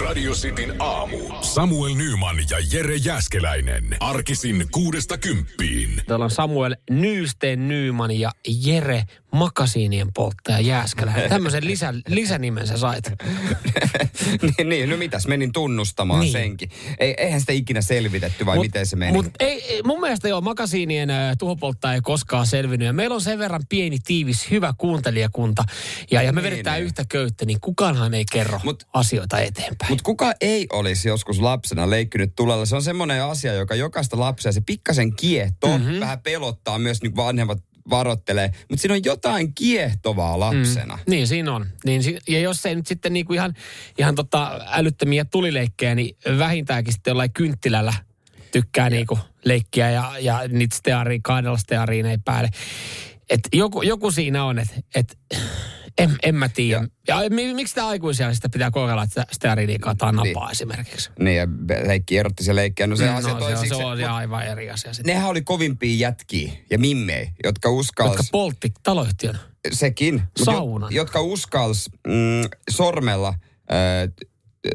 Radio 0.00 0.32
Cityn 0.32 0.74
aamu. 0.78 1.18
Samuel 1.40 1.94
Nyman 1.94 2.36
ja 2.50 2.58
Jere 2.72 2.96
Jäskeläinen. 2.96 3.96
Arkisin 4.00 4.66
kuudesta 4.70 5.18
kymppiin. 5.18 6.02
Täällä 6.06 6.24
on 6.24 6.30
Samuel 6.30 6.76
Nyysteen 6.90 7.68
Nyyman 7.68 8.10
ja 8.10 8.30
Jere 8.64 9.04
Makasiinien 9.32 10.12
polttaja 10.14 10.60
Jääskeläinen. 10.60 11.28
Tämmöisen 11.36 11.66
lisä, 11.66 11.94
lisänimen 12.08 12.66
sä 12.66 12.78
sait. 12.78 13.12
niin, 14.58 14.68
niin, 14.68 14.88
no 14.90 14.96
mitäs, 14.96 15.26
menin 15.26 15.52
tunnustamaan 15.52 16.20
Niin. 16.20 16.32
senkin. 16.32 16.70
Ei, 16.98 17.14
eihän 17.18 17.40
sitä 17.40 17.52
ikinä 17.52 17.80
selvitetty 17.80 18.46
vai 18.46 18.56
mut, 18.56 18.64
miten 18.66 18.86
se 18.86 18.96
meni? 18.96 19.12
Mut 19.12 19.26
ei, 19.40 19.80
mun 19.84 20.00
mielestä 20.00 20.28
joo, 20.28 20.40
Makasiinien 20.40 21.10
äh, 21.10 21.36
tuhopolttaja 21.38 21.94
ei 21.94 22.00
koskaan 22.00 22.46
selvinnyt. 22.46 22.86
Ja 22.86 22.92
meillä 22.92 23.14
on 23.14 23.20
sen 23.20 23.38
verran 23.38 23.62
pieni, 23.68 23.98
tiivis, 24.06 24.50
hyvä 24.50 24.74
kuuntelijakunta. 24.78 25.64
Ja, 26.10 26.22
ja 26.22 26.32
me 26.32 26.40
Niin, 26.40 26.50
vedetään 26.52 26.76
niin. 26.76 26.84
yhtä 26.86 27.04
köyttä, 27.08 27.44
niin 27.44 27.60
kukaanhan 27.60 28.14
ei 28.14 28.24
kerro 28.32 28.60
Mut, 28.64 28.86
asioita 28.92 29.40
eteenpäin. 29.40 29.92
Mutta 29.92 30.04
kuka 30.04 30.32
ei 30.40 30.66
olisi 30.72 31.08
joskus 31.08 31.40
lapsena 31.40 31.90
leikkynyt 31.90 32.32
tulella? 32.36 32.66
Se 32.66 32.76
on 32.76 32.82
semmoinen 32.82 33.24
asia, 33.24 33.54
joka 33.54 33.74
jokaista 33.74 34.20
lapsia 34.20 34.52
se 34.52 34.60
pikkasen 34.60 35.16
kiehtoo, 35.16 35.78
Mhm. 35.78 35.86
mm-hmm. 35.86 36.00
vähän 36.00 36.20
pelottaa 36.20 36.78
myös, 36.78 37.02
niin 37.02 37.16
vanhemmat 37.16 37.58
varottelee. 37.90 38.50
Mutta 38.68 38.82
siinä 38.82 38.94
on 38.94 39.04
jotain 39.04 39.54
kiehtovaa 39.54 40.40
lapsena. 40.40 40.96
Mm. 40.96 41.10
Niin, 41.10 41.26
siinä 41.26 41.54
on. 41.54 41.66
Niin, 41.84 42.02
ja 42.28 42.40
jos 42.40 42.66
ei 42.66 42.74
nyt 42.74 42.86
sitten 42.86 43.12
niinku 43.12 43.32
ihan, 43.32 43.54
ihan 43.98 44.14
tota 44.14 44.60
älyttömiä 44.66 45.24
tulileikkejä, 45.24 45.94
niin 45.94 46.16
vähintäänkin 46.38 46.92
sitten 46.92 47.10
jollain 47.10 47.32
kynttilällä 47.32 47.94
tykkää 48.52 48.90
niinku 48.90 49.18
leikkiä 49.44 49.90
ja, 49.90 50.12
ja 50.20 50.48
niitä 50.48 50.76
steariin, 50.76 51.22
kahdella 51.22 51.58
steariin 51.58 52.06
ei 52.06 52.18
päälle. 52.24 52.48
Et 53.30 53.40
joku, 53.52 53.82
joku 53.82 54.10
siinä 54.10 54.44
on, 54.44 54.58
että 54.58 54.74
et, 54.94 55.18
en, 55.98 56.16
en 56.22 56.34
mä 56.34 56.48
tiedä. 56.48 56.88
Ja, 57.08 57.22
ja 57.22 57.30
mi- 57.30 57.54
miksi 57.54 57.74
tämä 57.74 57.86
aikuisia 57.86 58.34
sitä 58.34 58.48
pitää 58.48 58.70
kokeilla, 58.70 59.02
että 59.02 59.26
steariin 59.32 59.80
kaataa 59.80 60.12
napaa 60.12 60.44
niin. 60.46 60.52
esimerkiksi? 60.52 61.10
Niin, 61.18 61.36
ja 61.36 61.46
leikki 61.86 62.18
erotti 62.18 62.44
se 62.44 62.54
leikkiä. 62.54 62.86
No 62.86 62.96
se 62.96 63.06
Mm, 63.10 63.16
asia 63.16 63.34
no, 63.34 63.40
se, 63.40 63.56
on, 63.56 63.66
se 63.68 63.74
on 63.74 64.04
aivan 64.04 64.46
eri 64.46 64.70
asia 64.70 64.92
sitten. 64.94 65.14
Nehän 65.14 65.30
oli 65.30 65.42
kovimpia 65.42 65.96
jätkiä 65.96 66.52
ja 66.70 66.78
mimmejä, 66.78 67.32
jotka 67.44 67.70
uskalsi... 67.70 68.10
Jotka 68.10 68.24
poltti 68.32 68.72
taloyhtiön. 68.82 69.38
Sekin. 69.72 70.22
Saunan. 70.44 70.92
Jo, 70.92 71.02
jotka 71.02 71.20
uskalsi 71.20 71.90
mm, 72.06 72.12
sormella 72.70 73.28
äh, 73.28 74.28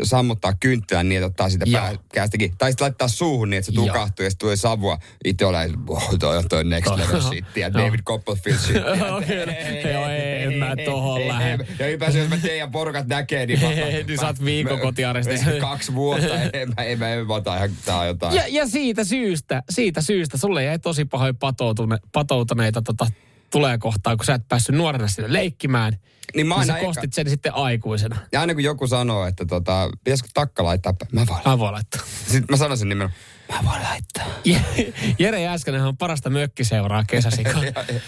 sammuttaa 0.04 0.54
kynttilän 0.60 1.10
niin, 1.10 1.18
että 1.18 1.28
ottaa 1.28 1.50
sitä 1.50 1.66
Joo. 1.68 1.82
pääkästäkin. 1.82 2.54
Tai 2.58 2.72
sitten 2.72 2.86
laittaa 2.86 3.08
suuhun 3.08 3.50
niin, 3.50 3.58
että 3.58 3.72
se 3.72 3.76
tukahtuu 3.76 4.24
ja 4.24 4.30
sitten 4.30 4.46
tulee 4.46 4.56
savua. 4.56 4.98
Itse 5.26 5.46
olen, 5.46 5.74
oh, 5.88 6.16
toi 6.20 6.38
on 6.38 6.50
toi 6.50 6.64
next 6.64 6.96
level 6.96 7.22
shit 7.22 7.46
ja 7.56 7.68
Joo. 7.68 7.86
David 7.86 8.00
Copperfield 8.00 8.58
shit. 8.58 8.78
Okei, 9.18 9.94
joo, 9.94 10.06
en 10.10 10.54
mä 10.54 10.76
tohon 10.86 11.28
lähde. 11.28 11.68
Ja 11.80 11.88
ylipäänsä, 11.88 12.20
jos 12.20 12.30
mä 12.30 12.38
teidän 12.38 12.72
porukat 12.72 13.08
näkee, 13.08 13.46
niin, 13.46 13.62
mä, 13.62 13.70
Niin 14.08 14.20
sä 14.20 14.28
oot 14.28 14.46
viikon 14.46 14.80
kotiarestissa. 14.80 15.52
Kaksi 15.60 15.94
vuotta, 15.96 16.42
en 16.54 16.70
mä, 16.78 16.84
en 16.84 17.00
mä, 17.00 17.10
en 17.10 17.28
mä 17.28 17.34
ota 17.34 17.58
ihan 17.58 17.70
tää 17.86 18.06
jotain. 18.06 18.36
Ja, 18.36 18.44
ja 18.48 18.68
siitä 18.68 19.04
syystä, 19.04 19.64
siitä 19.70 20.02
syystä, 20.02 20.38
sulle 20.38 20.64
jäi 20.64 20.80
tosi 20.80 21.06
pahoin 21.06 21.38
patoutune, 21.38 21.98
patoutuneita 22.14 22.82
tota, 22.82 23.08
tulee 23.52 23.78
kohtaan, 23.78 24.18
kun 24.18 24.26
sä 24.26 24.34
et 24.34 24.48
päässyt 24.48 24.76
nuorena 24.76 25.08
sinne 25.08 25.34
leikkimään. 25.34 25.98
Niin 26.36 26.48
mä 26.48 26.56
Niin 26.56 26.60
aina 26.60 26.74
sä 26.74 26.80
eka- 26.80 26.86
kostit 26.86 27.14
sen 27.14 27.30
sitten 27.30 27.54
aikuisena. 27.56 28.18
Ja 28.32 28.42
aina 28.42 28.54
kun 28.54 28.64
joku 28.64 28.88
sanoo, 28.88 29.26
että 29.26 29.46
tota, 29.46 29.90
pitäisikö 30.04 30.30
takka 30.34 30.64
laittaa, 30.64 30.94
mä 31.12 31.26
voin. 31.28 31.42
Mä 31.46 31.60
voin 31.60 31.74
laittaa. 31.74 32.02
Sitten 32.32 32.46
mä 32.50 32.58
sanon 32.58 32.78
sen 32.78 32.90
nimen, 32.90 33.10
mä 33.52 33.60
voin 33.72 33.84
laittaa. 33.84 34.26
Je- 34.50 34.94
Jere 35.20 35.42
Jääskänen 35.42 35.84
on 35.84 35.98
parasta 35.98 36.30
mökkiseuraa 36.30 37.04
kesäsikaa. 37.08 37.62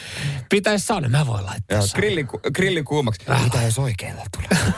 Pitäis 0.49 0.87
saada, 0.87 1.09
mä 1.09 1.27
voin 1.27 1.45
laittaa. 1.45 1.77
Joo, 1.77 1.87
sauna. 1.87 1.99
grilli, 1.99 2.25
grilli 2.55 2.83
kuumaksi. 2.83 3.21
Mitä 3.43 3.61
jos 3.61 3.79
oikealla 3.79 4.23
tulee? 4.37 4.73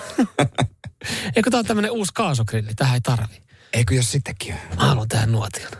Eikö 1.35 1.49
tää 1.49 1.59
on 1.59 1.65
tämmönen 1.65 1.91
uusi 1.91 2.11
kaasugrilli, 2.15 2.71
tähän 2.75 2.93
ei 2.93 3.01
tarvi. 3.01 3.41
Eikö 3.73 3.95
jos 3.95 4.11
sittenkin 4.11 4.53
on? 4.53 4.77
Mä 4.77 4.85
haluan 4.87 5.07
tähän 5.07 5.31
nuotion. 5.31 5.71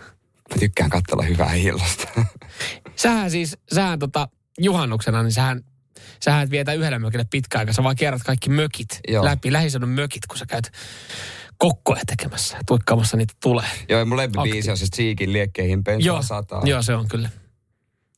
Mä 0.50 0.60
tykkään 0.60 0.90
katsella 0.90 1.24
hyvää 1.24 1.54
illasta. 1.54 2.08
Sähän 2.96 3.32
siis, 3.32 3.58
sähän 3.74 4.00
tota, 4.00 4.28
juhannuksena, 4.62 5.24
niin 5.24 5.32
sähän, 5.32 5.62
sähän 6.24 6.44
et 6.44 6.50
vietä 6.50 6.74
yhdellä 6.74 7.00
mökille 7.00 7.26
pitkään 7.30 7.60
aikaa. 7.60 7.74
Sä 7.74 7.84
vaan 7.84 7.96
kierrät 7.96 8.24
kaikki 8.24 8.50
mökit 8.50 9.00
Joo. 9.08 9.26
läpi, 9.26 9.54
lähiseudun 9.54 9.90
mökit, 9.90 10.26
kun 10.28 10.38
sä 10.38 10.46
käyt 10.46 10.72
kokkoja 11.58 12.02
tekemässä, 12.08 12.58
tuikkaamassa 12.68 13.18
niitä 13.18 13.34
tulee. 13.42 13.68
Joo, 13.90 14.00
ja 14.00 14.06
mun 14.06 14.18
lempibiisi 14.18 14.72
on 14.72 14.78
se 14.78 14.86
Cheekin 14.96 15.34
liekkeihin 15.34 15.84
pensaa 15.84 16.08
Joo, 16.08 16.22
sataa. 16.22 16.62
joo, 16.66 16.82
se 16.82 16.96
on 16.96 17.08
kyllä. 17.08 17.30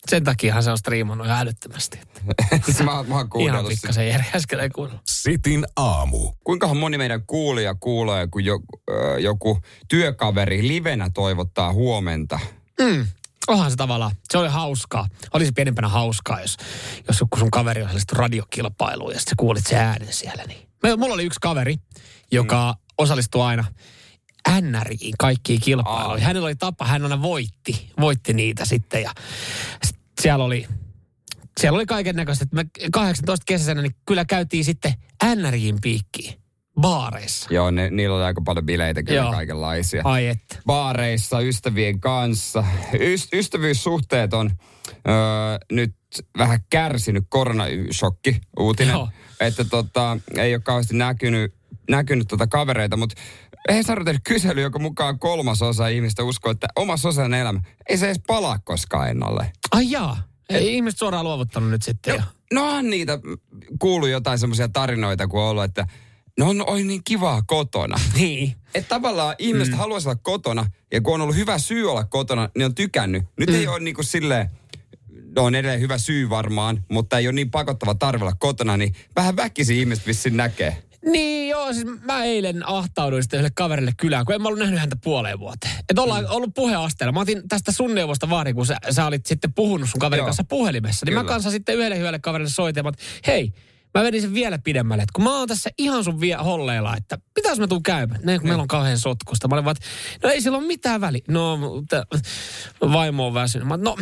Sen 0.09 0.23
takiahan 0.23 0.63
se 0.63 0.71
on 0.71 0.77
striimannut 0.77 1.27
ihan 1.27 1.39
älyttömästi. 1.39 1.99
Mä, 2.83 2.91
oon- 2.97 3.07
mä 3.09 3.15
oon 3.15 3.19
ihan 3.19 3.29
kuunnellut 3.29 3.69
pikkasen 3.69 4.07
Jere 4.07 4.25
äsken 4.35 4.71
kuunnella. 4.75 5.01
Sitin 5.07 5.65
aamu. 5.75 6.31
Kuinkahan 6.43 6.77
moni 6.77 6.97
meidän 6.97 7.23
kuulija 7.27 7.75
kuulee, 7.79 8.27
kun 8.27 8.45
joku, 8.45 8.65
äh, 8.91 9.17
joku 9.19 9.59
työkaveri 9.87 10.67
livenä 10.67 11.09
toivottaa 11.13 11.73
huomenta? 11.73 12.39
Mm. 12.81 13.07
Onhan 13.47 13.71
se 13.71 13.77
tavallaan, 13.77 14.11
se 14.31 14.37
oli 14.37 14.47
hauskaa. 14.47 15.07
Olisi 15.33 15.51
pienempänä 15.51 15.87
hauskaa, 15.87 16.41
jos, 16.41 16.57
jos 17.07 17.19
joku 17.19 17.37
sun 17.37 17.51
kaveri 17.51 17.83
osallistuu 17.83 18.17
radiokilpailuun 18.17 19.13
ja 19.13 19.19
sitten 19.19 19.31
sä 19.31 19.35
kuulit 19.37 19.67
sen 19.67 19.79
äänen 19.79 20.13
siellä. 20.13 20.43
Niin. 20.47 20.67
Mulla 20.97 21.13
oli 21.13 21.25
yksi 21.25 21.39
kaveri, 21.41 21.75
joka 22.31 22.71
mm. 22.71 22.83
osallistui 22.97 23.41
aina 23.41 23.65
NRIin 24.61 25.13
kaikkiin 25.19 25.61
kilpailuihin. 25.61 26.25
Hänellä 26.25 26.45
oli 26.45 26.55
tapa, 26.55 26.85
hän 26.85 27.03
aina 27.03 27.21
voitti, 27.21 27.91
voitti 27.99 28.33
niitä 28.33 28.65
sitten 28.65 29.01
ja 29.03 29.11
sit 29.83 29.95
siellä 30.21 30.45
oli, 30.45 30.67
siellä 31.59 31.75
oli 31.75 31.85
kaiken 31.85 32.15
näköistä. 32.15 32.45
Me 32.51 32.65
18 32.91 33.43
kesäisenä 33.45 33.81
niin 33.81 33.95
kyllä 34.05 34.25
käytiin 34.25 34.65
sitten 34.65 34.93
NRIin 35.35 35.77
piikkiin 35.81 36.42
baareissa. 36.81 37.53
Joo, 37.53 37.71
ne, 37.71 37.89
niillä 37.89 38.15
oli 38.15 38.23
aika 38.23 38.41
paljon 38.45 38.65
bileitä 38.65 39.03
kyllä 39.03 39.21
Joo. 39.21 39.31
kaikenlaisia. 39.31 40.01
Ai 40.05 40.27
että. 40.27 40.55
baareissa 40.65 41.39
ystävien 41.39 41.99
kanssa. 41.99 42.63
Ys- 42.93 43.29
ystävyyssuhteet 43.33 44.33
on 44.33 44.51
öö, 45.07 45.13
nyt 45.71 45.95
vähän 46.37 46.59
kärsinyt 46.69 47.23
koronashokki 47.29 48.41
uutinen. 48.59 48.93
Joo. 48.93 49.09
Että 49.39 49.65
tota, 49.65 50.17
ei 50.37 50.55
ole 50.55 50.61
kauheasti 50.61 50.95
näkynyt, 50.95 51.53
näkynyt 51.89 52.27
tota 52.27 52.47
kavereita, 52.47 52.97
mutta 52.97 53.21
Hesari 53.71 54.05
tehnyt 54.05 54.21
kysely, 54.27 54.61
joka 54.61 54.79
mukaan 54.79 55.19
kolmas 55.19 55.61
osa 55.61 55.87
ihmistä 55.87 56.23
uskoo, 56.23 56.51
että 56.51 56.67
oma 56.75 56.97
sosiaalinen 56.97 57.39
elämä 57.39 57.61
ei 57.89 57.97
se 57.97 58.05
edes 58.05 58.21
palaa 58.27 58.59
koskaan 58.59 59.09
ennalle. 59.09 59.51
Ai 59.71 59.91
jaa. 59.91 60.17
Ei 60.49 60.73
ihmiset 60.73 60.99
suoraan 60.99 61.25
luovuttanut 61.25 61.69
nyt 61.69 61.81
sitten. 61.81 62.15
jo. 62.15 62.21
No 62.53 62.75
on 62.75 62.89
niitä 62.89 63.19
kuuluu 63.79 64.07
jotain 64.07 64.39
semmoisia 64.39 64.69
tarinoita, 64.69 65.27
kun 65.27 65.41
on 65.41 65.47
ollut, 65.49 65.63
että 65.63 65.87
no 66.39 66.49
on 66.49 66.69
oi 66.69 66.83
niin 66.83 67.03
kivaa 67.03 67.41
kotona. 67.41 67.99
Niin. 68.19 68.55
Että 68.75 68.89
tavallaan 68.89 69.35
ihmiset 69.39 69.73
mm. 69.73 69.77
haluaisi 69.77 70.09
olla 70.09 70.19
kotona, 70.23 70.65
ja 70.91 71.01
kun 71.01 71.13
on 71.13 71.21
ollut 71.21 71.35
hyvä 71.35 71.57
syy 71.57 71.91
olla 71.91 72.03
kotona, 72.03 72.49
niin 72.57 72.65
on 72.65 72.75
tykännyt. 72.75 73.23
Nyt 73.39 73.49
mm. 73.49 73.55
ei 73.55 73.67
ole 73.67 73.79
niin 73.79 73.95
kuin 73.95 74.05
silleen, 74.05 74.49
no 75.35 75.43
on 75.43 75.55
edelleen 75.55 75.81
hyvä 75.81 75.97
syy 75.97 76.29
varmaan, 76.29 76.83
mutta 76.89 77.17
ei 77.17 77.27
ole 77.27 77.33
niin 77.33 77.51
pakottava 77.51 77.95
tarve 77.95 78.25
olla 78.25 78.35
kotona, 78.39 78.77
niin 78.77 78.93
vähän 79.15 79.35
väkisin 79.35 79.77
ihmiset 79.77 80.07
vissiin 80.07 80.37
näkee. 80.37 80.83
Niin 81.05 81.49
joo, 81.49 81.73
siis 81.73 81.85
mä 82.05 82.23
eilen 82.23 82.67
ahtauduin 82.67 83.23
sitten 83.23 83.37
yhdelle 83.37 83.53
kaverille 83.55 83.91
kylään, 83.97 84.25
kun 84.25 84.35
en 84.35 84.41
mä 84.41 84.47
ollut 84.47 84.59
nähnyt 84.59 84.79
häntä 84.79 84.95
puoleen 85.03 85.39
vuoteen. 85.39 85.73
Että 85.89 86.01
ollaan 86.01 86.23
mm. 86.23 86.31
ollut 86.31 86.53
puheasteella. 86.53 87.11
Mä 87.11 87.19
otin 87.19 87.47
tästä 87.47 87.71
sun 87.71 87.95
neuvosta 87.95 88.29
vaarin, 88.29 88.55
kun 88.55 88.65
sä, 88.65 88.77
sä 88.89 89.05
olit 89.05 89.25
sitten 89.25 89.53
puhunut 89.53 89.89
sun 89.89 89.99
kaverin 89.99 90.19
Joo. 90.19 90.25
kanssa 90.25 90.43
puhelimessa. 90.43 91.05
Niin 91.05 91.13
mä 91.13 91.19
Kyllä. 91.19 91.33
kanssa 91.33 91.51
sitten 91.51 91.75
yhdelle 91.75 91.97
hyvälle 91.97 92.19
kaverille 92.19 92.51
soitin, 92.51 92.87
että 92.87 93.03
hei, 93.27 93.53
mä 93.93 94.03
vedin 94.03 94.21
sen 94.21 94.33
vielä 94.33 94.59
pidemmälle. 94.63 95.03
Että 95.03 95.13
kun 95.13 95.23
mä 95.23 95.37
oon 95.37 95.47
tässä 95.47 95.69
ihan 95.77 96.03
sun 96.03 96.21
vie 96.21 96.35
holleilla, 96.35 96.97
että 96.97 97.17
pitäis 97.33 97.59
mä 97.59 97.67
tuun 97.67 97.83
käymään. 97.83 98.21
Ne, 98.23 98.39
kun 98.39 98.47
meillä 98.47 98.61
on 98.61 98.67
kauhean 98.67 98.97
sotkusta. 98.97 99.47
Mä 99.47 99.55
olin 99.55 99.65
vaan, 99.65 99.75
että 99.77 99.87
no 100.27 100.33
ei 100.33 100.41
sillä 100.41 100.57
ole 100.57 100.67
mitään 100.67 101.01
väliä. 101.01 101.21
No, 101.27 101.57
mutta 101.57 102.05
vaimo 102.81 103.27
on 103.27 103.33
väsynyt. 103.33 103.67
Mä, 103.67 103.77
no, 103.77 103.97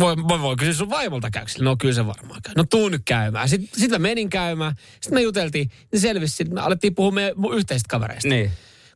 voi, 0.00 0.16
voi, 0.28 0.40
voi 0.40 0.56
kysyä 0.56 0.74
sun 0.74 0.90
vaimolta 0.90 1.30
käykö 1.30 1.50
sillä? 1.50 1.64
No 1.64 1.76
kyllä 1.76 1.94
se 1.94 2.06
varmaan 2.06 2.42
käy. 2.42 2.54
No 2.56 2.64
tuu 2.64 2.88
nyt 2.88 3.02
käymään. 3.04 3.48
Sitten 3.48 3.80
sit 3.80 3.90
mä 3.90 3.98
menin 3.98 4.30
käymään. 4.30 4.74
Sitten 4.92 5.14
me 5.14 5.22
juteltiin. 5.22 5.70
Niin 5.92 6.00
selvisi, 6.00 6.36
sitten 6.36 6.54
me 6.54 6.60
alettiin 6.60 6.94
puhua 6.94 7.10
meidän 7.10 7.34
yhteisistä 7.54 7.88
kavereista. 7.88 8.28
Niin. 8.28 8.50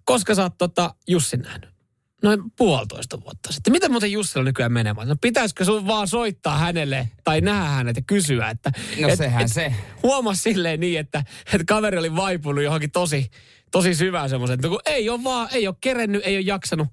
Koska 0.05 0.35
sä 0.35 0.43
oot 0.43 0.59
tota 0.59 0.95
Jussin 1.09 1.41
nähnyt? 1.41 1.76
Noin 2.23 2.41
puolitoista 2.57 3.21
vuotta 3.21 3.53
sitten. 3.53 3.73
Miten 3.73 3.91
muuten 3.91 4.13
Jussilla 4.13 4.45
nykyään 4.45 4.73
menemään? 4.73 5.09
No 5.09 5.17
pitäisikö 5.21 5.65
sun 5.65 5.87
vaan 5.87 6.09
soittaa 6.09 6.59
hänelle 6.59 7.09
tai 7.25 7.41
nähdä 7.41 7.69
hänet 7.69 7.97
ja 7.97 8.03
kysyä, 8.07 8.51
että... 8.51 8.73
No 9.01 9.09
et, 9.09 9.19
sehän 9.19 9.43
et, 9.45 9.53
se. 9.53 9.75
Huomas 10.03 10.43
silleen 10.43 10.81
niin, 10.81 11.01
että, 11.01 11.25
että 11.53 11.65
kaveri 11.67 11.99
oli 11.99 12.17
vaipunut 12.17 12.65
johonkin 12.65 12.91
tosi, 12.91 13.31
tosi 13.71 13.95
syvään 13.95 14.31
semmoisen, 14.31 14.55
että 14.55 14.69
kun 14.69 14.81
ei 14.87 15.09
ole 15.11 15.25
vaan, 15.25 15.49
ei 15.53 15.67
ole 15.69 15.77
kerennyt, 15.81 16.23
ei 16.25 16.37
ole 16.37 16.45
jaksanut. 16.47 16.89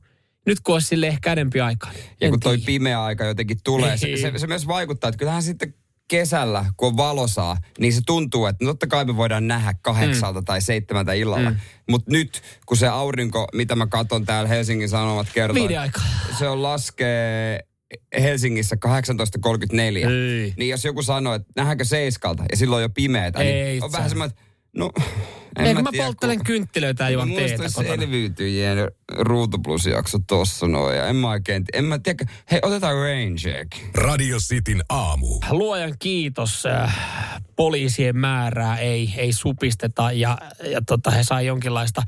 Nyt 0.45 0.59
kun 0.59 0.75
olisi 0.75 0.87
sille 0.87 1.07
ehkä 1.07 1.31
enemmän 1.31 1.61
aikaa. 1.65 1.91
niin 1.91 2.03
Ja 2.21 2.29
kun 2.29 2.39
toi 2.39 2.57
tiedä. 2.57 2.65
pimeä 2.65 3.03
aika 3.03 3.25
jotenkin 3.25 3.57
tulee, 3.63 3.97
se, 3.97 4.07
Niin. 4.07 4.19
se, 4.21 4.31
se 4.35 4.47
myös 4.47 4.67
vaikuttaa, 4.67 5.07
että 5.09 5.19
kyllähän 5.19 5.43
sitten 5.43 5.73
kesällä, 6.07 6.65
kun 6.77 6.87
on 6.87 6.97
valosaa, 6.97 7.57
niin 7.79 7.93
se 7.93 8.01
tuntuu, 8.05 8.45
että 8.45 8.65
no 8.65 8.71
totta 8.71 8.87
kai 8.87 9.05
me 9.05 9.17
voidaan 9.17 9.47
nähdä 9.47 9.73
kahdeksalta 9.81 10.41
mm. 10.41 10.45
tai 10.45 10.61
seitsemältä 10.61 11.13
illalla. 11.13 11.49
Mm. 11.49 11.57
Mutta 11.89 12.11
nyt, 12.11 12.41
kun 12.65 12.77
se 12.77 12.87
aurinko, 12.87 13.47
mitä 13.53 13.75
mä 13.75 13.87
katson 13.87 14.25
täällä 14.25 14.49
Helsingin 14.49 14.89
Sanomat 14.89 15.27
kertoo, 15.33 15.67
se 16.39 16.47
on 16.47 16.63
laskee 16.63 17.59
Helsingissä 18.21 18.77
18.34. 18.85 20.09
Ei. 20.09 20.53
Niin 20.57 20.69
jos 20.69 20.85
joku 20.85 21.03
sanoo, 21.03 21.33
että 21.33 21.47
nähdäänkö 21.55 21.85
seiskalta 21.85 22.43
ja 22.51 22.57
silloin 22.57 22.77
on 22.77 22.83
jo 22.83 22.89
pimeätä, 22.89 23.39
Ei 23.39 23.63
niin 23.63 23.83
on 23.83 23.91
sä. 23.91 23.97
vähän 23.97 24.09
semmoinen, 24.09 24.37
No, 24.75 24.91
en 25.59 25.65
Eikö 25.65 25.81
mä, 25.81 25.91
tiedä, 25.91 26.05
polttelen 26.05 26.37
kun- 26.37 26.45
kynttilöitä 26.45 27.03
ja 27.03 27.09
juon 27.09 27.27
Muista 27.27 27.47
teetä 27.47 27.63
kotona? 27.75 27.95
selviytyjien 27.95 28.77
ruutuplus-jakso 29.17 30.19
tossa 30.27 30.67
noin. 30.67 30.97
Ja 30.97 31.07
en 31.07 31.15
mä 31.15 31.29
oikein, 31.29 31.63
en 31.73 31.85
mä 31.85 31.99
tiedä. 31.99 32.25
Hei, 32.51 32.59
otetaan 32.63 32.95
rain 32.95 33.35
check. 33.35 33.71
Radio 33.95 34.37
Cityn 34.37 34.83
aamu. 34.89 35.39
Luojan 35.49 35.93
kiitos, 35.99 36.65
äh, 36.65 36.99
poliisien 37.55 38.17
määrää 38.17 38.77
ei, 38.77 39.13
ei 39.17 39.33
supisteta 39.33 40.11
ja, 40.11 40.37
ja 40.71 40.81
tota, 40.81 41.11
he 41.11 41.23
sai 41.23 41.45
jonkinlaista 41.45 42.01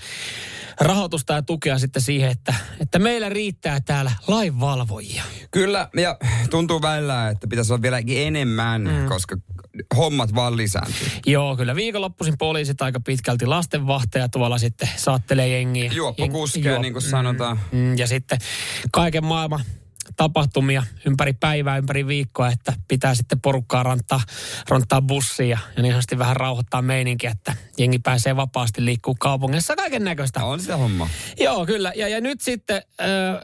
rahoitusta 0.79 1.33
ja 1.33 1.41
tukea 1.41 1.79
sitten 1.79 2.01
siihen, 2.01 2.31
että, 2.31 2.53
että 2.81 2.99
meillä 2.99 3.29
riittää 3.29 3.79
täällä 3.79 4.11
lainvalvojia. 4.27 5.23
Kyllä, 5.51 5.89
ja 5.97 6.17
tuntuu 6.49 6.81
välillä, 6.81 7.29
että 7.29 7.47
pitäisi 7.47 7.73
olla 7.73 7.81
vieläkin 7.81 8.27
enemmän, 8.27 8.81
mm. 8.81 9.05
koska 9.09 9.35
hommat 9.97 10.35
vaan 10.35 10.57
lisääntyy. 10.57 11.07
Joo, 11.25 11.57
kyllä 11.57 11.75
viikonloppuisin 11.75 12.37
poliisit 12.37 12.81
aika 12.81 12.99
pitkälti 12.99 13.45
lastenvahteja 13.45 14.29
tuolla 14.29 14.57
sitten 14.57 14.89
saattelee 14.95 15.47
jengiä. 15.47 15.91
Juoppokuskeja, 15.93 16.77
Jeng- 16.77 16.81
niin 16.81 16.93
kuin 16.93 17.03
sanotaan. 17.03 17.59
Mm, 17.71 17.97
ja 17.97 18.07
sitten 18.07 18.39
kaiken 18.91 19.25
maailman 19.25 19.61
tapahtumia 20.17 20.83
ympäri 21.05 21.33
päivää, 21.33 21.77
ympäri 21.77 22.07
viikkoa, 22.07 22.49
että 22.49 22.73
pitää 22.87 23.15
sitten 23.15 23.41
porukkaa 23.41 23.83
ranttaa, 23.83 24.21
ranttaa 24.69 25.01
bussiin 25.01 25.49
ja, 25.49 25.57
ja 25.75 25.81
niin 25.81 25.91
sanotusti 25.91 26.17
vähän 26.17 26.35
rauhoittaa 26.35 26.81
meininkiä, 26.81 27.31
että 27.31 27.55
jengi 27.77 27.99
pääsee 27.99 28.35
vapaasti 28.35 28.85
liikkuu 28.85 29.15
kaupungissa, 29.19 29.75
kaiken 29.75 30.03
näköistä. 30.03 30.45
On 30.45 30.59
sitä 30.59 30.77
homma. 30.77 31.09
Joo, 31.39 31.65
kyllä. 31.65 31.91
Ja, 31.95 32.07
ja 32.07 32.21
nyt 32.21 32.41
sitten 32.41 32.81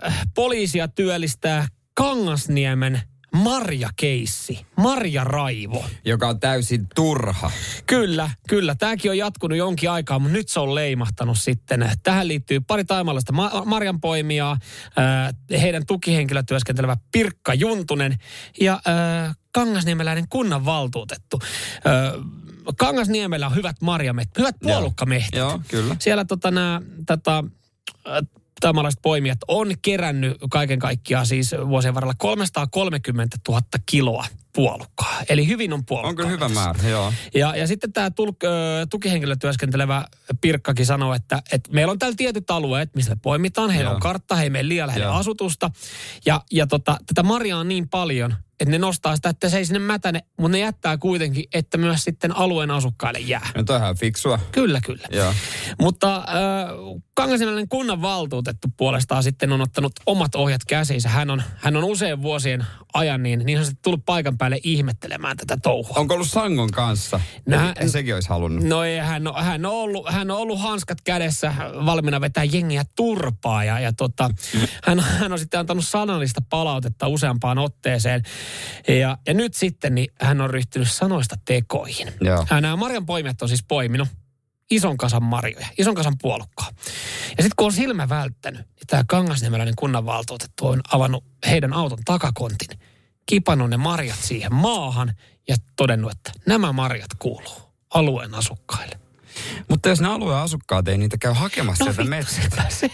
äh, 0.04 0.28
poliisia 0.36 0.88
työllistää 0.88 1.68
Kangasniemen 1.94 3.02
Marja-keissi, 3.36 4.66
Marja-raivo. 4.78 5.86
Joka 6.06 6.28
on 6.28 6.40
täysin 6.40 6.88
turha. 6.96 7.52
Kyllä, 7.86 8.30
kyllä. 8.48 8.76
Tämäkin 8.76 9.12
on 9.12 9.18
jatkunut 9.18 9.58
jonkin 9.58 9.92
aikaa, 9.92 10.20
mutta 10.20 10.34
nyt 10.34 10.50
se 10.50 10.60
on 10.60 10.76
leimahtanut 10.76 11.38
sitten. 11.38 11.92
Tähän 12.04 12.28
liittyy 12.28 12.60
pari 12.60 12.86
taimalaista 12.86 13.34
ma- 13.34 13.64
marjanpoimijaa, 13.66 14.58
äh, 15.52 15.62
heidän 15.62 15.86
tukihenkilö 15.86 16.44
työskentelevä 16.44 16.98
Pirkka 17.12 17.54
Juntunen 17.54 18.18
ja 18.62 18.74
äh, 19.28 19.36
Kangasniemeläinen 19.52 20.26
kunnanvaltuutettu. 20.30 21.40
Äh, 21.42 22.24
Kangasniemellä 22.78 23.48
on 23.48 23.56
hyvät 23.56 23.76
marjamet, 23.82 24.30
hyvät 24.38 24.56
Joo. 24.62 24.72
puolukkamehtit. 24.72 25.36
Joo, 25.36 25.62
kyllä. 25.68 25.96
Siellä 26.00 26.26
tota, 26.26 26.52
nämä 26.52 26.82
tota, 27.08 27.44
taimalaiset 28.62 29.02
poimijat 29.02 29.40
on 29.48 29.72
kerännyt 29.82 30.38
kaiken 30.50 30.80
kaikkiaan 30.80 31.26
siis 31.26 31.56
vuosien 31.68 31.96
varrella 31.96 32.14
330 32.18 33.38
000 33.50 33.62
kiloa 33.86 34.26
puolukkaa. 34.54 35.22
Eli 35.30 35.48
hyvin 35.48 35.74
on 35.74 35.86
puolukkaa. 35.86 36.10
On 36.10 36.16
kyllä 36.16 36.30
hyvä 36.30 36.50
määrä, 36.50 36.90
joo. 36.90 37.14
Ja, 37.36 37.56
ja 37.56 37.68
sitten 37.68 37.94
tämä 37.94 38.12
tukihenkilö 38.90 39.36
työskentelevä 39.36 40.06
Pirkkakin 40.42 40.86
sanoi, 40.86 41.16
että, 41.16 41.42
että 41.52 41.72
meillä 41.74 41.92
on 41.92 42.00
täällä 42.00 42.16
tietyt 42.16 42.52
alueet, 42.52 42.96
mistä 42.96 43.16
me 43.16 43.20
poimitaan. 43.22 43.70
Heillä 43.70 43.90
Joo. 43.90 43.96
on 43.96 44.02
kartta, 44.02 44.36
he 44.36 44.44
ei 44.44 44.50
mene 44.50 44.68
liian 44.68 44.88
lähelle 44.88 45.06
Joo. 45.06 45.16
asutusta. 45.16 45.72
Ja, 46.26 46.42
ja 46.52 46.68
tota, 46.68 46.98
tätä 47.08 47.24
marjaa 47.24 47.60
on 47.60 47.68
niin 47.68 47.90
paljon, 47.90 48.36
että 48.62 48.72
ne 48.72 48.78
nostaa 48.78 49.16
sitä, 49.16 49.30
että 49.30 49.50
se 49.50 49.58
ei 49.58 49.66
sinne 49.66 49.80
mätäne, 49.80 50.24
mutta 50.38 50.52
ne 50.52 50.60
jättää 50.60 50.98
kuitenkin, 50.98 51.44
että 51.54 51.78
myös 51.78 52.04
sitten 52.04 52.38
alueen 52.38 52.72
asukkaille 52.72 53.20
jää. 53.20 53.50
No 53.56 53.88
on 53.90 53.98
fiksua. 53.98 54.40
Kyllä, 54.52 54.82
kyllä. 54.86 55.08
Joo. 55.12 55.34
Mutta 55.82 56.16
äh, 56.16 56.24
Kangasniemen 57.14 57.68
kunnanvaltuutettu 57.70 58.68
puolestaan 58.78 59.24
sitten 59.24 59.52
on 59.52 59.62
ottanut 59.62 59.94
omat 60.06 60.36
ohjat 60.36 60.62
käsiinsä. 60.68 61.10
Hän 61.10 61.30
on, 61.30 61.44
hän 61.56 61.76
on 61.76 61.84
usein 61.84 62.22
vuosien 62.22 62.66
ajan 62.94 63.24
niin, 63.24 63.40
niin 63.46 63.58
sanotusti 63.58 63.80
tullut 63.82 64.06
paikan 64.06 64.38
päälle 64.42 64.60
ihmettelemään 64.64 65.38
tätä 65.38 65.58
touhua. 65.64 65.96
Onko 65.98 66.14
ollut 66.14 66.30
Sangon 66.30 66.72
kanssa? 66.72 67.20
No, 67.46 67.58
hän- 67.58 67.90
sekin 67.90 68.16
olisi 68.16 68.30
halunnut. 68.30 68.64
No 68.64 68.84
ei, 68.84 68.98
hän, 68.98 69.28
on, 69.28 69.44
hän, 69.44 69.66
on 69.66 69.74
ollut, 69.74 70.10
hän 70.10 70.32
on 70.32 70.38
ollut 70.38 70.60
hanskat 70.60 70.98
kädessä 71.04 71.54
valmiina 71.86 72.22
vetää 72.22 72.44
jengiä 72.44 72.84
turpaa 72.96 73.64
ja, 73.64 73.80
ja 73.80 73.94
tota, 73.94 74.30
hän, 74.84 75.00
hän 75.00 75.32
on 75.32 75.40
sitten 75.40 75.60
antanut 75.60 75.86
sanallista 75.86 76.42
palautetta 76.50 77.08
useampaan 77.08 77.58
otteeseen. 77.58 78.24
Ja, 78.88 79.18
ja 79.28 79.34
nyt 79.34 79.54
sitten 79.54 79.96
niin 79.96 80.14
hän 80.22 80.42
on 80.42 80.50
ryhtynyt 80.50 80.92
sanoista 80.92 81.36
tekoihin. 81.46 82.14
Joo. 82.22 82.46
Ja 82.50 82.62
nämä 82.62 82.76
marjan 82.76 83.06
poimijat 83.06 83.42
on 83.42 83.48
siis 83.48 83.64
poiminut 83.68 84.08
ison 84.72 84.98
kasan 84.98 85.24
marjoja, 85.24 85.68
ison 85.78 85.96
kasan 85.96 86.16
puolukkaa. 86.22 86.68
Ja 87.38 87.44
sitten 87.44 87.56
kun 87.56 87.66
on 87.66 87.74
silmä 87.74 88.10
välttänyt, 88.10 88.62
niin 88.62 88.88
tämä 88.88 89.04
Kangasniemeläinen 89.08 89.76
kunnanvaltuutettu 89.78 90.68
on 90.68 90.82
avannut 90.92 91.24
heidän 91.50 91.74
auton 91.74 92.00
takakontin, 92.06 92.80
kipannut 93.26 93.70
ne 93.70 93.78
marjat 93.78 94.20
siihen 94.20 94.54
maahan 94.54 95.16
ja 95.48 95.56
todennut, 95.76 96.12
että 96.12 96.32
nämä 96.48 96.72
marjat 96.74 97.14
kuuluu 97.20 97.74
alueen 97.94 98.36
asukkaille. 98.36 99.00
Mutta 99.70 99.90
jos 99.90 100.02
ne 100.02 100.08
alueen 100.08 100.38
asukkaat 100.40 100.88
ei 100.88 100.98
niitä 100.98 101.18
käy 101.18 101.34
hakemassa 101.34 101.86
No 101.86 101.94
sieltä 101.94 102.10
metsästä. 102.10 102.64
Se, 102.70 102.90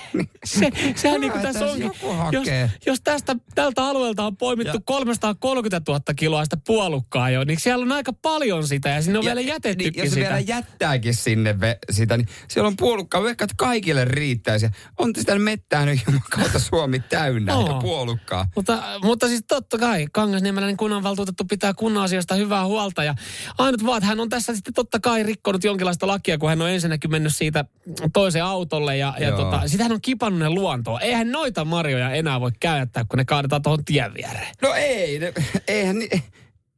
se, 0.45 0.71
sehän 0.95 1.21
niin 1.21 1.31
kuin 1.31 1.41
tässä 1.41 1.65
onkin. 1.65 1.91
Jos, 2.31 2.47
jos 2.85 3.01
tästä, 3.03 3.35
tältä 3.55 3.83
alueelta 3.85 4.23
on 4.23 4.37
poimittu 4.37 4.77
Ja- 4.77 4.81
330 4.85 5.91
000 5.91 6.01
kiloa 6.15 6.43
sitä 6.43 6.57
puolukkaa 6.67 7.29
jo, 7.29 7.43
niin 7.43 7.59
siellä 7.59 7.83
on 7.83 7.91
aika 7.91 8.13
paljon 8.13 8.67
sitä 8.67 8.89
ja 8.89 9.01
sinne 9.01 9.19
on 9.19 9.25
vielä 9.25 9.41
jätettykin 9.41 9.93
niin, 9.93 10.03
jos 10.05 10.13
sitä. 10.13 10.21
vielä 10.21 10.39
jättääkin 10.39 11.13
sinne 11.15 11.59
ve, 11.59 11.77
sitä, 11.91 12.17
niin 12.17 12.27
siellä 12.47 12.67
on 12.67 12.77
puolukkaa, 12.77 13.23
vaikka 13.23 13.43
että 13.43 13.55
kaikille 13.57 14.05
riittäisi. 14.05 14.65
Ja 14.65 14.71
On 14.97 15.11
sitä 15.17 15.39
mettää 15.39 15.85
nyt 15.85 15.99
kautta 16.29 16.59
Suomi 16.59 16.99
täynnä 16.99 17.55
Oo. 17.55 17.67
ja 17.67 17.81
puolukkaa. 17.81 18.47
Mutta, 18.55 18.83
mutta 19.03 19.27
siis 19.27 19.43
totta 19.47 19.77
kai 19.77 20.07
Kangasniemeläinen 20.11 20.77
kunnanvaltuutettu 20.77 21.45
pitää 21.45 21.73
kunnan 21.73 22.03
asioista 22.03 22.35
hyvää 22.35 22.65
huolta 22.65 23.03
ja 23.03 23.15
ainut 23.57 23.85
vaan, 23.85 23.97
että 23.97 24.07
hän 24.07 24.19
on 24.19 24.29
tässä 24.29 24.55
sitten 24.55 24.73
totta 24.73 24.99
kai 24.99 25.23
rikkonut 25.23 25.63
jonkinlaista 25.63 26.07
lakia, 26.07 26.26
kun 26.39 26.49
hän 26.49 26.61
on 26.61 26.69
ensinnäkin 26.69 27.11
mennyt 27.11 27.35
siitä 27.35 27.65
toiseen 28.13 28.45
autolle 28.45 28.97
ja, 28.97 29.13
ja 29.19 29.27
Joo. 29.27 29.37
tota, 29.37 29.67
sitten 29.67 29.85
hän 29.85 29.91
on 29.91 30.01
kipannut 30.01 30.39
ne 30.39 30.49
luontoon. 30.49 31.01
Eihän 31.01 31.31
noita 31.31 31.65
marjoja 31.65 32.11
enää 32.11 32.41
voi 32.41 32.51
käyttää, 32.59 33.05
kun 33.09 33.17
ne 33.17 33.25
kaadetaan 33.25 33.61
tuohon 33.61 33.85
tien 33.85 34.13
viereen. 34.13 34.47
No 34.61 34.73
ei, 34.73 35.19
ne, 35.19 35.33
eihän 35.67 35.99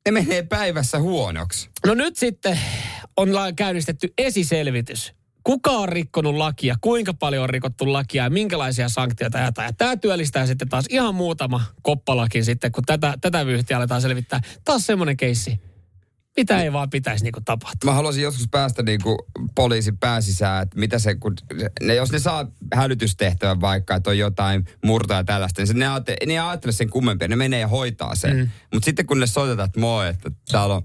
ne 0.06 0.12
menee 0.12 0.44
päivässä 0.44 1.00
huonoksi. 1.00 1.70
No 1.86 1.94
nyt 1.94 2.18
sitten 2.18 2.60
on 3.18 3.30
käynnistetty 3.56 4.14
esiselvitys. 4.18 5.14
Kuka 5.44 5.72
on 5.72 5.90
rikkonut 5.90 6.36
lakia, 6.36 6.76
kuinka 6.82 7.14
paljon 7.14 7.44
on 7.44 7.50
rikottu 7.50 7.94
lakia 7.94 8.24
ja 8.24 8.30
minkälaisia 8.30 8.90
sanktioita 8.90 9.38
jätetään. 9.40 9.68
Ja 9.68 9.74
tämä 9.74 9.98
työllistää 9.98 10.46
sitten 10.46 10.70
taas 10.70 10.86
ihan 10.90 11.16
muutama 11.16 11.64
koppalakin 11.82 12.46
sitten, 12.46 12.72
kun 12.72 12.84
tätä, 12.86 13.14
tätä 13.22 13.46
vyyhtiä 13.46 13.78
aletaan 13.78 14.02
selvittää. 14.02 14.42
Taas 14.66 14.86
semmoinen 14.86 15.18
keissi, 15.18 15.60
mitä 16.38 16.62
ei 16.62 16.74
vaan 16.74 16.90
pitäisi 16.90 17.24
niinku 17.24 17.42
tapahtua. 17.46 17.92
Mä 17.92 17.94
haluaisin 17.94 18.24
joskus 18.24 18.48
päästä 18.52 18.84
niin 18.84 19.02
kuin 19.04 19.18
poliisin 19.56 19.98
pääsisään, 19.98 20.64
että 20.64 20.80
mitä 20.80 21.00
se, 21.00 21.16
kun 21.16 21.34
ne, 21.82 21.96
jos 21.96 22.12
ne 22.12 22.20
saa 22.20 22.48
hälytystehtävän 22.74 23.62
vaikka, 23.62 23.96
että 23.96 24.10
on 24.10 24.18
jotain 24.18 24.66
murtoa 24.86 25.18
ja 25.18 25.24
tällaista, 25.24 25.62
niin 25.62 25.68
se, 25.68 25.74
ne, 25.74 25.88
ajatte, 25.88 26.16
ne 26.26 26.40
ajattele 26.40 26.72
sen 26.72 26.90
kummempia, 26.90 27.28
ne 27.28 27.36
menee 27.36 27.60
ja 27.60 27.68
hoitaa 27.68 28.16
sen. 28.16 28.38
Mm. 28.38 28.50
Mutta 28.74 28.86
sitten 28.86 29.06
kun 29.06 29.20
ne 29.20 29.28
soitetaan, 29.28 29.68
että 29.68 29.80
moi, 29.80 30.08
että 30.08 30.32
täällä 30.52 30.76
on, 30.76 30.82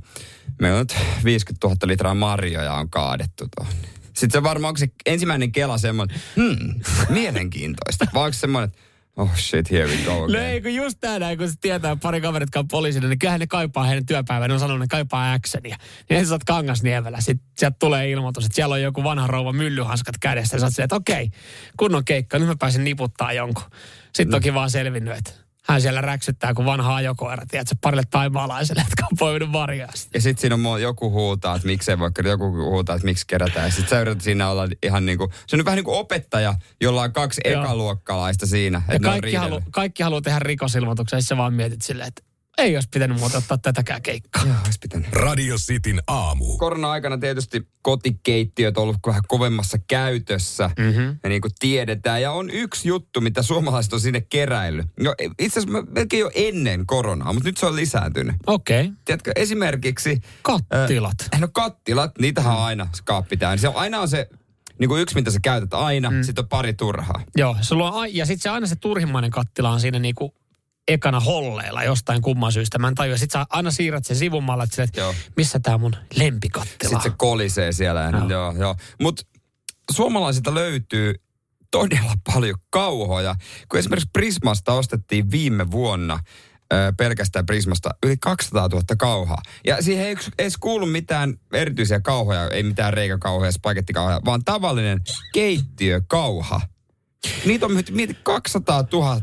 meillä 0.61 0.79
on 0.79 0.81
nyt 0.81 0.97
50 1.25 1.67
000 1.67 1.79
litraa 1.87 2.15
marjoja 2.15 2.75
on 2.75 2.91
kaadettu 2.91 3.49
tuonne. 3.57 3.89
Sitten 4.05 4.39
se 4.39 4.43
varmaan, 4.43 4.69
onko 4.69 4.79
se 4.79 4.89
ensimmäinen 5.07 5.53
kela 5.53 5.79
semmoinen, 5.79 6.21
hmm, 6.37 6.81
mielenkiintoista. 7.09 8.07
Vai 8.15 8.25
onko 8.25 8.33
se 8.33 8.39
semmoinen, 8.39 8.71
että 8.71 8.79
oh 9.17 9.31
shit, 9.37 9.71
here 9.71 9.87
we 9.87 9.97
go 10.05 10.11
No 10.13 10.25
again. 10.25 10.43
ei, 10.43 10.61
kun 10.63 10.75
just 10.75 10.99
tänään, 11.01 11.39
kun 11.39 11.49
se 11.49 11.55
tietää 11.61 11.97
pari 11.97 12.21
kaverit, 12.21 12.47
jotka 12.47 12.59
on 12.59 12.69
poliisina, 12.69 13.09
niin 13.09 13.19
kyllähän 13.19 13.41
ne 13.41 13.47
kaipaa 13.47 13.85
heidän 13.85 14.07
työpäivän. 14.07 14.49
Ne 14.49 14.55
on 14.55 14.61
sanonut, 14.61 14.85
että 14.85 14.97
ne 14.97 15.01
kaipaa 15.01 15.33
actionia. 15.33 15.77
Niin 16.11 16.19
ensin 16.19 16.29
sä 16.29 16.35
oot 16.35 16.45
Kangasniemellä. 16.45 17.21
Sitten 17.21 17.47
sieltä 17.59 17.77
tulee 17.81 18.11
ilmoitus, 18.11 18.45
että 18.45 18.55
siellä 18.57 18.73
on 18.73 18.83
joku 18.83 19.05
vanha 19.05 19.27
rouva 19.27 19.53
myllyhanskat 19.53 20.15
kädessä. 20.21 20.57
Ja 20.57 20.61
sä 20.61 20.67
oot 20.67 20.73
silleen, 20.73 20.85
että 20.85 20.97
okei, 20.97 21.31
kunnon 21.77 22.05
keikka, 22.05 22.39
nyt 22.39 22.49
mä 22.49 22.55
pääsen 22.59 22.85
niputtaa 22.85 23.33
jonkun. 23.33 23.65
Sitten 24.05 24.27
Mm. 24.29 24.31
toki 24.31 24.55
vaan 24.55 24.71
selvinnyt, 24.71 25.17
että 25.19 25.31
hän 25.69 25.81
siellä 25.81 26.01
räksyttää 26.01 26.55
kuin 26.55 26.67
vanha 26.67 26.95
ajokoira, 26.95 27.47
tiedätkö, 27.51 27.75
parille 27.81 28.03
taimaalaiselle, 28.11 28.83
jotka 28.83 29.07
on 29.13 29.19
poiminut 29.19 29.51
marjaa. 29.51 29.93
Ja 30.15 30.21
sitten 30.21 30.41
siinä 30.41 30.71
on 30.71 30.83
joku 30.83 31.11
huutaa, 31.11 31.57
että 31.57 31.67
miksei 31.67 31.99
vaikka 31.99 32.23
joku 32.29 32.53
huutaa, 32.53 32.97
että 32.97 33.07
miksi 33.07 33.27
kerätään. 33.27 33.67
Ja 33.67 33.71
sitten 33.71 33.89
sä 33.89 34.01
yrität 34.01 34.23
siinä 34.23 34.51
olla 34.51 34.69
ihan 34.83 35.07
niin 35.07 35.19
kuin, 35.19 35.31
se 35.47 35.57
on 35.57 35.65
vähän 35.65 35.77
niin 35.77 35.85
kuin 35.85 35.99
opettaja, 35.99 36.55
jolla 36.81 37.03
on 37.03 37.13
kaksi 37.13 37.41
Joo. 37.45 37.63
ekaluokkalaista 37.63 38.47
siinä. 38.47 38.83
Ja 38.89 38.95
Että 38.95 39.09
kaikki, 39.09 39.35
halu, 39.35 39.61
kaikki 39.71 40.03
haluaa 40.03 40.21
tehdä 40.21 40.39
rikosilmoituksen, 40.39 41.17
ja 41.17 41.23
sä 41.23 41.37
vaan 41.37 41.55
mietit 41.55 41.83
silleen, 41.83 42.09
että 42.09 42.23
ei 42.59 42.77
olisi 42.77 42.89
pitänyt 42.93 43.19
muuta 43.19 43.39
ottaa 43.39 43.59
tätäkään 43.59 44.03
keikkaa. 44.03 44.43
Joo, 44.47 44.57
olisi 44.65 44.79
pitänyt. 44.79 45.13
Radio 45.13 45.57
Cityn 45.57 46.03
aamu. 46.07 46.57
Korona-aikana 46.59 47.19
tietysti 47.19 47.69
kotikeittiöt 47.83 48.79
on 48.79 48.83
ollut 48.83 48.97
vähän 49.07 49.23
kovemmassa 49.29 49.79
käytössä. 49.89 50.71
Mm-hmm. 50.79 51.17
Ja 51.23 51.29
niin 51.29 51.41
kuin 51.41 51.53
tiedetään. 51.59 52.23
Ja 52.23 52.33
on 52.33 52.51
yksi 52.51 52.89
juttu, 52.89 53.21
mitä 53.21 53.43
suomalaiset 53.43 53.93
on 53.93 54.01
sinne 54.01 54.21
keräillyt. 54.21 54.87
No, 55.01 55.15
itse 55.39 55.61
asiassa 55.61 55.83
melkein 55.91 56.21
jo 56.21 56.31
ennen 56.35 56.87
koronaa, 56.87 57.33
mutta 57.33 57.49
nyt 57.49 57.57
se 57.57 57.67
on 57.67 57.77
lisääntynyt. 57.77 58.37
Okei, 58.47 58.85
okay. 58.85 58.95
Tiedätkö, 59.05 59.33
esimerkiksi... 59.37 60.21
kattilat. 60.43 61.15
Äh, 61.35 61.41
no 61.41 61.49
kattilat, 61.53 62.11
niitähän 62.19 62.57
on 62.57 62.63
aina 62.63 62.89
kaappi 63.05 63.37
täynnä. 63.37 63.57
Se 63.57 63.69
on, 63.69 63.77
aina 63.77 64.01
on 64.01 64.09
se 64.09 64.29
niin 64.79 64.89
kuin 64.89 65.03
yksi, 65.03 65.15
mitä 65.15 65.31
sä 65.31 65.39
käytät 65.43 65.75
aina, 65.75 66.11
mm. 66.11 66.23
sitten 66.23 66.45
on 66.45 66.49
pari 66.49 66.75
turhaa. 66.75 67.23
Joo, 67.37 67.57
sulla 67.61 67.91
on, 67.91 68.01
ai- 68.01 68.17
ja 68.17 68.27
sitten 68.27 68.43
se 68.43 68.49
aina 68.49 68.67
se 68.67 68.77
turhimmainen 68.77 69.31
kattila 69.31 69.71
on 69.71 69.81
siinä 69.81 69.99
niinku 69.99 70.35
ekana 70.89 71.21
holleilla 71.21 71.85
jostain 71.85 72.23
kumman 72.23 72.53
syystä. 72.53 72.79
Mä 72.79 72.89
en 72.89 72.95
tajua. 72.95 73.17
Sitten 73.17 73.41
sä 73.41 73.47
aina 73.51 73.71
siirrät 73.71 74.07
sen 74.07 74.17
sivumalla, 74.17 74.65
että, 74.65 74.83
että 74.83 75.15
missä 75.37 75.61
tämä 75.61 75.79
mun 75.79 75.97
lempikattila 76.15 76.89
Sitten 76.91 77.13
se 77.13 77.17
kolisee 77.19 77.73
siellä. 77.73 78.01
Ja 78.01 78.11
Joo. 78.11 78.29
joo. 78.29 78.55
Joo, 78.59 78.77
Mutta 79.03 79.23
suomalaisilta 79.91 80.55
löytyy 80.55 81.15
todella 81.71 82.13
paljon 82.33 82.59
kauhoja. 82.71 83.35
Kun 83.69 83.79
esimerkiksi 83.79 84.11
Prismasta 84.13 84.73
ostettiin 84.73 85.31
viime 85.31 85.71
vuonna 85.71 86.19
pelkästään 86.97 87.47
Prismasta 87.47 87.91
yli 88.07 88.17
200 88.21 88.69
000 88.69 88.85
kauhaa. 88.99 89.43
Ja 89.67 89.83
siihen 89.83 90.07
ei 90.07 90.17
edes 90.39 90.57
kuulu 90.57 90.87
mitään 90.87 91.35
erityisiä 91.53 92.01
kauhoja, 92.01 92.49
ei 92.49 92.63
mitään 92.63 92.93
reikäkauhoja, 92.93 93.53
spagettikauhoja, 93.53 94.21
vaan 94.25 94.45
tavallinen 94.45 95.01
keittiökauha. 95.33 96.61
Niitä 97.45 97.67
on 97.67 97.73
myyty, 97.73 97.93
mieti 97.93 98.17
200 98.23 98.85
000 98.93 99.21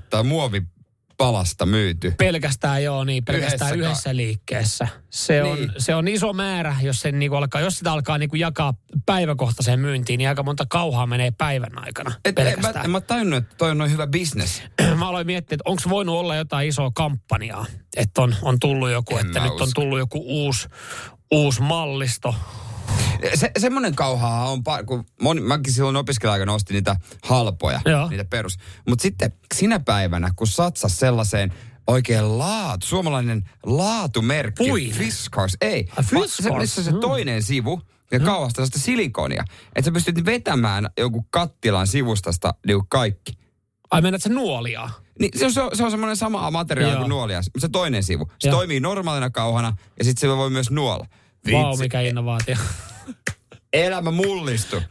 muovipalasta 1.25 1.65
myyty. 1.65 2.13
Pelkästään 2.17 2.83
joo, 2.83 3.03
niin 3.03 3.25
pelkästään 3.25 3.71
Yhdessä 3.71 3.87
yhdessä, 3.89 4.15
liikkeessä. 4.15 4.87
Se 5.09 5.43
on, 5.43 5.55
Niin. 5.57 5.71
se 5.77 5.95
on 5.95 6.07
iso 6.07 6.33
määrä, 6.33 6.75
jos, 6.81 6.99
sen 7.01 7.19
niinku 7.19 7.35
alkaa, 7.35 7.61
jos 7.61 7.77
sitä 7.77 7.91
alkaa 7.93 8.17
niinku 8.17 8.35
jakaa 8.35 8.73
päiväkohtaiseen 9.05 9.79
myyntiin, 9.79 10.17
niin 10.17 10.29
aika 10.29 10.43
monta 10.43 10.65
kauhaa 10.69 11.07
menee 11.07 11.31
päivän 11.37 11.85
aikana 11.85 12.11
Et, 12.25 12.35
mä, 12.35 12.43
pelkästään. 12.43 12.85
en 12.85 12.91
mä 12.91 13.01
tajunnut, 13.01 13.37
että 13.37 13.55
toi 13.57 13.71
on 13.71 13.77
noin 13.77 13.91
hyvä 13.91 14.07
bisnes. 14.07 14.63
mä 14.99 15.07
aloin 15.09 15.25
miettiä, 15.27 15.55
että 15.55 15.69
onko 15.69 15.81
voinut 15.89 16.15
olla 16.15 16.35
jotain 16.35 16.67
isoa 16.67 16.91
kampanjaa, 16.95 17.65
että 17.97 18.21
on, 18.21 18.35
on 18.41 18.59
tullut 18.59 18.91
joku, 18.91 19.17
En 19.17 19.25
että 19.25 19.39
mä 19.39 19.45
nyt 19.45 19.53
on 19.61 19.67
usko. 19.67 19.81
tullut 19.81 19.99
joku 19.99 20.23
uusi, 20.25 20.67
uusi 21.31 21.61
mallisto. 21.61 22.35
Se, 23.35 23.51
semmoinen 23.57 23.95
kauhaa 23.95 24.49
on, 24.49 24.63
kun 24.85 25.05
moni, 25.21 25.41
mäkin 25.41 25.73
silloin 25.73 25.95
opiskelija 25.95 26.53
ostin 26.53 26.73
niitä 26.73 26.95
halpoja, 27.23 27.81
Joo. 27.85 28.09
niitä 28.09 28.25
perus. 28.25 28.57
Mutta 28.89 29.01
sitten 29.01 29.33
sinä 29.55 29.79
päivänä, 29.79 30.31
kun 30.35 30.47
satsas 30.47 30.99
sellaiseen 30.99 31.53
oikein 31.87 32.37
laatu, 32.37 32.87
suomalainen 32.87 33.49
laatumerkki. 33.65 34.67
Puinen. 34.67 34.97
Fiskars, 34.97 35.57
ei. 35.61 35.87
Vaan 35.95 36.05
Fiskars, 36.05 36.37
se, 36.37 36.51
missä 36.51 36.83
se 36.83 36.91
joo. 36.91 36.99
toinen 36.99 37.43
sivu, 37.43 37.81
ja 38.11 38.19
kauhasta 38.19 38.65
sitä 38.65 38.79
silikonia. 38.79 39.43
Että 39.75 39.85
sä 39.85 39.91
pystyt 39.91 40.25
vetämään 40.25 40.89
joku 40.97 41.25
kattilan 41.29 41.87
sivustasta 41.87 42.53
niin 42.67 42.87
kaikki. 42.89 43.33
Ai 43.91 44.01
mennät 44.01 44.21
se 44.21 44.29
nuolia? 44.29 44.89
Niin 45.19 45.39
se 45.39 45.45
on, 45.45 45.53
se 45.53 45.61
on, 45.61 45.69
se 45.73 45.83
on 45.83 45.91
semmoinen 45.91 46.17
sama 46.17 46.51
materiaali 46.51 46.93
Joo. 46.93 47.01
kuin 47.01 47.09
nuolias, 47.09 47.45
mutta 47.45 47.59
se 47.59 47.69
toinen 47.69 48.03
sivu. 48.03 48.31
Se 48.39 48.47
Joo. 48.47 48.57
toimii 48.57 48.79
normaalina 48.79 49.29
kauhana 49.29 49.77
ja 49.99 50.05
sitten 50.05 50.29
se 50.29 50.37
voi 50.37 50.49
myös 50.49 50.71
nuolla. 50.71 51.07
Vau, 51.51 51.69
Vitsi, 51.69 51.83
mikä 51.83 52.01
innovaatio. 52.01 52.55
Elämä 53.73 54.11
mullistu. 54.11 54.81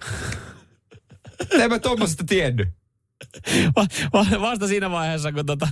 En 1.50 1.70
mä 1.70 1.78
tuommoisesta 1.78 2.24
tiennyt. 2.24 2.68
Va- 3.76 3.86
va- 4.12 4.40
vasta 4.40 4.68
siinä 4.68 4.90
vaiheessa, 4.90 5.32
kun 5.32 5.46
tota, 5.46 5.68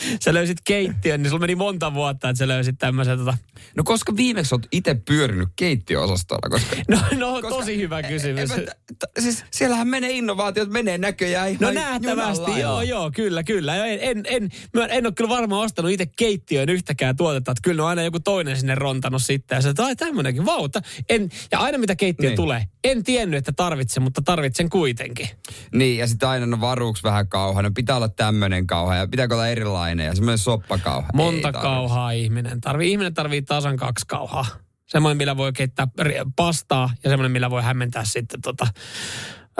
sä 0.24 0.34
löysit 0.34 0.58
keittiön, 0.64 1.22
niin 1.22 1.30
sulla 1.30 1.40
meni 1.40 1.54
monta 1.54 1.94
vuotta, 1.94 2.28
että 2.28 2.38
sä 2.38 2.48
löysit 2.48 2.78
tämmöisen 2.78 3.18
tota... 3.18 3.36
No 3.76 3.84
koska 3.84 4.16
viimeksi 4.16 4.54
oot 4.54 4.66
itse 4.72 4.94
pyörinyt 4.94 5.48
keittiöosastolla, 5.56 6.48
koska... 6.50 6.76
No, 6.88 6.98
no 7.18 7.32
koska 7.32 7.48
tosi 7.48 7.76
hyvä 7.78 8.02
kysymys. 8.02 8.50
En, 8.50 8.58
en, 8.58 8.64
mä- 8.64 8.72
t- 8.98 9.22
siis 9.22 9.44
siellähän 9.50 9.88
menee 9.88 10.10
innovaatiot, 10.10 10.70
menee 10.70 10.98
näköjään 10.98 11.48
ihan 11.50 11.60
No 11.60 11.70
nähtävästi, 11.70 12.60
joo, 12.60 12.82
joo, 12.82 13.10
kyllä, 13.14 13.42
kyllä. 13.42 13.86
En, 13.86 13.98
en, 14.02 14.22
en, 14.28 14.50
mä 14.74 14.86
en 14.86 15.06
ole 15.06 15.12
kyllä 15.12 15.28
varmaan 15.30 15.64
ostanut 15.64 15.90
itse 15.90 16.06
keittiöön 16.06 16.68
yhtäkään 16.68 17.16
tuotetta, 17.16 17.50
että 17.50 17.62
kyllä 17.62 17.82
on 17.82 17.88
aina 17.88 18.02
joku 18.02 18.20
toinen 18.20 18.56
sinne 18.56 18.74
rontannut 18.74 19.22
sitten. 19.22 19.56
Ja 19.56 19.62
se, 19.62 19.68
että 19.68 19.84
ai 19.84 19.96
tämmöinenkin, 19.96 20.46
vauta. 20.46 20.80
En, 21.08 21.28
ja 21.52 21.58
aina 21.58 21.78
mitä 21.78 21.96
keittiö 21.96 22.30
Niin. 22.30 22.36
tulee, 22.36 22.64
en 22.84 23.04
tiennyt, 23.04 23.38
että 23.38 23.52
tarvitsen, 23.56 24.02
mutta 24.02 24.22
tarvitsen 24.22 24.70
kuitenkin. 24.70 25.28
Niin, 25.74 25.98
ja 25.98 26.06
sitten 26.06 26.28
aina 26.28 26.46
no 26.46 26.60
varuuksi 26.60 27.02
vähän 27.02 27.28
kauha. 27.28 27.62
No 27.62 27.70
pitää 27.74 27.96
olla 27.96 28.08
tämmöinen 28.08 28.66
kauha 28.66 28.96
ja 28.96 29.08
pitääkö 29.08 29.34
olla 29.34 29.48
erilainen 29.48 29.89
ja 29.98 30.14
semmoinen 30.14 30.38
soppakauha. 30.38 31.08
Monta 31.14 31.48
Ei 31.48 31.52
kauhaa 31.52 32.10
ihminen 32.10 32.60
tarvii. 32.60 32.90
Ihminen 32.90 33.14
tarvii 33.14 33.42
tasan 33.42 33.76
kaksi 33.76 34.04
kauhaa. 34.08 34.46
Semmoinen, 34.86 35.16
millä 35.16 35.36
voi 35.36 35.52
keittää 35.52 35.88
pastaa 36.36 36.90
ja 37.04 37.10
semmoinen, 37.10 37.32
millä 37.32 37.50
voi 37.50 37.62
hämmentää 37.62 38.04
sitten 38.04 38.40
tota, 38.40 38.66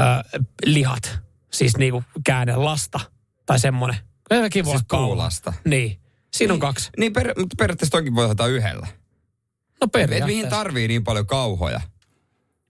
ö, 0.01 0.03
lihat. 0.65 1.19
Siis 1.53 1.77
niinku 1.77 2.05
käänne 2.25 2.57
lasta 2.57 3.01
tai 3.47 3.59
semmoinen. 3.59 3.97
Sekin 4.35 4.65
voi 4.65 4.73
Siis 4.75 4.87
puulasta. 4.91 5.53
Niin. 5.65 6.01
Siinä 6.35 6.55
on 6.55 6.61
kaksi. 6.61 6.91
Niin, 6.99 7.13
per, 7.13 7.35
mutta 7.39 7.55
periaatteessa 7.59 7.99
toki 7.99 8.15
voi 8.15 8.27
ottaa 8.31 8.47
yhdellä. 8.47 8.87
No 9.81 9.85
Et 9.85 9.93
mihin 9.95 10.09
periaatteessa. 10.09 10.51
tarvii 10.51 10.89
niin 10.89 11.05
paljon 11.05 11.27
kauhoja? 11.27 11.81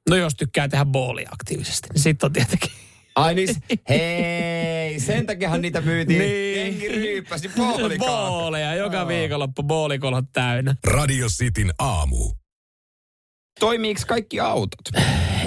No 0.08 0.16
jos 0.16 0.34
tykkää 0.34 0.68
tehdä 0.68 0.84
boolia 0.84 1.28
aktiivisesti, 1.32 1.88
niin 1.92 2.02
sitten 2.02 2.26
on 2.26 2.32
tietenkin. 2.32 2.70
Ai 3.16 3.34
niin, 3.34 3.48
hei, 3.88 5.00
sen 5.00 5.26
takiahan 5.26 5.62
niitä 5.62 5.80
myytiin. 5.80 6.18
Niin. 6.18 6.56
Jengi 6.56 6.88
ryyppäsi. 6.88 7.50
Booleja, 7.98 8.74
joka 8.74 9.08
viikonloppu 9.08 9.62
boolikolot 9.62 10.24
täynnä. 10.32 10.74
Radio 10.86 11.26
Cityn 11.28 11.72
aamu. 11.78 12.32
Toimiiko 13.60 14.00
kaikki 14.06 14.40
autot? 14.40 14.80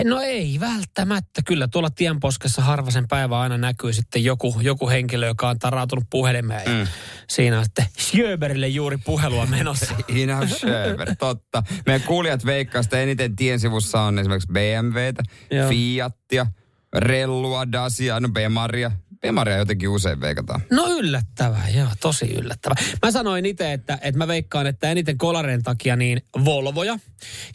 No 0.04 0.22
ei 0.22 0.60
välttämättä. 0.60 1.42
Kyllä 1.46 1.68
tuolla 1.68 1.90
tienposkessa 1.90 2.62
harvasen 2.62 3.08
päivä 3.08 3.40
aina 3.40 3.58
näkyy 3.58 3.94
sitten 3.94 4.24
joku, 4.24 4.56
joku 4.62 4.90
henkilö, 4.90 5.28
joka 5.28 5.50
on 5.50 5.60
tarautunut 5.60 6.04
puhelimeen. 6.10 6.70
Mm. 6.70 6.88
Siinä 7.30 7.60
on 7.60 7.66
sitten 7.66 7.86
Sjöberille 7.98 8.68
juuri 8.68 8.98
puhelua 8.98 9.46
menossa. 9.46 9.96
Ina 10.16 10.48
Schöber, 10.48 11.16
totta. 11.20 11.64
Meidän 11.86 12.08
kuulijat 12.08 12.46
veikkaa 12.46 12.82
eniten 12.92 13.36
tien 13.36 13.60
sivussa 13.60 14.02
on 14.02 14.20
esimerkiksi 14.20 14.52
BMWtä, 14.52 15.24
Joo. 15.52 15.70
Fiatia, 15.70 16.46
Rellua, 16.94 17.72
Dacia, 17.72 18.20
no 18.20 18.30
Bemaria. 18.30 18.92
Bemaria 19.22 19.58
jotenkin 19.58 19.90
usein 19.90 20.22
veikataan. 20.22 20.62
No 20.72 20.88
yllättävää, 20.88 21.70
joo, 21.70 21.88
tosi 22.02 22.34
yllättävää. 22.34 22.76
Mä 23.06 23.12
sanoin 23.12 23.46
itse, 23.46 23.74
että, 23.74 24.00
että 24.02 24.18
mä 24.18 24.28
veikkaan, 24.28 24.68
että 24.68 24.92
eniten 24.92 25.18
kolareen 25.18 25.64
takia 25.64 25.96
niin 25.96 26.22
Volvoja 26.46 27.00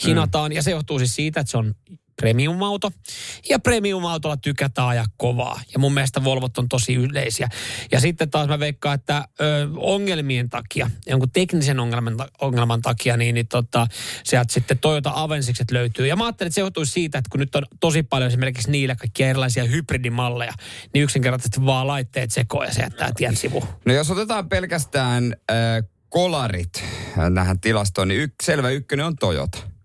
hinataan. 0.07 0.52
Mm. 0.52 0.57
Ja 0.57 0.62
se 0.62 0.71
johtuu 0.71 0.99
siis 0.99 1.14
siitä, 1.14 1.40
että 1.40 1.50
se 1.50 1.59
on 1.59 1.75
premium-auto. 2.20 2.92
Ja 3.48 3.58
premium-autolla 3.58 4.37
tykätään 4.37 4.88
ajaa 4.88 5.06
kovaa. 5.16 5.60
Ja 5.72 5.78
mun 5.78 5.94
mielestä 5.94 6.25
Volvot 6.25 6.58
on 6.58 6.68
tosi 6.68 6.94
yleisiä. 6.94 7.48
Ja 7.92 8.00
sitten 8.00 8.30
taas 8.30 8.48
mä 8.48 8.58
veikkaan, 8.58 8.94
että 8.94 9.28
ö, 9.40 9.68
ongelmien 9.76 10.48
takia, 10.48 10.90
jonkun 11.06 11.30
teknisen 11.30 11.80
ongelman, 11.80 12.16
ongelman 12.40 12.82
takia, 12.82 13.16
niin, 13.16 13.34
niin 13.34 13.48
tota, 13.48 13.87
sieltä 14.25 14.52
sitten 14.52 14.78
Toyota 14.78 15.12
Avensikset 15.14 15.70
löytyy. 15.70 16.06
Ja 16.06 16.16
mä 16.16 16.25
ajattelin, 16.25 16.48
että 16.48 16.54
se 16.54 16.60
johtuisi 16.60 16.92
siitä, 16.92 17.18
että 17.18 17.30
kun 17.30 17.40
nyt 17.40 17.54
on 17.54 17.62
tosi 17.80 18.02
paljon 18.02 18.28
esimerkiksi 18.28 18.70
niillä 18.70 18.94
kaikkia 18.96 19.28
erilaisia 19.28 19.64
hybridimalleja, 19.64 20.52
niin 20.94 21.02
yksinkertaisesti 21.02 21.66
vaan 21.66 21.87
laitteet 21.87 22.30
sekoon 22.30 22.66
ja 22.66 22.72
se 22.72 22.82
jättää 22.82 23.10
tien 23.16 23.37
sivu. 23.37 23.64
No 23.84 23.94
jos 23.94 24.10
otetaan 24.10 24.48
pelkästään 24.48 25.37
äh, 25.50 25.56
kolarit 26.08 26.84
äh, 27.18 27.30
nähän 27.30 27.60
tilastoon, 27.60 28.08
niin 28.08 28.20
yk, 28.20 28.34
selvä 28.42 28.70
ykkönen 28.70 29.06
on 29.06 29.16
Toyota. 29.16 29.77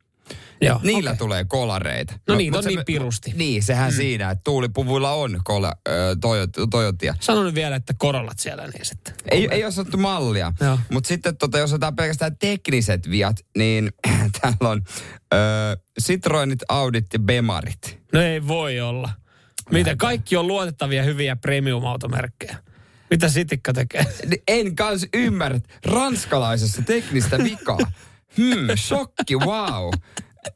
Joo, 0.61 0.79
Niillä 0.83 1.09
okei. 1.09 1.17
tulee 1.17 1.45
kolareita. 1.45 2.13
No 2.27 2.35
niitä 2.35 2.51
mut 2.51 2.57
on 2.57 2.63
se- 2.63 2.69
niin 2.69 2.85
pirusti. 2.85 3.31
Niin, 3.35 3.63
sehän 3.63 3.91
mm. 3.91 3.95
siinä, 3.95 4.31
että 4.31 4.41
tuulipuvuilla 4.43 5.11
on 5.11 5.39
kola, 5.43 5.73
äh, 5.89 5.93
Toyot, 6.21 6.49
Toyotia. 6.71 7.15
Sano 7.19 7.43
nyt 7.43 7.55
vielä, 7.55 7.75
että 7.75 7.93
korollat 7.97 8.39
siellä 8.39 8.67
niin 8.67 8.85
sitten. 8.85 9.13
Ei, 9.31 9.47
ei 9.51 9.63
ole 9.63 9.71
sattu 9.71 9.97
mallia. 9.97 10.53
Mutta 10.91 11.07
sitten 11.07 11.37
tota, 11.37 11.57
jos 11.59 11.71
otetaan 11.73 11.95
pelkästään 11.95 12.37
tekniset 12.37 13.09
viat, 13.09 13.35
niin 13.57 13.91
täällä 14.41 14.69
on 14.69 14.81
ö, 15.33 15.37
Citroenit, 16.01 16.59
Audit 16.69 17.05
ja 17.13 17.19
Bemarit. 17.19 17.99
No 18.13 18.21
ei 18.21 18.47
voi 18.47 18.81
olla. 18.81 19.09
Mitä? 19.71 19.95
Kaikki 19.95 20.37
on 20.37 20.47
luotettavia 20.47 21.03
hyviä 21.03 21.35
premium-automerkkejä. 21.35 22.55
Mitä 23.09 23.29
Sitikka 23.29 23.73
tekee? 23.73 24.05
En 24.47 24.75
kans 24.75 25.07
ymmärrä 25.13 25.59
ranskalaisessa 25.85 26.81
teknistä 26.81 27.37
vikaa. 27.37 27.77
Hmm, 28.37 28.67
shokki, 28.75 29.35
wow. 29.35 29.89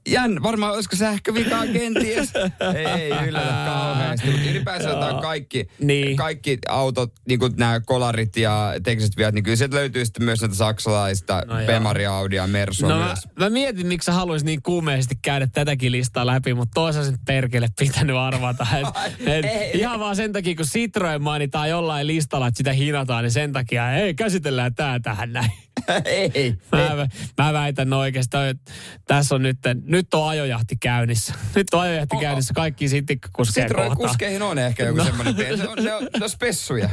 Jän, 0.10 0.44
varmaan 0.44 0.74
olisiko 0.74 0.96
sähkövikaa 0.96 1.68
kenties? 1.68 2.34
Ei 2.76 3.28
yllätä 3.28 3.64
kauheasti, 3.66 4.32
mutta 4.32 4.50
ylipäänsä 4.50 4.90
otetaan 4.90 5.22
kaikki, 5.22 5.68
Niin. 5.80 6.18
kaikki 6.18 6.58
autot, 6.70 7.14
niin 7.28 7.40
kuin 7.40 7.54
nämä 7.58 7.80
kolarit 7.80 8.38
ja 8.38 8.74
tekniset 8.84 9.18
viat, 9.18 9.34
niin 9.36 9.44
kyllä 9.44 9.56
sieltä 9.56 9.76
löytyy 9.76 10.06
sitten 10.06 10.24
myös 10.26 10.42
näitä 10.42 10.56
saksalaista, 10.56 11.44
No 11.48 11.54
no 11.54 11.60
joo. 11.60 11.68
Bemari, 11.68 12.06
Audi 12.06 12.36
ja 12.36 12.48
Mersu 12.48 12.88
No 12.88 13.00
mä, 13.00 13.06
myös. 13.06 13.20
mä 13.40 13.50
mietin, 13.50 13.88
miksi 13.88 14.06
sä 14.06 14.12
haluaisit 14.12 14.46
niin 14.46 14.62
kuumeisesti 14.62 15.16
käydä 15.22 15.48
tätäkin 15.54 15.92
listaa 15.92 16.26
läpi, 16.26 16.54
mutta 16.54 16.72
toisaalta 16.74 17.10
sen 17.10 17.20
perkele 17.26 17.68
pitänyt 17.80 18.16
arvata. 18.16 18.68
Et, 18.78 19.28
et, 19.28 19.46
ei. 19.46 19.72
ihan 19.80 20.00
vaan 20.00 20.16
sen 20.16 20.34
takia, 20.34 20.56
kun 20.56 20.66
Citroen 20.66 21.22
mainitaan 21.22 21.70
jollain 21.70 22.08
listalla, 22.08 22.48
että 22.48 22.58
sitä 22.58 22.74
hinataan, 22.74 23.24
niin 23.24 23.32
sen 23.32 23.54
takia, 23.54 23.92
ei, 23.94 24.14
käsitellään 24.14 24.76
tää 24.76 25.00
tähän 25.00 25.34
näin. 25.34 25.52
ei, 26.06 26.54
Mä, 26.72 27.08
mä 27.44 27.54
väitän 27.54 27.94
oikeastaan, 27.94 28.48
että 28.48 28.72
tässä 29.08 29.36
on 29.36 29.42
nyt, 29.42 29.58
nyt 29.86 30.14
on 30.14 30.30
ajojahti 30.30 30.76
käynnissä. 30.76 31.34
Nyt 31.56 31.74
on 31.74 31.82
ajojahti 31.82 32.16
O- 32.16 32.20
o- 32.20 32.22
käynnissä 32.22 32.54
kaikki 32.54 32.90
sitikkakuskeja 32.90 33.68
Citroen 33.68 33.90
kohtaan. 33.90 34.10
kuskeihin 34.10 34.42
on 34.42 34.58
ehkä 34.58 34.84
joku 34.84 34.98
no. 34.98 35.04
semmoinen 35.04 35.36
pieni. 35.36 35.58
Ne 35.58 35.68
on, 35.68 35.78
ne 35.84 35.94
on, 35.94 36.04
ne 36.04 36.24
on 36.24 36.30
spessuja. 36.30 36.90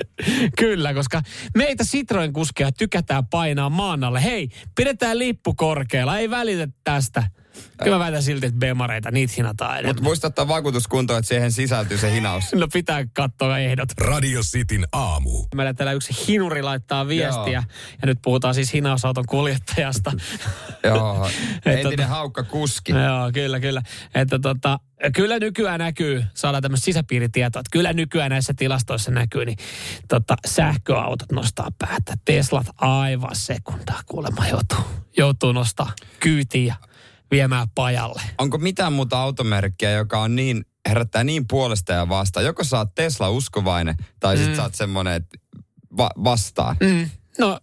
Kyllä, 0.58 0.94
koska 0.94 1.22
meitä 1.56 1.84
Citroen 1.84 2.32
kuskeja 2.32 2.72
tykätään 2.72 3.26
painaa 3.26 3.70
maan 3.70 4.04
alle. 4.04 4.24
Hei, 4.24 4.48
pidetään 4.76 5.18
lippu 5.18 5.54
korkealla, 5.54 6.18
ei 6.18 6.30
välitä 6.30 6.68
tästä. 6.84 7.22
Kyllä 7.82 7.96
mä 7.96 8.04
väitän 8.04 8.22
silti, 8.22 8.46
että 8.46 8.58
bemareita, 8.58 9.10
niitä 9.10 9.34
hinataan 9.36 9.72
enemmän. 9.72 9.88
Mutta 9.90 10.02
muista 10.02 10.26
ottaa 10.26 10.48
vakuutuskuntoon, 10.48 11.18
että 11.18 11.28
siihen 11.28 11.52
sisältyy 11.52 11.98
se 11.98 12.12
hinaus. 12.12 12.44
No 12.62 12.68
pitää 12.72 13.04
katsoa 13.12 13.58
ehdot. 13.58 13.88
Radio 14.00 14.40
Cityn 14.40 14.86
aamu. 14.92 15.46
Meillä 15.54 15.74
täällä 15.74 15.92
yksi 15.92 16.26
hinuri 16.28 16.62
laittaa 16.62 17.08
viestiä, 17.08 17.52
Joo. 17.52 17.64
ja 18.02 18.06
nyt 18.06 18.18
puhutaan 18.22 18.54
siis 18.54 18.72
hinausauton 18.72 19.24
kuljettajasta. 19.26 20.12
Joo, 20.84 21.30
entinen 21.66 21.98
tota- 21.98 22.08
haukka 22.08 22.42
kuski. 22.42 22.92
Joo, 22.92 23.32
kyllä, 23.34 23.60
kyllä. 23.60 23.82
Että 24.14 24.38
tota, 24.38 24.78
kyllä 25.14 25.38
nykyään 25.38 25.80
näkyy, 25.80 26.24
saadaan 26.34 26.62
tämmöistä 26.62 26.84
sisäpiiritietoa, 26.84 27.60
että 27.60 27.70
kyllä 27.72 27.92
nykyään 27.92 28.30
näissä 28.30 28.54
tilastoissa 28.56 29.10
näkyy, 29.10 29.44
niin 29.44 29.58
tota, 30.08 30.36
sähköautot 30.46 31.32
nostaa 31.32 31.68
päätä. 31.78 32.14
Teslat 32.24 32.66
aivan 32.76 33.36
sekundaa 33.36 34.00
kuulemma 34.06 34.48
joutuu, 34.48 34.84
joutuu 35.16 35.52
nostaa 35.52 35.92
kyytiin 36.20 36.66
ja 36.66 36.74
viemään 37.32 37.68
pajalle. 37.74 38.22
Onko 38.38 38.58
mitään 38.58 38.92
muuta 38.92 39.18
automerkkiä, 39.22 39.90
joka 39.90 40.20
on 40.20 40.36
niin, 40.36 40.64
herättää 40.88 41.24
niin 41.24 41.46
puolesta 41.48 41.92
ja 41.92 42.08
vastaan? 42.08 42.46
Joko 42.46 42.64
sä 42.64 42.78
oot 42.78 42.94
Tesla-uskovainen, 42.94 43.94
tai 44.20 44.36
sit 44.36 44.56
sä 44.56 44.62
oot 44.62 44.74
semmonen, 44.74 45.12
että 45.14 45.38
va- 45.96 46.10
vastaan. 46.24 46.76
Mm. 46.80 47.10
No, 47.38 47.58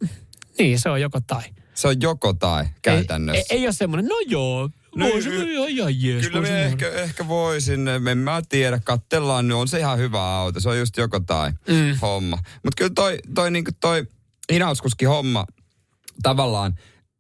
niin, 0.60 0.80
se 0.80 0.90
on 0.90 1.02
joko 1.02 1.20
tai. 1.28 1.44
Se 1.74 1.88
on 1.88 2.02
joko 2.02 2.34
tai 2.34 2.66
käytännössä. 2.82 3.40
Ei, 3.40 3.46
ei, 3.50 3.58
ei 3.60 3.66
ole 3.68 3.74
semmoinen, 3.74 4.06
no 4.10 4.16
joo, 4.28 4.70
No, 4.96 5.06
no, 5.06 5.12
voisi 5.14 5.30
y- 5.30 5.54
ihan, 5.54 5.70
ihan 5.70 6.02
jees. 6.04 6.24
Kyllä 6.26 6.38
voisi 6.38 6.52
me 6.52 6.60
ihan- 6.60 6.72
ehkä, 6.72 6.90
ehkä 6.90 7.28
voisin, 7.28 7.88
en 7.88 8.18
mä 8.18 8.42
tiedä, 8.50 8.80
kattellaan 8.84 9.48
nyt, 9.48 9.58
on 9.58 9.68
se 9.68 9.80
ihan 9.80 9.98
hyvä 9.98 10.38
auto, 10.38 10.60
se 10.60 10.70
on 10.70 10.80
just 10.80 10.98
joko 10.98 11.20
tai 11.20 11.52
Mm. 11.52 11.98
homma. 12.02 12.38
Mutta 12.64 12.76
kyllä 12.78 12.92
toi, 12.96 13.20
toi, 13.36 13.52
niinku 13.52 13.72
toi 13.80 14.08
hinauskuski 14.54 15.06
homma 15.06 15.46
tavallaan, 16.24 16.74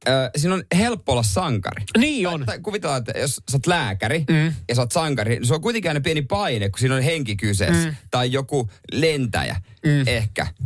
äh, 0.07 0.29
siinä 0.37 0.53
on 0.55 0.63
helppo 0.77 1.11
olla 1.11 1.23
sankari. 1.23 1.83
Niin 1.97 2.27
on. 2.27 2.43
Tai 2.45 2.59
kuvitellaan, 2.59 2.99
että 2.99 3.19
jos 3.19 3.35
sä 3.35 3.57
oot 3.57 3.67
lääkäri 3.67 4.25
Mm. 4.29 4.53
ja 4.69 4.75
sä 4.75 4.81
oot 4.81 4.91
sankari, 4.91 5.35
niin 5.35 5.45
se 5.45 5.53
on 5.53 5.61
kuitenkin 5.61 5.89
aina 5.91 6.01
pieni 6.01 6.21
paine, 6.21 6.69
kun 6.69 6.79
siinä 6.79 6.95
on 6.95 7.01
henki 7.01 7.35
kyseessä. 7.35 7.87
Mm. 7.89 7.95
Tai 8.11 8.31
joku 8.31 8.69
lentäjä 8.91 9.55
Mm. 9.85 10.07
ehkä. 10.07 10.47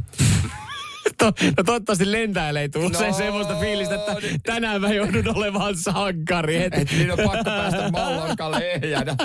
To, 1.17 1.25
no 1.57 1.63
toivottavasti 1.65 2.11
lentäjälle 2.11 2.61
ei 2.61 2.69
tule 2.69 2.89
No, 2.89 2.99
no, 3.07 3.13
semmoista 3.13 3.55
fiilistä, 3.59 3.95
että 3.95 4.13
niin. 4.13 4.41
tänään 4.41 4.81
mä 4.81 4.93
joudun 4.93 5.37
olemaan 5.37 5.77
sankari. 5.77 6.63
Et, 6.63 6.73
Että 6.73 6.95
niin 6.95 7.11
on 7.11 7.17
pakko 7.17 7.43
päästä 7.43 7.91
mallorkalle 7.91 8.71
ehjänä. 8.71 9.15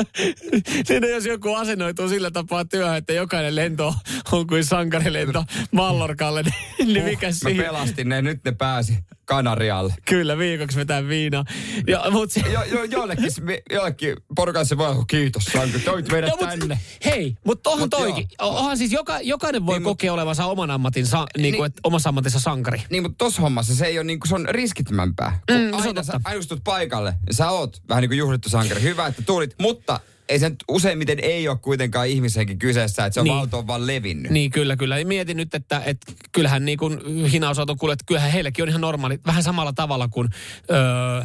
Siinä 0.86 1.06
jos 1.06 1.26
joku 1.26 1.54
asennoituu 1.54 2.08
sillä 2.08 2.30
tapaa 2.30 2.64
työhön, 2.64 2.96
että 2.96 3.12
jokainen 3.12 3.56
lento 3.56 3.94
on 4.32 4.46
kuin 4.46 4.64
sankarilento 4.64 5.44
Mallorkalle, 5.72 6.42
niin, 6.42 6.92
niin 6.92 7.04
mikä 7.04 7.26
Mä 7.26 7.32
siinä? 7.32 7.62
pelastin 7.62 8.08
ne, 8.08 8.22
nyt 8.22 8.40
ne 8.44 8.52
pääsi 8.52 8.98
Kanarialle. 9.36 9.94
Kyllä, 10.08 10.38
viikoksi 10.38 10.76
vetää 10.76 11.08
viinaa. 11.08 11.44
Ja, 11.86 12.04
mut 12.10 12.30
se, 12.30 12.40
Jo, 12.40 12.62
jo, 12.62 12.84
jollekin, 12.84 13.30
jollekin 13.72 14.16
porukalle 14.36 14.64
se 14.64 14.78
voi 14.78 14.88
olla, 14.88 15.04
kiitos 15.06 15.44
Sanku, 15.44 15.78
toit 15.84 16.08
meidät 16.12 16.30
No, 16.30 16.36
mut, 16.46 16.58
tänne. 16.58 16.80
hei, 17.04 17.36
mutta 17.46 17.70
onhan 17.70 17.82
Mut 17.84 17.90
toikin. 17.90 18.28
Onhan 18.38 18.78
siis 18.78 18.92
joka, 18.92 19.20
jokainen 19.20 19.66
voi 19.66 19.74
Niin, 19.74 19.80
niin, 19.82 19.82
mut- 19.82 19.90
kokea 19.90 20.12
olevansa 20.12 20.44
oman 20.46 20.70
ammatinsa, 20.70 21.16
niin, 21.36 21.52
kuin, 21.54 21.58
Niin. 21.58 21.66
että 21.66 21.80
omassa 21.84 22.08
ammatissa 22.08 22.40
sankari. 22.40 22.82
Niin, 22.90 23.02
mutta 23.02 23.24
tossa 23.24 23.42
hommassa 23.42 23.74
se 23.74 23.86
ei 23.86 23.98
ole 23.98 24.04
niinku, 24.04 24.26
se 24.26 24.34
on 24.34 24.46
riskittömämpää. 24.48 25.38
Kun 25.48 25.56
Mm, 25.56 25.70
se 25.70 25.76
on 25.76 25.82
aina 25.82 26.02
sä 26.02 26.12
totta. 26.12 26.28
aina 26.28 26.60
paikalle, 26.64 27.14
ja 27.26 27.34
sä 27.34 27.50
oot 27.50 27.82
vähän 27.88 28.00
niin 28.02 28.10
kuin 28.10 28.18
juhlittu 28.18 28.48
sankari. 28.48 28.82
Hyvä, 28.82 29.06
että 29.06 29.22
tulit, 29.22 29.54
mutta 29.60 30.00
ei 30.28 30.38
se 30.38 30.48
nyt 30.48 30.64
useimmiten 30.68 31.18
ei 31.22 31.48
ole 31.48 31.58
kuitenkaan 31.58 32.08
ihmisenkin 32.08 32.58
kyseessä, 32.58 33.06
että 33.06 33.14
se 33.14 33.20
on 33.20 33.24
Niin. 33.24 33.36
auto 33.36 33.58
on 33.58 33.66
vaan 33.66 33.86
levinnyt. 33.86 34.32
Niin 34.32 34.50
kyllä, 34.50 34.76
kyllä. 34.76 34.98
Ja 34.98 35.06
Mietin 35.06 35.36
nyt, 35.36 35.54
että, 35.54 35.82
että 35.86 36.12
kyllähän 36.32 36.64
niin 36.64 36.78
kuin 36.78 37.24
hinausauton 37.26 37.78
kuljet, 37.78 37.98
kyllähän 38.06 38.30
heilläkin 38.32 38.62
on 38.62 38.68
ihan 38.68 38.80
normaali, 38.80 39.18
vähän 39.26 39.42
samalla 39.42 39.72
tavalla 39.72 40.08
kuin 40.08 40.28
öö, 40.70 41.22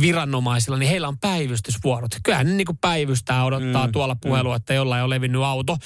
viranomaisilla, 0.00 0.78
niin 0.78 0.90
heillä 0.90 1.08
on 1.08 1.18
päivystysvuorot. 1.18 2.10
Kyllähän 2.22 2.46
ne 2.46 2.52
niin 2.52 2.66
kuin 2.66 2.78
päivystää, 2.78 3.44
odottaa 3.44 3.86
mm, 3.86 3.92
tuolla 3.92 4.16
puhelua, 4.22 4.56
että 4.56 4.74
jollain 4.74 5.04
on 5.04 5.10
levinnyt 5.10 5.42
auto. 5.42 5.76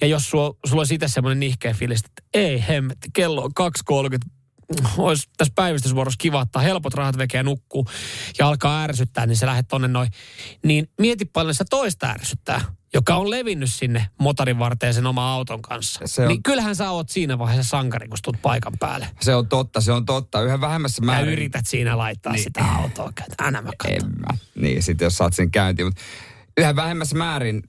Ja 0.00 0.06
jos 0.06 0.30
sulla, 0.30 0.54
sulla 0.66 0.80
on 0.82 0.86
siitä 0.86 1.08
semmoinen 1.08 1.40
nihkeä 1.40 1.74
fiilis, 1.74 2.00
että 2.00 2.22
ei 2.34 2.64
hemmetti, 2.68 3.08
kello 3.12 3.44
on 3.44 3.70
2.30, 4.14 4.28
olisi 4.98 5.28
tässä 5.36 5.52
päivystysvuorossa 5.54 6.18
kiva 6.18 6.40
ottaa 6.40 6.62
helpot 6.62 6.94
rahat 6.94 7.18
vekeä 7.18 7.38
ja 7.38 7.42
nukkuu 7.44 7.86
ja 8.38 8.48
alkaa 8.48 8.82
ärsyttää, 8.82 9.26
niin 9.26 9.36
se 9.36 9.46
lähdet 9.46 9.68
tonne 9.68 9.88
noin. 9.88 10.10
Niin 10.64 10.88
mieti 11.00 11.24
paljon 11.24 11.54
sitä 11.54 11.64
toista 11.70 12.06
ärsyttää, 12.10 12.60
joka 12.94 13.16
on 13.16 13.30
levinnyt 13.30 13.72
sinne 13.72 14.06
motorin 14.20 14.58
varteen 14.58 14.94
sen 14.94 15.06
oma 15.06 15.32
auton 15.32 15.62
kanssa. 15.62 16.00
Se 16.04 16.22
on- 16.22 16.28
Niin 16.28 16.42
kyllähän 16.42 16.76
sä 16.76 16.90
oot 16.90 17.08
siinä 17.08 17.38
vaiheessa 17.38 17.70
sankari, 17.70 18.08
kun 18.08 18.18
tulet 18.24 18.42
paikan 18.42 18.72
päälle. 18.80 19.08
Se 19.20 19.34
on 19.34 19.48
totta, 19.48 19.80
se 19.80 19.92
on 19.92 20.06
totta. 20.06 20.42
Yhä 20.42 20.60
vähemmässä 20.60 21.02
Mä 21.02 21.12
määrin. 21.12 21.32
yrität 21.32 21.66
siinä 21.66 21.98
laittaa 21.98 22.32
niin. 22.32 22.42
sitä 22.42 22.64
autoa. 22.64 23.12
Aina 23.38 23.62
mä 23.62 23.70
katson. 23.78 24.10
En 24.10 24.18
mä. 24.18 24.38
Niin, 24.54 24.82
sitten 24.82 25.06
jos 25.06 25.16
saat 25.16 25.32
sen 25.34 25.50
käyntiin. 25.50 25.86
Mutta 25.86 26.02
yhä 26.58 26.76
vähemmässä 26.76 27.16
määrin 27.16 27.62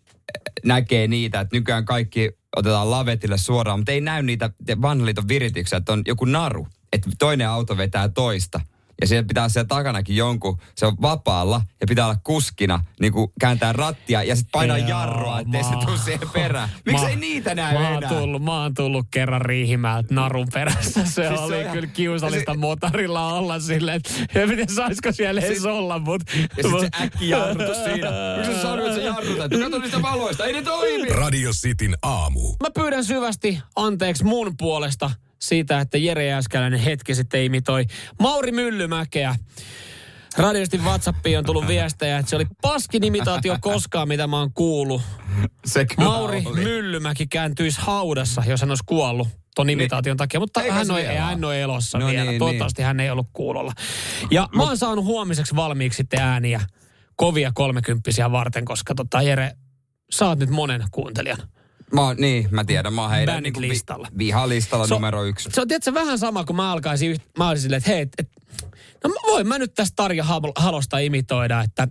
näkee 0.66 1.08
niitä, 1.08 1.40
että 1.40 1.56
nykyään 1.56 1.86
kaikki 1.86 2.32
otetaan 2.56 2.92
lavetille 2.92 3.38
suoraan, 3.38 3.80
mutta 3.80 3.92
ei 3.92 4.02
näy 4.02 4.22
niitä 4.24 4.50
vanhan 4.82 5.06
liiton 5.06 5.28
virityksiä, 5.28 5.78
että 5.78 5.94
on 5.94 6.02
joku 6.08 6.26
naru, 6.26 6.68
että 6.94 7.10
toinen 7.20 7.50
auto 7.50 7.78
vetää 7.78 8.10
toista. 8.10 8.62
Ja 9.02 9.08
siellä 9.08 9.28
pitää 9.28 9.50
siellä 9.50 9.68
takanakin 9.68 10.16
jonkun, 10.16 10.58
se 10.76 10.86
on 10.86 10.98
vapaalla 11.02 11.62
ja 11.82 11.88
pitää 11.88 12.06
olla 12.06 12.18
kuskina, 12.24 12.84
niin 13.00 13.14
kuin 13.14 13.32
kääntää 13.40 13.74
rattia 13.74 14.24
ja 14.24 14.36
sitten 14.36 14.52
painaa 14.52 14.78
Joo, 14.78 14.88
jarrua, 14.90 15.40
ettei 15.40 15.64
se 15.64 15.70
tule 15.86 15.98
siihen 15.98 16.30
perään. 16.34 16.70
Miksi 16.86 17.04
Mä- 17.04 17.10
ei 17.10 17.16
niitä 17.16 17.56
näy 17.56 17.74
mä 17.80 17.90
enää? 17.98 18.10
tullut, 18.10 18.44
mä 18.44 18.62
oon 18.62 18.74
tullut 18.74 19.06
kerran 19.12 19.42
Riihimäeltä 19.42 20.14
narun 20.14 20.48
perässä. 20.54 21.06
Se 21.06 21.12
se 21.12 21.30
on 21.30 21.40
oli 21.40 21.62
ihan- 21.62 21.74
kyllä 21.74 21.88
kiusallista 21.88 22.52
se- 22.52 22.58
motorilla 22.58 23.34
olla 23.34 23.60
silleen, 23.60 23.96
että 23.96 24.40
en 24.42 24.50
tiedä 24.50 24.66
saisiko 24.76 25.12
siellä 25.12 25.42
edes 25.42 25.58
Sit- 25.58 25.66
olla, 25.66 26.00
mutta... 26.00 26.34
Ja 26.38 26.64
sitten 26.64 26.80
se 26.80 26.90
äkki 27.04 27.30
jarrutus 27.30 27.78
siinä. 27.84 28.10
Miksi 28.38 28.54
sä 28.56 28.62
sanoit, 28.62 28.86
että 28.88 28.96
sä 29.00 29.02
jarrutat? 29.06 29.52
Kato 29.64 29.80
niistä 29.80 30.02
valoista, 30.02 30.46
ei 30.46 30.54
ne 30.54 30.62
toimi! 30.62 31.10
Radio 31.10 31.52
Cityn 31.52 31.96
aamu. 32.02 32.50
Mä 32.50 32.70
pyydän 32.76 33.06
syvästi 33.06 33.60
anteeksi 33.76 34.24
mun 34.24 34.58
puolesta 34.58 35.12
siitä, 35.48 35.80
että 35.80 35.98
Jere 35.98 36.26
Jääskäläinen 36.26 36.80
hetki 36.80 37.16
sitten 37.16 37.44
imitoi 37.44 37.86
Mauri 38.20 38.52
Myllymäkeä. 38.52 39.36
Radiostin 40.38 40.84
WhatsAppiin 40.84 41.38
on 41.38 41.46
tullut 41.46 41.68
viestejä, 41.68 42.18
että 42.18 42.30
se 42.30 42.36
oli 42.36 42.46
paskin 42.62 43.04
imitaatio 43.04 43.58
koskaan, 43.62 44.08
mitä 44.08 44.28
mä 44.28 44.40
oon 44.40 44.54
kuullut. 44.54 45.02
Se 45.66 45.86
Mauri 45.98 46.44
oli. 46.46 46.64
Myllymäki 46.64 47.28
kääntyisi 47.28 47.82
haudassa, 47.82 48.44
jos 48.48 48.62
hän 48.62 48.72
olisi 48.72 48.84
kuollut 48.86 49.28
ton 49.56 49.70
imitaation 49.70 50.18
takia, 50.18 50.40
mutta 50.40 50.62
Eikä 50.62 50.74
hän 50.74 50.92
ei, 50.92 51.18
hän 51.18 51.46
on 51.46 51.56
elossa 51.56 52.00
No 52.00 52.08
vielä. 52.08 52.32
niin, 52.32 52.40
Toivottavasti 52.40 52.82
hän 52.82 53.00
ei 53.00 53.10
ollut 53.10 53.28
kuulolla. 53.34 53.74
Ja 54.32 54.50
mä 54.56 54.64
oon 54.64 54.78
saanut 54.78 55.06
huomiseksi 55.06 55.56
valmiiksi 55.56 55.98
sitten 55.98 56.22
ääniä 56.22 56.62
kovia 57.16 57.52
kolmekymppisiä 57.56 58.32
varten, 58.32 58.66
koska 58.66 58.96
tota 58.96 59.22
Jere, 59.22 59.52
sä 60.12 60.28
oot 60.28 60.40
nyt 60.40 60.50
monen 60.50 60.84
kuuntelijan. 60.92 61.38
Mä 61.94 62.14
niin, 62.18 62.48
mä 62.52 62.64
tiedän. 62.64 62.94
Mä 62.94 63.02
oon 63.02 63.12
heidän 63.12 63.34
Bändit 63.34 63.44
niinku 63.44 63.62
vi- 63.62 63.70
listalla. 63.70 64.08
vihalistalla 64.18 64.88
Se 64.88 64.94
on- 64.94 65.02
numero 65.02 65.24
yksi. 65.24 65.50
Se 65.54 65.62
on 65.62 65.68
tietysti 65.68 65.94
vähän 65.94 66.20
sama, 66.20 66.44
kun 66.44 66.56
mä 66.56 66.72
alkaisin, 66.72 67.12
yht, 67.12 67.22
mä 67.38 67.50
olisin 67.50 67.62
silleen, 67.62 67.78
että 67.78 67.90
hei, 67.92 68.02
et, 68.02 68.30
no 69.04 69.10
mä- 69.10 69.28
voin 69.28 69.48
mä 69.48 69.58
nyt 69.60 69.74
tästä 69.74 69.94
Tarja 69.96 70.24
Hal- 70.24 70.52
Halosta 70.56 70.98
imitoida, 71.00 71.62
että, 71.62 71.88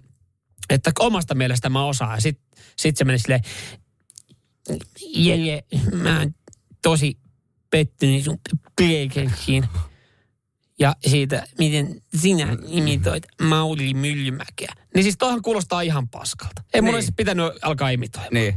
että 0.71 0.93
omasta 0.99 1.35
mielestä 1.35 1.69
mä 1.69 1.85
osaan. 1.85 2.15
Ja 2.17 2.21
sit, 2.21 2.41
se 2.97 3.05
meni 3.05 3.19
silleen, 3.19 3.41
Jelle, 5.15 5.65
mä 5.93 6.19
oon 6.19 6.35
tosi 6.83 7.19
pettynyt 7.71 8.25
sun 8.25 8.39
Blegelsiin. 8.77 9.65
Ja 10.79 10.97
siitä, 11.07 11.47
miten 11.59 12.01
sinä 12.17 12.57
imitoit 12.67 13.25
Mauli 13.43 13.95
Myllymäkeä. 13.95 14.73
Niin 14.95 15.03
siis 15.03 15.17
toihan 15.19 15.43
kuulostaa 15.43 15.81
ihan 15.81 16.09
paskalta. 16.09 16.63
Ei 16.75 16.81
mun 16.81 16.89
Niin. 16.89 16.95
olisi 16.95 17.13
pitänyt 17.17 17.47
alkaa 17.63 17.91
imitoimaan. 17.91 18.35
Niin. 18.35 18.55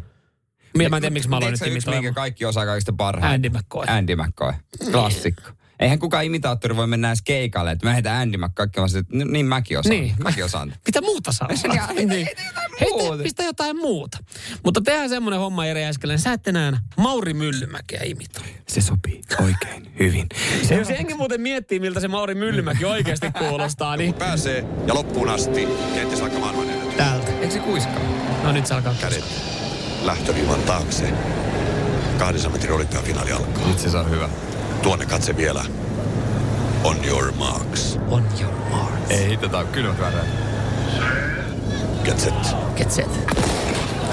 Niin. 0.77 0.89
Mä 0.89 0.97
en 0.97 1.01
tiedä, 1.01 1.13
miksi 1.13 1.29
mä 1.29 1.37
aloin 1.37 1.51
nyt 1.51 1.61
yksi, 1.61 1.69
minkä 1.71 1.89
imitoimaan. 1.91 2.13
kaikki 2.13 2.45
osaa 2.45 2.65
kaikista 2.65 2.93
parhaiten? 2.97 3.35
Andy 3.35 3.49
McCoy. 3.59 3.83
Andy 3.87 4.15
McCoy. 4.15 4.53
Klassikko. 4.91 5.41
Eihän 5.79 5.99
kukaan 5.99 6.25
imitaattori 6.25 6.75
voi 6.75 6.87
mennä 6.87 7.07
edes 7.09 7.21
keikalle, 7.21 7.71
että 7.71 7.85
mä 7.87 7.93
heitän 7.93 8.15
Andy 8.15 8.37
McCoy, 8.37 8.65
että 8.65 9.25
niin 9.25 9.45
mäkin 9.45 9.79
osaan. 9.79 9.95
Niin. 9.95 10.15
Mäkin 10.23 10.45
osaan. 10.45 10.73
Mitä 10.85 11.01
muuta 11.01 11.31
saa 11.31 11.47
Niin, 11.51 11.59
osata? 11.71 11.93
heitä- 11.93 12.13
heitä 12.13 12.41
jotain 12.41 12.71
muuta. 12.81 13.09
Heitä, 13.09 13.23
pistä 13.23 13.43
jotain 13.43 13.77
muuta. 13.77 14.17
Mutta 14.63 14.81
tehdään 14.81 15.09
semmoinen 15.09 15.39
homma 15.39 15.65
Jere 15.65 15.81
Jääskeläinen. 15.81 16.19
Sä 16.21 16.33
et 16.33 16.47
enää 16.47 16.79
Mauri 16.97 17.33
Myllymäkeä 17.33 18.01
imitoi. 18.05 18.43
Se 18.67 18.81
sopii 18.81 19.21
oikein 19.43 19.93
hyvin. 19.99 20.27
Se, 20.67 20.75
jos 20.79 20.89
jengi 20.89 21.13
muuten 21.13 21.41
miettii, 21.41 21.79
miltä 21.79 21.99
se 21.99 22.07
Mauri 22.07 22.35
Myllymäki 22.35 22.85
oikeasti 22.85 23.31
kuulostaa, 23.31 23.97
niin 23.97 24.13
pääsee 24.13 24.65
ja 24.87 24.93
loppuun 24.93 25.29
asti, 25.29 25.67
kenties 25.95 26.21
vaikka 26.21 26.39
maailmanennätys. 26.39 26.93
täältä. 26.95 27.31
Eikö 27.31 27.51
se 27.53 27.59
kuiskaa? 27.59 27.99
No 28.43 28.51
nyt 28.51 28.65
se 28.67 28.73
alkaa 28.73 28.93
Kädet 29.01 29.23
lähtöviivan 30.05 30.61
taakse. 30.61 31.03
200 32.17 32.51
metrin 32.51 32.73
olympiafinaali 32.73 33.31
alkaa. 33.31 33.67
Nyt 33.67 33.79
se 33.79 33.97
on 33.97 34.09
hyvä. 34.09 34.29
Tuonne 34.81 35.05
katse 35.05 35.37
vielä. 35.37 35.65
On 36.83 37.05
your 37.05 37.31
marks. 37.31 37.99
On 38.09 38.27
your 38.41 38.53
marks. 38.69 39.09
Ei, 39.11 39.37
tota, 39.37 39.63
kylmät 39.63 39.99
väreet. 39.99 40.25
Get 42.03 42.19
set. 42.19 42.33
Get 42.75 42.91
set. 42.91 43.09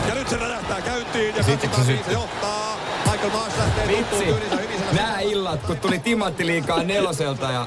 Ja 0.09 0.15
nyt 0.15 0.29
se 0.29 0.37
räjähtää 0.37 0.81
käyntiin 0.81 1.37
ja 1.37 1.43
Sitten 1.43 1.71
se 1.77 1.85
syttyy. 1.85 2.13
johtaa. 2.13 2.77
Michael 3.13 3.31
Mars 3.31 3.53
lähtee 3.59 3.89
Vitsi. 3.89 4.35
Nää 4.93 5.21
illat, 5.21 5.63
kun 5.63 5.77
tuli 5.79 5.99
Timantti 5.99 6.47
liikaa 6.47 6.83
neloselta 6.83 7.51
ja. 7.53 7.67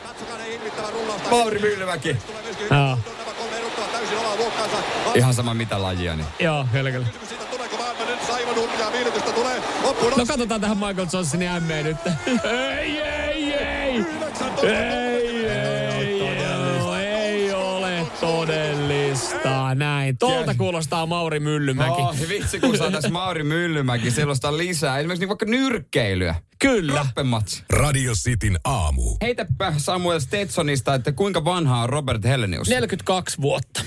Mauri 1.32 1.60
Myllymäki. 1.60 2.18
Joo. 2.72 2.98
Ihan 5.16 5.34
sama 5.34 5.54
mitä 5.54 5.82
lajia, 5.82 6.16
niin. 6.16 6.28
Joo, 6.40 6.66
kyllä, 6.72 6.92
kyllä. 6.92 7.08
Siitä 7.30 7.44
tuleeko 7.46 7.78
maailma 7.78 8.06
nyt 8.06 8.15
aivan 8.34 8.56
hurjaa 8.56 8.92
viilytystä 8.92 9.32
tulee. 9.32 9.62
Loppuun 9.84 10.14
No 10.18 10.26
katsotaan 10.26 10.62
tähän 10.62 10.78
Michael 10.78 11.08
Johnsonin 11.14 11.48
ämmeen 11.48 11.86
nyt. 11.86 11.98
Ei, 12.44 13.02
ei, 13.02 13.54
ei! 13.54 14.06
Ei, 14.64 15.46
ei, 15.50 16.20
joo, 16.20 16.96
ei 16.96 17.54
ole 17.54 18.08
todellista. 18.20 19.76
Näin. 19.76 20.18
Tuolta 20.18 20.56
kuulostaa 20.56 21.06
Mauri 21.06 21.40
Myllymäki. 21.40 22.02
Oh, 22.02 22.16
vitsi, 22.30 22.60
kun 22.60 22.78
saataisiin 22.78 23.14
Mauri 23.14 23.44
Myllymäki 23.44 24.12
sellaista 24.12 24.58
lisää. 24.58 24.98
Esimerkiksi 25.00 25.20
niin 25.20 25.30
vaikka 25.30 25.46
nyrkkeilyä. 25.46 26.36
Kyllä. 26.60 26.94
Rappematsi. 26.94 27.64
Radio 27.70 28.14
Cityn 28.14 28.60
aamu. 28.64 29.16
Heitäpä 29.22 29.74
Samuel 29.78 30.20
Stetsonista, 30.20 30.94
että 30.94 31.12
kuinka 31.12 31.46
vanha 31.46 31.82
on 31.82 31.90
Robert 31.90 32.24
Hellenius? 32.24 32.70
42 32.70 33.42
vuotta. 33.42 33.82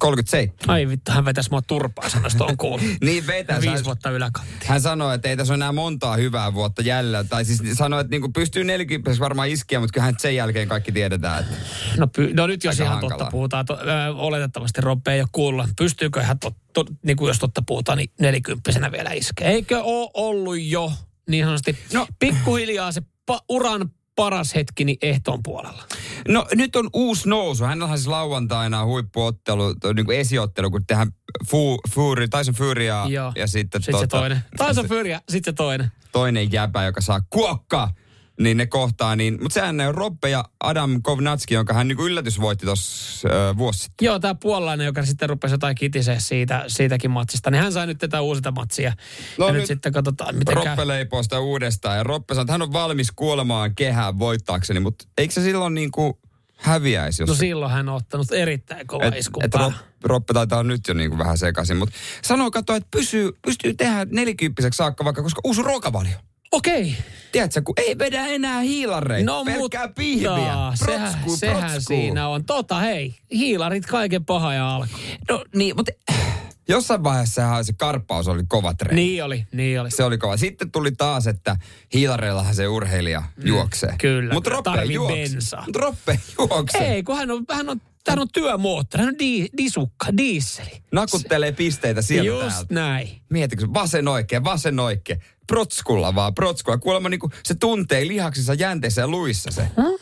37. 0.00 0.56
Ai 0.68 0.88
vittu, 0.88 1.12
hän 1.12 1.24
vetäisi 1.24 1.50
mua 1.50 1.62
turpaa 1.62 2.08
sanasta 2.08 2.44
on 2.44 2.56
kuullut. 2.56 2.80
Niin 3.04 3.26
vetää. 3.26 3.60
Viisi 3.60 3.74
Hän- 3.74 3.84
vuotta 3.84 4.10
yläkanttia. 4.10 4.68
Hän 4.68 4.80
sanoi, 4.80 5.14
että 5.14 5.28
ei 5.28 5.36
tässä 5.36 5.52
ole 5.52 5.56
enää 5.58 5.72
montaa 5.72 6.16
hyvää 6.16 6.54
vuotta 6.54 6.82
jäljellä. 6.82 7.24
Tai 7.24 7.44
siis 7.44 7.62
sanoi, 7.72 8.00
että 8.00 8.10
niinku 8.10 8.28
pystyy 8.28 8.64
40 8.64 9.20
varmaan 9.20 9.48
iskeä, 9.48 9.80
mutta 9.80 9.92
kyllähän 9.92 10.14
sen 10.18 10.36
jälkeen 10.36 10.68
kaikki 10.68 10.92
tiedetään. 10.92 11.40
Että 11.44 11.56
No, 11.98 12.06
py- 12.18 12.34
no 12.34 12.46
nyt 12.46 12.64
jos 12.64 12.80
ihan 12.80 12.88
hankalaa. 12.92 13.18
totta 13.18 13.30
puhutaan, 13.30 13.66
to, 13.66 13.74
ö, 13.74 14.14
oletettavasti 14.14 14.80
Robbe 14.80 15.12
ei 15.14 15.20
ole 15.20 15.28
kuullut. 15.32 15.66
Pystyykö 15.78 16.22
hän, 16.22 16.38
to, 16.38 16.54
to, 16.72 16.84
niin 17.06 17.16
kuin 17.16 17.28
jos 17.28 17.38
totta 17.38 17.62
puhutaan, 17.66 17.98
niin 17.98 18.10
nelikymppisenä 18.20 18.92
vielä 18.92 19.10
iskee? 19.12 19.48
Eikö 19.48 19.82
ole 19.82 20.10
ollut 20.14 20.56
jo 20.60 20.92
niin 21.28 21.44
sanotusti 21.44 21.78
no. 21.94 22.00
No. 22.00 22.06
pikkuhiljaa 22.18 22.92
se 22.92 23.02
pa, 23.26 23.40
uran 23.48 23.90
paras 24.16 24.54
hetki 24.54 24.84
niin 24.84 24.98
ehtoon 25.02 25.42
puolella? 25.42 25.82
No 26.28 26.46
nyt 26.54 26.76
on 26.76 26.90
uusi 26.92 27.28
nousu. 27.28 27.64
Hänellä 27.64 27.84
on 27.84 27.98
siis 27.98 28.06
lauantaina 28.08 28.84
huippuottelu, 28.84 29.74
niin 29.94 30.06
kuin 30.06 30.18
esiottelu, 30.18 30.70
kun 30.70 30.86
tehdään 30.86 31.12
Fu, 31.50 31.78
Fury, 31.94 32.28
Tyson 32.28 32.54
Fury 32.54 32.84
ja, 32.84 33.06
ja 33.36 33.46
sitten, 33.46 33.82
Sitten 33.82 34.00
se 34.00 34.06
toinen. 34.06 34.44
Taas 34.56 34.78
on 34.78 34.88
Fyrjä, 34.88 35.20
sitten 35.28 35.52
se 35.52 35.56
toinen. 35.56 35.92
toinen 36.12 36.52
jäbä, 36.52 36.84
joka 36.84 37.00
saa 37.00 37.20
kuokkaa. 37.30 37.92
Niin 38.40 38.56
ne 38.56 38.66
kohtaa, 38.66 39.16
niin, 39.16 39.38
mutta 39.42 39.54
sehän 39.54 39.80
on 39.80 39.94
Robbe 39.94 40.30
ja 40.30 40.44
Adam 40.60 41.02
Kovnatski, 41.02 41.54
jonka 41.54 41.74
hän 41.74 41.88
niin 41.88 42.00
yllätys 42.00 42.40
voitti 42.40 42.66
tuossa 42.66 43.28
äh, 43.28 43.56
vuosi 43.56 43.78
sitten. 43.78 44.06
Joo, 44.06 44.18
tämä 44.18 44.34
puolalainen, 44.34 44.84
joka 44.84 45.06
sitten 45.06 45.28
rupesi 45.28 45.54
jotain 45.54 45.74
kitisee 45.74 46.20
siitä, 46.20 46.64
siitäkin 46.66 47.10
matsista, 47.10 47.50
niin 47.50 47.62
hän 47.62 47.72
sai 47.72 47.86
nyt 47.86 47.98
tätä 47.98 48.20
uusita 48.20 48.50
matsia. 48.50 48.92
No 49.38 49.46
ja 49.46 49.52
nyt, 49.52 49.60
nyt 49.60 49.66
sitten 49.66 49.92
katsotaan, 49.92 50.36
miten 50.36 50.54
käy. 50.54 50.64
Roppe 50.64 50.88
leipoo 50.88 51.22
sitä 51.22 51.40
uudestaan 51.40 51.96
ja 51.96 52.02
Roppe 52.02 52.34
sanoo, 52.34 52.42
että 52.42 52.52
hän 52.52 52.62
on 52.62 52.72
valmis 52.72 53.12
kuolemaan 53.16 53.74
kehään 53.74 54.18
voittaakseni, 54.18 54.80
mutta 54.80 55.04
eikö 55.18 55.34
se 55.34 55.42
silloin 55.42 55.74
niin 55.74 55.90
kuin 55.90 56.14
häviäisi, 56.56 57.22
jos 57.22 57.28
No 57.28 57.34
silloin 57.34 57.72
hän 57.72 57.88
on 57.88 57.94
ottanut 57.94 58.32
erittäin 58.32 58.86
kova 58.86 59.04
Et, 59.04 59.16
iskun 59.16 59.44
et. 59.44 59.54
Rob, 59.54 59.72
Roppe 60.04 60.34
taitaa 60.34 60.62
nyt 60.62 60.88
jo 60.88 60.94
niinku 60.94 61.18
vähän 61.18 61.38
sekaisin, 61.38 61.76
mutta 61.76 61.94
sanoo 62.22 62.50
kato, 62.50 62.74
että 62.74 62.88
pysyy, 62.90 63.32
pystyy 63.42 63.74
tehdä 63.74 64.06
nelikymppiseksi 64.10 64.76
saakka 64.76 65.04
vaikka, 65.04 65.22
koska 65.22 65.40
uusi 65.44 65.62
ruokavalio. 65.62 66.18
Okei. 66.52 66.96
Tiedätkö, 67.32 67.62
kun 67.64 67.74
ei 67.76 67.98
vedä 67.98 68.26
enää 68.26 68.60
hiilareita, 68.60 69.32
No 69.32 69.44
pelkkää 69.44 69.82
mutta 69.82 69.94
pihviä. 69.96 70.32
sehän, 70.74 71.10
Protskuu, 71.12 71.36
sehän 71.36 71.82
siinä 71.82 72.28
on. 72.28 72.44
Tota 72.44 72.78
hei, 72.78 73.14
hiilarit 73.32 73.86
kaiken 73.86 74.24
paha 74.24 74.54
ja 74.54 74.74
alku. 74.76 74.88
No 75.28 75.44
niin, 75.54 75.76
mutta 75.76 75.92
jossain 76.68 77.04
vaiheessa 77.04 77.62
se 77.62 77.72
karppaus 77.72 78.28
oli 78.28 78.42
kova 78.48 78.74
treeni. 78.74 79.02
Niin 79.02 79.24
oli, 79.24 79.46
niin 79.52 79.80
oli. 79.80 79.90
Se 79.90 80.04
oli 80.04 80.18
kova. 80.18 80.36
Sitten 80.36 80.70
tuli 80.70 80.92
taas, 80.92 81.26
että 81.26 81.56
hiilareillahan 81.94 82.54
se 82.54 82.68
urheilija 82.68 83.22
juoksee. 83.44 83.90
Mm, 83.90 83.98
kyllä, 83.98 84.34
Mutta 84.34 84.50
Roppe 84.50 84.70
tarvii 84.70 84.94
juoksee. 84.94 85.28
bensaa. 85.28 85.62
Mutta 85.66 85.78
Roppe 85.80 86.20
juoksee. 86.38 86.94
Ei, 86.94 87.02
kun 87.02 87.16
hän 87.16 87.30
on, 87.30 87.44
hän 87.52 87.68
on, 87.68 87.80
hän 88.08 88.18
on 88.18 88.28
työmoottori, 88.32 89.04
hän 89.04 89.12
on 89.14 89.18
di, 89.18 89.46
disukka, 89.56 90.06
diisseli. 90.16 90.82
Nakuttelee 90.92 91.52
pisteitä 91.52 92.02
sieltä 92.02 92.26
Just 92.28 92.48
täältä. 92.48 92.74
näin. 92.74 93.08
Mietitkö, 93.28 93.66
vasen 93.74 94.08
oikein, 94.08 94.44
vasen 94.44 94.80
oikein. 94.80 95.20
Protskulla 95.50 96.14
vaan, 96.14 96.34
protskulla. 96.34 96.78
Kuulemma 96.78 97.08
niinku, 97.08 97.30
se 97.44 97.54
tuntee 97.54 98.06
lihaksissa, 98.08 98.54
jänteissä 98.54 99.00
ja 99.00 99.08
luissa 99.08 99.50
se. 99.50 99.70
No 99.76 99.98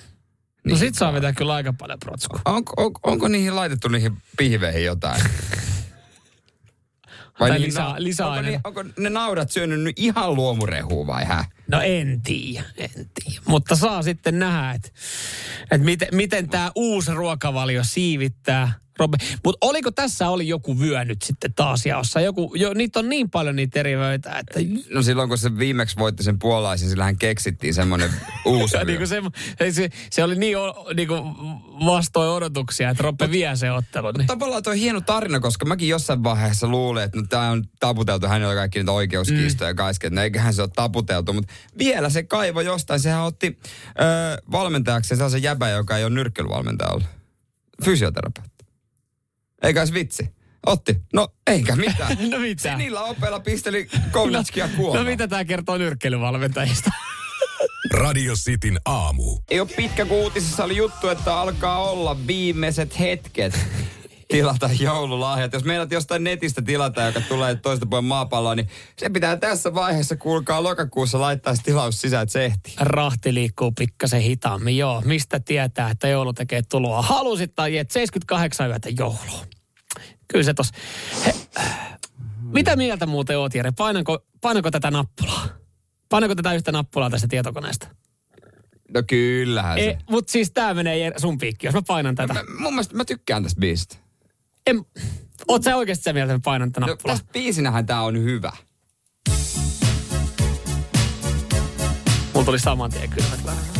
Niin. 0.64 0.78
sit 0.78 0.94
saa 0.94 1.12
vetää 1.12 1.32
kyllä 1.32 1.54
aika 1.54 1.72
paljon 1.72 1.98
protskua. 1.98 2.40
Onko, 2.44 2.72
on, 2.76 2.90
onko 3.02 3.28
niihin 3.28 3.56
laitettu 3.56 3.88
niihin 3.88 4.16
pihveihin 4.38 4.84
jotain? 4.84 5.22
Tai 7.38 7.50
niihin 7.50 7.66
lisää- 7.66 7.88
na- 7.88 7.94
lisäaineita. 7.98 8.61
onko, 8.64 8.82
ni- 8.82 8.88
onko 8.88 9.00
ne 9.02 9.11
naudat 9.11 9.50
syönyt 9.50 9.80
nyt 9.80 9.98
ihan 9.98 10.34
luomurehua 10.34 11.06
vai 11.06 11.24
hä? 11.24 11.44
No 11.68 11.80
en 11.80 12.20
tiedä, 12.22 12.64
en 12.76 12.90
tiedä. 12.94 13.40
Mutta 13.46 13.76
saa 13.76 14.02
sitten 14.02 14.38
nähdä, 14.38 14.72
että, 14.72 14.88
että 15.62 15.78
miten, 15.84 16.08
miten 16.12 16.48
tämä 16.48 16.70
uusi 16.74 17.14
ruokavalio 17.14 17.84
siivittää. 17.84 18.72
Mutta 19.44 19.66
oliko 19.66 19.90
tässä 19.90 20.28
oli 20.28 20.48
joku 20.48 20.80
vyö 20.80 21.04
nyt 21.04 21.22
sitten 21.22 21.54
taas 21.54 21.87
jaossa? 21.87 22.20
Joku, 22.20 22.54
jo, 22.54 22.74
niitä 22.74 22.98
on 22.98 23.08
niin 23.08 23.30
paljon 23.30 23.56
niitä 23.56 23.80
eri 23.80 23.98
vöitä, 23.98 24.38
että 24.38 24.61
No 24.94 25.02
silloin 25.02 25.28
kun 25.28 25.38
se 25.38 25.58
viimeksi 25.58 25.96
voitti 25.98 26.22
sen 26.22 26.38
puolaisen, 26.38 26.88
sillähän 26.88 27.18
keksittiin 27.18 27.74
semmoinen 27.74 28.11
uusi 28.44 28.76
Ja 28.78 28.87
vyö. 28.87 28.98
niin 28.98 29.08
se, 29.08 29.22
se, 29.70 29.88
se, 30.11 30.24
oli 30.24 30.37
niin, 30.37 30.58
o- 30.58 30.87
niin 30.94 31.08
kuin 31.08 31.22
vastoin 31.87 32.30
odotuksia, 32.30 32.90
että 32.90 33.02
Roppe 33.02 33.30
vie 33.30 33.56
se 33.56 33.72
ottelun. 33.72 34.14
Niin. 34.18 34.26
Tavallaan 34.26 34.62
on 34.66 34.74
hieno 34.74 35.00
tarina, 35.00 35.40
koska 35.40 35.64
mäkin 35.64 35.88
jossain 35.88 36.24
vaiheessa 36.24 36.68
luulin, 36.68 37.02
että 37.02 37.18
no, 37.18 37.26
tämä 37.28 37.50
on 37.50 37.64
taputeltu, 37.80 38.26
hänellä 38.26 38.54
kaikki 38.54 38.78
niitä 38.78 38.92
oikeuskiistoja 38.92 39.72
mm. 39.72 39.76
kaikki, 39.76 40.06
että 40.06 40.14
no 40.20 40.22
eiköhän 40.22 40.54
se 40.54 40.62
ole 40.62 40.70
taputeltu, 40.76 41.32
mutta 41.32 41.52
vielä 41.78 42.11
se 42.11 42.22
kaivo 42.22 42.61
jostain, 42.61 43.00
sehän 43.00 43.22
otti 43.22 43.58
ö, 43.88 44.42
valmentajakseen 44.52 45.16
sellaisen 45.16 45.42
jäbä, 45.42 45.68
joka 45.70 45.96
ei 45.96 46.04
ole 46.04 46.14
nyrkkeilyvalmentaja 46.14 46.90
ollut. 46.90 47.06
Fysioterapeutti. 47.84 48.57
Eikä 49.62 49.86
se 49.86 49.94
vitsi. 49.94 50.28
Otti. 50.66 50.96
No 51.14 51.28
eikä 51.46 51.76
mitään. 51.76 52.16
No 52.30 52.38
mitä? 52.38 52.62
Se 52.62 52.76
niillä 52.76 53.02
opeilla 53.02 53.40
pisteli 53.40 53.88
Kovnatskia 54.12 54.68
kuolemaan. 54.76 55.04
No 55.04 55.10
mitä 55.10 55.28
tämä 55.28 55.44
kertoo 55.44 55.78
nyrkkeilyvalmentajista? 55.78 56.90
Radio 57.90 58.34
Cityn 58.34 58.80
aamu. 58.84 59.38
Ei 59.50 59.60
ole 59.60 59.68
pitkä, 59.76 60.04
kun 60.04 60.16
uutisissa 60.16 60.64
oli 60.64 60.76
juttu, 60.76 61.08
että 61.08 61.40
alkaa 61.40 61.90
olla 61.90 62.26
viimeiset 62.26 62.98
hetket 62.98 63.58
tilata 64.28 64.70
joululahjat. 64.80 65.52
Jos 65.52 65.64
meidät 65.64 65.92
jostain 65.92 66.24
netistä 66.24 66.62
tilata, 66.62 67.02
joka 67.02 67.20
tulee 67.20 67.54
toista 67.54 67.86
puolen 67.86 68.04
maapalloa, 68.04 68.54
niin 68.54 68.68
se 68.96 69.10
pitää 69.10 69.36
tässä 69.36 69.74
vaiheessa, 69.74 70.16
kuulkaa 70.16 70.62
lokakuussa 70.62 71.20
laittaa 71.20 71.56
se 71.56 71.62
tilaus 71.62 72.00
sisään, 72.00 72.22
että 72.22 72.32
se 72.32 72.44
ehtii. 72.44 72.74
Rahti 72.80 73.34
liikkuu 73.34 73.72
pikkasen 73.78 74.20
hitaammin, 74.20 74.78
joo. 74.78 75.02
Mistä 75.04 75.40
tietää, 75.40 75.90
että 75.90 76.08
joulu 76.08 76.32
tekee 76.32 76.62
tuloa? 76.62 77.02
Halusit 77.02 77.54
tai 77.54 77.78
et 77.78 77.90
78 77.90 78.68
yötä 78.70 78.88
joulua. 78.98 79.46
Kyllä 80.28 80.44
se 80.44 80.54
tos. 80.54 80.70
He, 81.26 81.34
mitä 82.42 82.76
mieltä 82.76 83.06
muuten 83.06 83.38
oot, 83.38 83.54
Jere? 83.54 83.72
Painanko, 83.78 84.18
painanko 84.40 84.70
tätä 84.70 84.90
nappulaa? 84.90 85.48
Painanko 86.08 86.34
tätä 86.34 86.54
yhtä 86.54 86.72
nappulaa 86.72 87.10
tästä 87.10 87.28
tietokoneesta? 87.28 87.88
No 88.94 89.02
kyllähän 89.06 89.78
se. 89.78 89.90
E, 89.90 89.98
Mutta 90.10 90.32
siis 90.32 90.50
tää 90.50 90.74
menee 90.74 91.12
sun 91.16 91.38
piikki, 91.38 91.66
jos 91.66 91.74
mä 91.74 91.82
painan 91.86 92.14
tätä. 92.14 92.34
Mä, 92.34 92.42
mun 92.58 92.72
mielestä 92.72 92.96
mä 92.96 93.04
tykkään 93.04 93.42
tästä 93.42 93.60
biisistä. 93.60 93.96
En, 94.68 94.85
oot 95.48 95.62
sä 95.62 95.76
oikeasti 95.76 96.00
sitä 96.00 96.12
mieltä, 96.12 96.35
että 96.35 96.50
mä 96.50 96.52
painan 96.52 96.72
tätä 96.72 96.87
No, 96.87 96.87
nappulaa? 96.87 97.16
tästä 97.16 97.33
biisinähän 97.33 97.87
tää 97.87 98.02
on 98.02 98.18
hyvä. 98.18 98.52
Mulla 102.35 102.44
tuli 102.44 102.59
saman 102.59 102.90
tien 102.90 103.11
kylmät 103.11 103.44
väreet. 103.44 103.78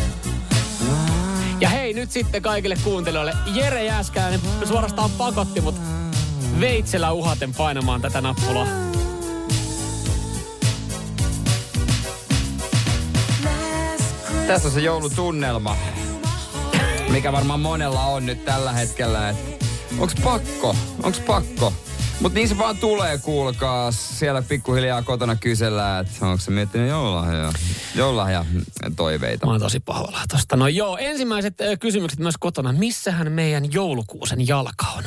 Ja 1.61 1.69
hei 1.69 1.95
nyt 1.95 2.11
sitten 2.11 2.43
kaikille 2.43 2.77
kuuntelijoille. 2.85 3.33
Jere 3.55 3.85
Jääskäinen 3.85 4.41
suorastaan 4.65 5.11
pakotti 5.11 5.61
mut 5.61 5.75
veitsellä 6.61 7.13
uhaten 7.13 7.55
painamaan 7.55 8.01
tätä 8.03 8.21
nappulaa. 8.21 8.67
Tässä 14.47 14.69
on 14.69 14.75
se 14.75 14.81
joulutunnelma, 14.81 15.77
mikä 17.09 17.33
varmaan 17.33 17.61
monella 17.61 18.05
on 18.05 18.27
nyt 18.27 18.45
tällä 18.45 18.73
hetkellä. 18.73 19.29
Et 19.29 19.68
onks 19.99 20.15
pakko? 20.25 20.77
Onks 21.03 21.21
pakko? 21.21 21.73
Mut 22.21 22.35
niin 22.35 22.49
se 22.49 22.59
vaan 22.59 22.77
tulee, 22.77 23.19
kuulkaa. 23.19 23.93
Siellä 23.93 24.43
pikkuhiljaa 24.43 25.03
kotona 25.03 25.37
kysellään, 25.37 26.07
että 26.07 26.27
onko 26.27 26.41
se 26.41 26.51
miettinyt 26.51 26.89
joululahja, 26.89 27.53
joululahja 27.95 28.45
toiveita. 28.97 29.47
Mä 29.47 29.53
oon 29.53 29.61
tosi 29.61 29.81
pahoilla 29.81 30.21
tosta. 30.29 30.57
No 30.57 30.69
joo, 30.69 30.97
ensimmäiset 30.97 31.55
kysymykset 31.81 32.21
myös 32.21 32.35
kotona. 32.41 32.73
Missähän 32.73 33.33
meidän 33.33 33.73
joulukuusen 33.73 34.49
jalka 34.49 34.87
on? 34.97 35.05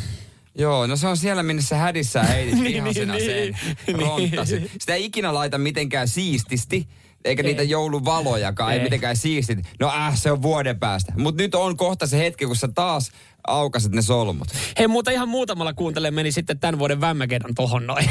Joo, 0.55 0.87
no 0.87 0.95
se 0.95 1.07
on 1.07 1.17
siellä, 1.17 1.43
minne 1.43 1.61
sä 1.61 1.75
hädissään 1.75 2.27
heitit 2.27 2.59
Niin, 2.59 2.83
vihasena 2.83 3.13
niin, 3.13 3.25
sen 3.25 3.75
niin. 3.87 3.99
ronttasi. 3.99 4.71
Sitä 4.79 4.95
ei 4.95 5.05
ikinä 5.05 5.33
laita 5.33 5.57
mitenkään 5.57 6.07
siististi, 6.07 6.87
eikä 7.25 7.43
niitä 7.43 7.63
jouluvalojakaan, 7.63 8.73
ei, 8.73 8.77
Ei. 8.77 8.83
mitenkään 8.83 9.17
siistit. 9.17 9.59
No 9.79 9.87
äh, 9.87 10.17
se 10.17 10.31
on 10.31 10.41
vuoden 10.41 10.79
päästä. 10.79 11.13
Mutta 11.17 11.43
nyt 11.43 11.55
on 11.55 11.77
kohta 11.77 12.07
se 12.07 12.17
hetki, 12.17 12.45
kun 12.45 12.55
sä 12.55 12.67
taas 12.75 13.11
aukaset 13.47 13.91
ne 13.91 14.01
solmut. 14.01 14.47
Hei, 14.79 14.87
mutta 14.87 15.11
ihan 15.11 15.29
muutamalla 15.29 15.73
kuuntele 15.73 16.11
meni 16.11 16.31
sitten 16.31 16.59
tämän 16.59 16.79
vuoden 16.79 17.01
Vämmäkedan 17.01 17.55
tohon 17.55 17.87
noin. 17.87 18.09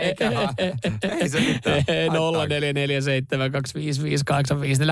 Eikä. 0.00 0.30
Ei 1.20 1.28
se 1.28 1.40
mitään. 1.40 1.78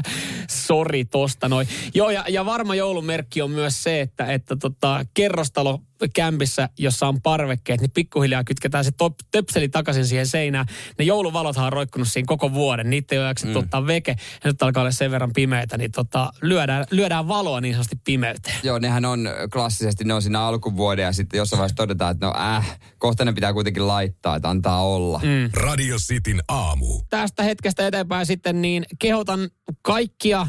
0447255854. 0.06 0.10
Sori 0.48 1.04
tosta 1.04 1.48
noin. 1.48 1.68
Joo, 1.94 2.10
ja, 2.10 2.24
ja 2.28 2.46
varma 2.46 2.74
joulumerkki 2.74 3.42
on 3.42 3.50
myös 3.50 3.82
se, 3.82 4.00
että, 4.00 4.26
että 4.26 4.56
tota, 4.56 5.04
kerrostalo 5.14 5.80
kämpissä, 6.14 6.68
jossa 6.78 7.08
on 7.08 7.22
parvekkeet, 7.22 7.80
niin 7.80 7.90
pikkuhiljaa 7.90 8.44
kytketään 8.44 8.84
se 8.84 8.90
top, 8.90 9.14
töpseli 9.30 9.68
takaisin 9.68 10.06
siihen 10.06 10.26
seinään. 10.26 10.66
Ne 10.98 11.04
jouluvalothan 11.04 11.66
on 11.66 11.72
roikkunut 11.72 12.08
siinä 12.08 12.26
koko 12.26 12.52
vuoden. 12.52 12.90
Niitä 12.90 13.14
ei 13.14 13.18
ole 13.18 13.26
jaksettu 13.26 13.58
mm. 13.58 13.64
ottaa 13.64 13.86
veke. 13.86 14.16
Ja 14.44 14.50
nyt 14.50 14.62
alkaa 14.62 14.80
olla 14.80 14.90
sen 14.90 15.10
verran 15.10 15.32
pimeitä, 15.32 15.78
niin 15.78 15.92
tota, 15.92 16.32
lyödään, 16.42 16.84
lyödään 16.90 17.28
valoa 17.28 17.60
niin 17.60 17.74
sanotusti 17.74 17.96
pimeyteen. 18.44 18.66
Joo, 18.66 18.78
nehän 18.78 19.04
on 19.04 19.28
klassisesti, 19.52 20.04
ne 20.04 20.14
on 20.14 20.22
siinä 20.22 20.40
alkuvuoden 20.40 21.02
ja 21.02 21.12
sitten 21.12 21.38
jossain 21.38 21.59
vaiheessa 21.59 21.76
todetaan, 21.76 22.11
että 22.11 22.26
no 22.26 22.35
äh, 22.38 22.78
kohta 22.98 23.24
ne 23.24 23.33
pitää 23.33 23.52
kuitenkin 23.52 23.87
laittaa, 23.87 24.37
että 24.37 24.50
antaa 24.50 24.83
olla. 24.83 25.18
Mm. 25.18 25.50
Radio 25.54 25.96
Cityn 25.96 26.42
aamu. 26.48 27.00
Tästä 27.11 27.42
hetkestä 27.42 27.87
eteenpäin 27.87 28.26
sitten 28.26 28.62
niin 28.62 28.85
kehotan 28.98 29.48
kaikkia 29.83 30.46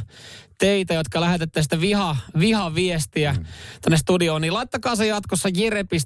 teitä, 0.59 0.93
jotka 0.93 1.21
lähetätte 1.21 1.63
sitä 1.63 1.81
viha, 1.81 2.17
vihaviestiä 2.39 3.33
mm. 3.33 3.45
tänne 3.81 3.97
studioon, 3.97 4.41
niin 4.41 4.53
laittakaa 4.53 4.95
se 4.95 5.07
jatkossa 5.07 5.49
jere.fi 5.49 5.99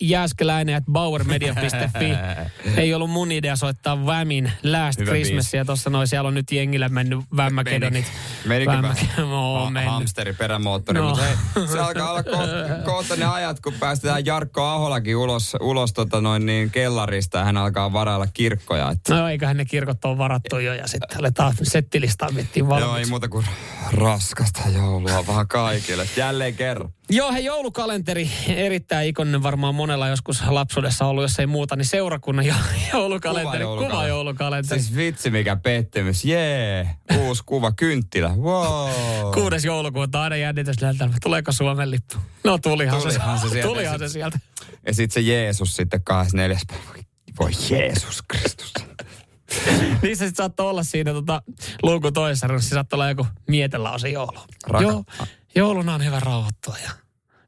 jääskeläinen 0.00 0.82
bauermedia.fi. 0.92 2.12
Ei 2.80 2.94
ollut 2.94 3.10
mun 3.10 3.32
idea 3.32 3.56
soittaa 3.56 4.06
Vämin 4.06 4.52
Last 4.62 4.98
Hyvä 5.00 5.10
Christmasia. 5.10 5.64
Tuossa 5.64 5.90
noin, 5.90 6.08
siellä 6.08 6.28
on 6.28 6.34
nyt 6.34 6.52
jengillä 6.52 6.88
mennyt 6.88 7.18
Vämmäkedonit. 7.36 8.12
Menikö 8.46 8.70
ha- 8.76 8.82
mennyt. 8.82 9.90
hamsteri 9.90 10.32
perämoottori, 10.32 11.00
No. 11.00 11.08
mutta 11.08 11.22
hei, 11.24 11.34
se 11.72 11.78
alkaa 11.80 12.10
olla 12.10 12.22
kohta, 12.22 12.54
kohta 12.84 13.16
ne 13.16 13.24
ajat, 13.24 13.60
kun 13.60 13.72
päästetään 13.72 14.26
Jarkko 14.26 14.62
Aholakin 14.64 15.16
ulos, 15.16 15.56
ulos 15.60 15.92
tota 15.92 16.20
noin 16.20 16.46
niin 16.46 16.70
kellarista 16.70 17.38
ja 17.38 17.44
hän 17.44 17.56
alkaa 17.56 17.92
varailla 17.92 18.26
kirkkoja. 18.34 18.90
Että, 18.90 19.14
No 19.14 19.28
eiköhän 19.28 19.56
ne 19.56 19.64
kirkot 19.64 20.04
ole 20.04 20.18
varattu 20.18 20.58
jo 20.58 20.74
ja 20.74 20.86
sitten 20.88 21.18
aletaan 21.18 21.54
settilistaa 21.62 22.30
miettiä 22.30 22.60
joo, 22.68 22.76
ei 22.76 22.82
valmiiksi. 22.82 23.10
muuta 23.10 23.28
kuin 23.28 23.46
raskasta 23.92 24.60
joulua 24.74 25.26
vaan 25.26 25.48
kaikille. 25.48 26.08
Jälleen 26.16 26.54
kerran. 26.54 26.90
Joo, 27.10 27.32
hei 27.32 27.44
joulukalenteri, 27.44 28.30
erittäin 28.48 29.08
ikoninen 29.08 29.42
varmaan 29.42 29.74
monella 29.74 30.08
joskus 30.08 30.42
lapsuudessa 30.48 31.06
ollut, 31.06 31.22
jos 31.24 31.38
ei 31.38 31.46
muuta, 31.46 31.76
niin 31.76 31.86
seurakunnan 31.86 32.46
jo, 32.46 32.54
joulukalenteri, 32.92 33.64
kuva, 33.64 33.76
Kuvajoulukalenteri. 33.76 33.90
kuva 33.90 34.06
joulukalenteri. 34.08 34.80
Siis 34.82 34.96
vitsi 34.96 35.30
mikä 35.30 35.56
pettymys. 35.56 36.24
Jee, 36.24 36.90
uusi 37.18 37.42
kuva, 37.46 37.72
kynttilä. 37.72 38.28
Wow. 38.36 38.90
Kuudes 39.34 39.64
joulukuuta 39.64 40.22
aina 40.22 40.36
jännitys 40.36 40.80
näiltä, 40.80 41.08
tuleeko 41.22 41.52
Suomen 41.52 41.90
lippu? 41.90 42.14
No 42.44 42.58
tulihan, 42.58 43.00
Tulihan 43.02 43.38
se 43.38 43.48
se, 43.48 43.52
sieltä. 43.52 43.68
tulihan 43.68 43.98
se 43.98 44.08
sieltä. 44.08 44.38
Ja 44.86 44.94
sitten 44.94 45.14
se 45.24 45.30
Jeesus 45.30 45.76
sitten 45.76 46.02
24. 46.04 46.58
päivä. 46.68 47.02
Voi 47.40 47.50
Jeesus 47.70 48.22
Kristus. 48.28 48.72
Se 50.02 50.14
sitten 50.14 50.34
saattoi 50.34 50.70
olla 50.70 50.82
siinä 50.82 51.12
tota, 51.12 51.42
luukun 51.82 52.12
toisessa 52.12 52.46
ruudussa, 52.46 52.68
se 52.68 52.74
saattoi 52.74 52.96
olla 52.96 53.08
joku 53.08 53.26
mietelause 53.48 54.08
joulu. 54.08 54.38
Joo, 54.80 55.04
jouluna 55.54 55.94
on 55.94 56.04
hyvä 56.04 56.20
rauhoittua 56.20 56.76
ja 56.84 56.90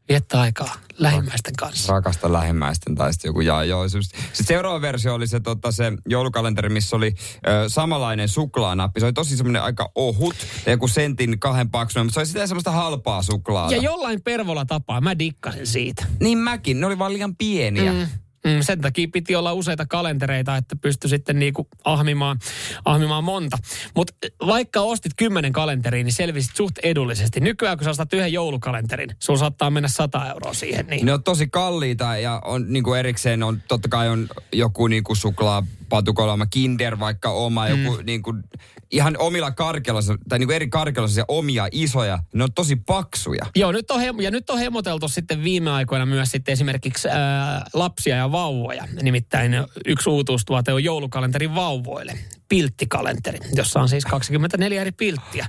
viettää 0.08 0.40
aikaa 0.40 0.74
lähimmäisten 0.98 1.54
kanssa. 1.58 1.92
Rakasta 1.92 2.32
lähimmäisten 2.32 2.94
tai 2.94 3.12
sitten 3.12 3.28
joku 3.28 3.40
jaa 3.40 3.64
joo. 3.64 3.88
Sitten 3.88 4.20
seuraava 4.32 4.80
versio 4.80 5.14
oli 5.14 5.26
se, 5.26 5.40
tota, 5.40 5.72
se 5.72 5.92
joulukalenteri, 6.08 6.68
missä 6.68 6.96
oli 6.96 7.14
ö, 7.46 7.68
samanlainen 7.68 8.28
suklaanappi. 8.28 9.00
Se 9.00 9.06
oli 9.06 9.12
tosi 9.12 9.36
semmoinen 9.36 9.62
aika 9.62 9.90
ohut, 9.94 10.36
ja 10.66 10.72
joku 10.72 10.88
sentin 10.88 11.40
kahden 11.40 11.70
paksuinen, 11.70 12.06
mutta 12.06 12.14
se 12.14 12.20
oli 12.20 12.26
sitä 12.26 12.46
semmoista 12.46 12.70
halpaa 12.70 13.22
suklaata. 13.22 13.74
Ja 13.74 13.82
jollain 13.82 14.22
pervolla 14.22 14.64
tapaa, 14.64 15.00
mä 15.00 15.18
dikkasin 15.18 15.66
siitä. 15.66 16.06
Niin 16.20 16.38
mäkin, 16.38 16.80
ne 16.80 16.86
oli 16.86 16.98
vaan 16.98 17.12
liian 17.12 17.36
pieniä. 17.36 17.92
Mm. 17.92 18.06
Mm, 18.48 18.62
sen 18.62 18.80
takia 18.80 19.08
piti 19.12 19.36
olla 19.36 19.52
useita 19.52 19.86
kalentereita, 19.86 20.56
että 20.56 20.76
pystyi 20.76 21.10
sitten 21.10 21.38
niinku 21.38 21.68
ahmimaan, 21.84 22.38
ahmimaan 22.84 23.24
monta. 23.24 23.58
Mutta 23.96 24.12
vaikka 24.46 24.80
ostit 24.80 25.12
kymmenen 25.16 25.52
kalenteriin, 25.52 26.04
niin 26.04 26.14
selvisit 26.14 26.56
suht 26.56 26.78
edullisesti. 26.82 27.40
Nykyään 27.40 27.78
kun 27.78 27.84
sä 27.84 27.90
ostat 27.90 28.12
yhden 28.12 28.32
joulukalenterin, 28.32 29.10
sulla 29.18 29.38
saattaa 29.38 29.70
mennä 29.70 29.88
100 29.88 30.28
euroa 30.28 30.54
siihen. 30.54 30.86
Niin. 30.86 31.06
Ne 31.06 31.12
on 31.12 31.22
tosi 31.22 31.46
kalliita 31.46 32.16
ja 32.16 32.42
on 32.44 32.72
niin 32.72 32.84
kuin 32.84 32.98
erikseen 32.98 33.42
on, 33.42 33.62
totta 33.68 33.88
kai 33.88 34.08
on 34.08 34.28
joku 34.52 34.86
niin 34.86 35.04
kuin 35.04 35.16
suklaapatukoilma, 35.16 36.46
Kinder 36.46 36.98
vaikka 36.98 37.30
oma, 37.30 37.68
joku 37.68 38.02
niin 38.02 38.22
kuin, 38.22 38.42
ihan 38.90 39.16
omilla 39.18 39.50
karkelossa, 39.50 40.14
tai 40.28 40.38
niin 40.38 40.46
kuin 40.46 40.56
eri 40.56 40.68
karkelossa 40.68 41.24
omia 41.28 41.68
isoja, 41.72 42.18
ne 42.34 42.44
on 42.44 42.52
tosi 42.52 42.76
paksuja. 42.76 43.46
Joo, 43.56 43.72
nyt 43.72 43.90
on, 43.90 44.22
ja 44.22 44.30
nyt 44.30 44.50
on 44.50 44.58
hemoteltu 44.58 45.08
sitten 45.08 45.44
viime 45.44 45.70
aikoina 45.70 46.06
myös 46.06 46.30
sitten 46.30 46.52
esimerkiksi 46.52 47.08
ää, 47.08 47.64
lapsia 47.72 48.16
ja 48.16 48.32
vauvoja. 48.38 48.88
Nimittäin 49.02 49.52
yksi 49.86 50.10
uutuustuote 50.10 50.72
on 50.72 50.84
joulukalenteri 50.84 51.54
vauvoille. 51.54 52.12
Pilttikalenteri, 52.48 53.38
jossa 53.54 53.80
on 53.80 53.88
siis 53.88 54.04
24 54.04 54.80
eri 54.80 54.92
pilttiä. 54.92 55.46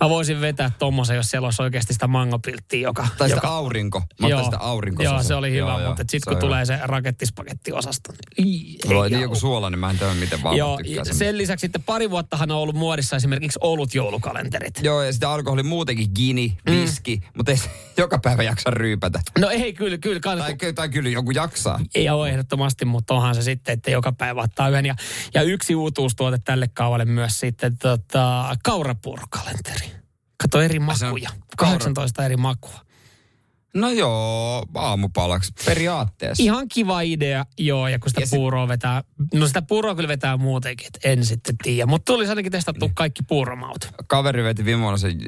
Mä 0.00 0.08
voisin 0.08 0.40
vetää 0.40 0.70
tommosen, 0.78 1.16
jos 1.16 1.30
siellä 1.30 1.46
olisi 1.46 1.62
oikeasti 1.62 1.92
sitä 1.92 2.06
mangopilttiä, 2.06 2.80
joka... 2.80 3.06
Tai 3.18 3.28
sitä 3.28 3.36
joka, 3.36 3.48
aurinko. 3.48 4.02
Mä 4.20 4.26
otan 4.26 4.44
sitä 4.44 4.58
aurinko. 4.58 5.02
Joo, 5.02 5.22
se 5.22 5.34
oli 5.34 5.50
hyvä, 5.50 5.68
Joo, 5.70 5.80
joo, 5.80 5.88
mutta 5.88 6.04
sitten 6.10 6.20
kun 6.24 6.34
on 6.34 6.40
tulee 6.40 6.64
hyvä. 6.66 6.76
se 6.76 6.78
rakettispakettiosasta, 6.84 8.12
niin... 8.38 8.78
Mulla 8.86 9.00
on 9.00 9.06
ei 9.06 9.10
niin 9.10 9.22
joku 9.22 9.34
suolainen, 9.34 9.80
mä 9.80 9.90
en 9.90 9.98
tiedä 9.98 10.14
miten 10.14 10.42
vauva 10.42 10.56
Joo, 10.58 10.78
sen. 11.04 11.14
sen 11.14 11.38
lisäksi 11.38 11.60
sitten 11.60 11.82
pari 11.82 12.10
vuottahan 12.10 12.50
on 12.50 12.58
ollut 12.58 12.74
muodissa 12.76 13.16
esimerkiksi 13.16 13.58
olut 13.62 13.94
joulukalenterit. 13.94 14.74
Joo, 14.82 15.02
ja 15.02 15.12
sitä 15.12 15.30
alkoholi 15.30 15.62
muutenkin 15.62 16.08
gini, 16.14 16.58
viski, 16.70 17.16
mm. 17.16 17.22
mutta 17.36 17.52
ei 17.52 17.58
joka 17.96 18.18
päivä 18.18 18.42
jaksa 18.42 18.70
ryypätä. 18.70 19.20
No 19.38 19.50
ei, 19.50 19.72
kyllä, 19.72 19.98
kyllä. 19.98 20.20
Kans, 20.20 20.40
Tai, 20.40 20.56
ky- 20.56 20.72
tai 20.72 20.88
kyllä 20.88 21.08
joku 21.08 21.30
jaksaa. 21.30 21.80
ei 21.94 22.08
ole 22.08 22.28
ehdottomasti, 22.28 22.84
mutta 22.84 23.14
onhan 23.14 23.34
se 23.34 23.42
sitten, 23.42 23.72
että 23.72 23.90
joka 23.90 24.12
päivä 24.12 24.40
ottaa 24.42 24.68
yhden. 24.68 24.86
Ja, 24.86 24.94
ja 25.34 25.42
yksi 25.42 25.74
uutuustuote 26.32 26.42
tälle 26.44 26.68
kaavalle 26.74 27.04
myös 27.04 27.40
sitten 27.40 27.78
tota, 27.78 28.56
kaurapuurokalenteri. 28.64 29.86
Kato 30.42 30.60
eri 30.62 30.74
se 30.74 30.78
makuja. 31.06 31.30
kaura- 31.56 31.72
18 31.78 32.24
eri 32.24 32.36
makua. 32.36 32.80
No 33.74 33.90
joo, 33.90 34.66
aamupalaksi 34.74 35.52
periaatteessa. 35.64 36.42
Ihan 36.42 36.68
kiva 36.68 37.00
idea, 37.00 37.44
joo, 37.58 37.88
ja 37.88 37.98
kun 37.98 38.10
sitä 38.10 38.20
Ja 38.20 38.26
se- 38.26 38.36
puuroa 38.36 38.68
vetää, 38.68 39.04
no 39.34 39.46
sitä 39.46 39.62
puuroa 39.62 39.94
kyllä 39.94 40.08
vetää 40.08 40.36
muutenkin, 40.36 40.86
että 40.86 41.08
en 41.08 41.24
sitten 41.24 41.54
tiedä. 41.62 41.86
Mutta 41.86 42.12
tulisi 42.12 42.30
ainakin 42.30 42.52
testattu 42.52 42.86
Niin. 42.86 42.94
kaikki 42.94 43.22
puuromaut. 43.22 43.88
Kaveri 44.06 44.44
veti 44.44 44.64
viime 44.64 44.82
vuonna 44.82 44.98
sen 44.98 45.18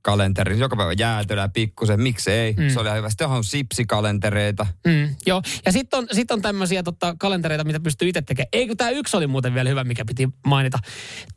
jäätelökalenteri, 0.00 0.58
joka 0.58 0.76
päivä 0.76 0.92
jäätelöä 0.98 1.48
pikkusen, 1.48 2.00
miksei. 2.00 2.52
Mm. 2.52 2.68
Se 2.68 2.80
oli 2.80 2.88
ihan 2.88 2.98
hyvä. 2.98 3.08
Sitten 3.10 3.28
on 3.28 3.44
sipsikalentereita. 3.44 4.66
Mm, 4.86 5.16
joo, 5.26 5.42
ja 5.66 5.72
sitten 5.72 5.98
on, 5.98 6.06
sit 6.12 6.30
on 6.30 6.42
tämmöisiä 6.42 6.82
tota, 6.82 7.14
kalentereita, 7.18 7.64
mitä 7.64 7.80
pystyy 7.80 8.08
itse 8.08 8.22
tekemään. 8.22 8.48
Eikö 8.52 8.74
tämä 8.74 8.90
yksi 8.90 9.16
oli 9.16 9.26
muuten 9.26 9.54
vielä 9.54 9.70
hyvä, 9.70 9.84
mikä 9.84 10.04
piti 10.04 10.28
mainita. 10.46 10.78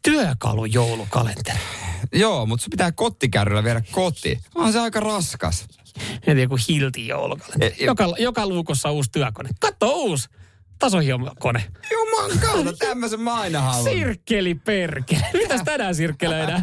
Työkalujoulukalenteri. 0.02 1.60
Joo, 2.14 2.46
mutta 2.46 2.64
se 2.64 2.70
pitää 2.70 2.92
kottikärryllä 2.92 3.64
viedä 3.64 3.82
koti. 3.92 4.40
On 4.56 4.74
se 4.74 4.80
aika 4.80 5.00
raskas. 5.00 5.66
Mietin 6.28 6.42
joku 6.44 6.58
hilti 6.70 7.08
joulukalenteri. 7.08 7.76
E- 7.80 7.84
e- 7.84 7.86
Joka, 7.86 8.14
joka 8.20 8.48
luukossa 8.48 8.92
uusi 8.92 9.10
työkone. 9.12 9.50
Katso 9.60 9.90
uusi 9.92 10.30
tasohiomokone. 10.84 11.64
Juman 11.92 12.40
kautta, 12.40 12.74
tämmöisen 12.74 13.20
mä 13.22 13.34
aina 13.34 13.62
haluan. 13.62 13.94
Sirkkeli 13.94 14.56
perkele. 14.56 15.26
Mitäs 15.34 15.62
tänään 15.66 15.96
sirkkelöidään? 15.96 16.62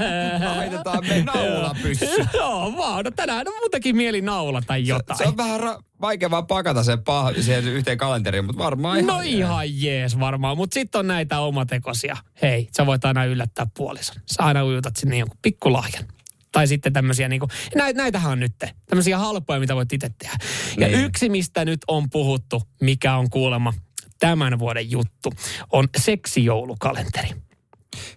Laitetaan 0.56 1.06
me 1.08 1.22
naula 1.22 1.76
pyssy. 1.82 2.06
Joo, 2.34 2.76
vaan. 2.76 3.04
No 3.04 3.10
tänään 3.10 3.48
on 3.48 3.54
muutenkin 3.60 3.96
mieli 3.96 4.20
naula 4.20 4.62
tai 4.66 4.86
jotain. 4.86 5.18
Se 5.18 5.24
on 5.24 5.36
vähän 5.36 5.60
ra- 5.60 5.82
vaikea 6.00 6.30
vaan 6.30 6.46
pakata 6.46 6.82
se 6.84 6.94
pah- 6.94 7.42
siihen 7.42 7.68
yhteen 7.68 7.98
kalenteriin, 7.98 8.44
mutta 8.44 8.62
varmaan 8.64 8.98
ihan... 8.98 9.06
No 9.16 9.20
ihan 9.20 9.82
jees 9.82 10.20
varmaan, 10.20 10.56
mutta 10.56 10.74
sitten 10.74 10.98
on 10.98 11.06
näitä 11.06 11.40
omatekoisia. 11.40 12.16
Hei, 12.42 12.68
sä 12.76 12.86
voit 12.86 13.04
aina 13.04 13.24
yllättää 13.24 13.66
puolison. 13.76 14.16
Sä 14.26 14.42
aina 14.42 14.64
ujutat 14.64 14.96
sinne 14.96 15.18
jonkun 15.18 15.38
pikkulahjan. 15.42 16.04
Tai 16.52 16.66
sitten 16.66 16.92
tämmöisiä 16.92 17.28
niinku, 17.28 17.48
näit, 17.74 17.96
näitähän 17.96 18.32
on 18.32 18.40
nyt, 18.40 18.52
tämmöisiä 18.86 19.18
halpoja, 19.18 19.60
mitä 19.60 19.74
voit 19.74 19.92
itse 19.92 20.10
tehdä. 20.18 20.36
Ja 20.78 20.88
Niin. 20.88 21.04
yksi, 21.04 21.28
mistä 21.28 21.64
nyt 21.64 21.80
on 21.88 22.10
puhuttu, 22.10 22.62
mikä 22.80 23.16
on 23.16 23.30
kuulemma 23.30 23.72
tämän 24.20 24.58
vuoden 24.58 24.90
juttu, 24.90 25.32
on 25.72 25.88
seksijoulukalenteri. 25.98 27.28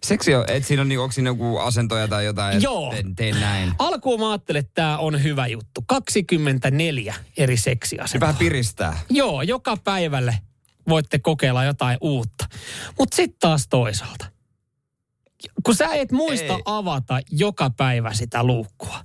Seksi 0.04 0.36
on, 0.36 0.46
et 0.48 0.66
siinä 0.66 0.82
on, 0.82 0.90
niin, 0.90 1.00
onko 1.00 1.12
siinä 1.12 1.30
joku 1.30 1.58
asentoja 1.58 2.08
tai 2.08 2.26
jotain, 2.26 2.54
että 2.58 2.64
Joo. 2.66 2.90
teen, 2.92 3.16
teen 3.16 3.40
näin. 3.42 3.74
Alkuun 3.80 4.20
mä 4.20 4.32
ajattelin, 4.32 4.60
että 4.60 4.72
tämä 4.74 4.98
on 4.98 5.24
hyvä 5.24 5.48
juttu. 5.48 5.84
24 5.88 7.16
eri 7.38 7.58
Se 7.58 7.62
seksiasentoa. 7.62 8.28
vähän 8.28 8.40
piristää. 8.40 9.00
Joo, 9.10 9.42
joka 9.42 9.78
päivälle 9.78 10.38
voitte 10.90 11.20
kokeilla 11.20 11.64
jotain 11.64 11.98
uutta. 12.02 12.46
Mutta 13.00 13.16
sitten 13.16 13.40
taas 13.40 13.68
toisaalta. 13.68 14.26
Kun 15.64 15.76
sä 15.76 15.94
et 15.94 16.12
muista 16.12 16.54
Ei. 16.54 16.62
avata 16.66 17.20
joka 17.32 17.70
päivä 17.70 18.14
sitä 18.14 18.44
luukkua. 18.44 19.00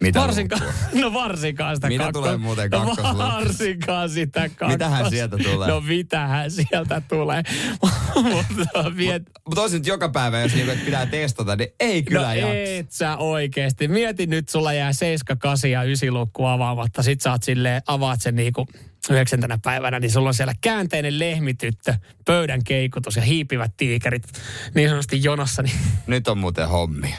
Mitä 0.00 0.20
Varsinkaan, 0.20 0.62
no 1.02 1.12
varsinkaan 1.12 1.76
sitä 1.76 1.88
Mitä 1.88 2.04
kakko- 2.04 2.18
tulee 2.20 2.36
muuten 2.36 2.70
no 2.70 2.78
kakkosluukusta? 2.78 3.18
varsinkaan 3.34 4.10
sitä 4.10 4.40
kakkos. 4.48 4.68
Mitähän 4.68 5.10
sieltä 5.10 5.36
tulee? 5.38 5.68
No 5.68 5.80
mitähän 5.80 6.50
sieltä 6.50 7.02
tulee. 7.08 7.42
Mutta 8.32 8.90
miet... 8.94 9.22
Mutta 9.48 9.60
olisi 9.62 9.78
nyt 9.78 9.86
joka 9.86 10.08
päivä, 10.08 10.40
jos 10.40 10.54
niinku, 10.54 10.72
pitää 10.84 11.06
testata, 11.06 11.56
niin 11.56 11.68
ei 11.80 12.02
kyllä 12.02 12.26
no 12.26 12.34
jaksa. 12.34 12.54
et 12.54 12.92
sä 12.92 13.16
oikeesti. 13.16 13.88
Mieti 13.88 14.26
nyt, 14.26 14.48
sulla 14.48 14.72
jää 14.72 14.92
7, 14.92 15.38
8 15.38 15.70
ja 15.70 15.82
9 15.82 16.14
lukku 16.14 16.44
avaamatta. 16.46 17.02
Sit 17.02 17.20
sä 17.20 17.30
oot 17.32 17.42
silleen, 17.42 17.82
avaat 17.86 18.20
sen 18.22 18.36
niinku 18.36 18.66
yhdeksäntenä 19.10 19.58
päivänä, 19.62 20.00
niin 20.00 20.10
sulla 20.10 20.28
on 20.28 20.34
siellä 20.34 20.54
käänteinen 20.60 21.18
lehmityttö, 21.18 21.94
pöydän 22.24 22.64
keikutus 22.64 23.16
ja 23.16 23.22
hiipivät 23.22 23.72
tiikerit 23.76 24.22
niin 24.74 24.88
sanotusti 24.88 25.22
jonossa. 25.22 25.62
Niin 25.62 25.76
Nyt 26.06 26.28
on 26.28 26.38
muuten 26.38 26.68
hommia. 26.68 27.16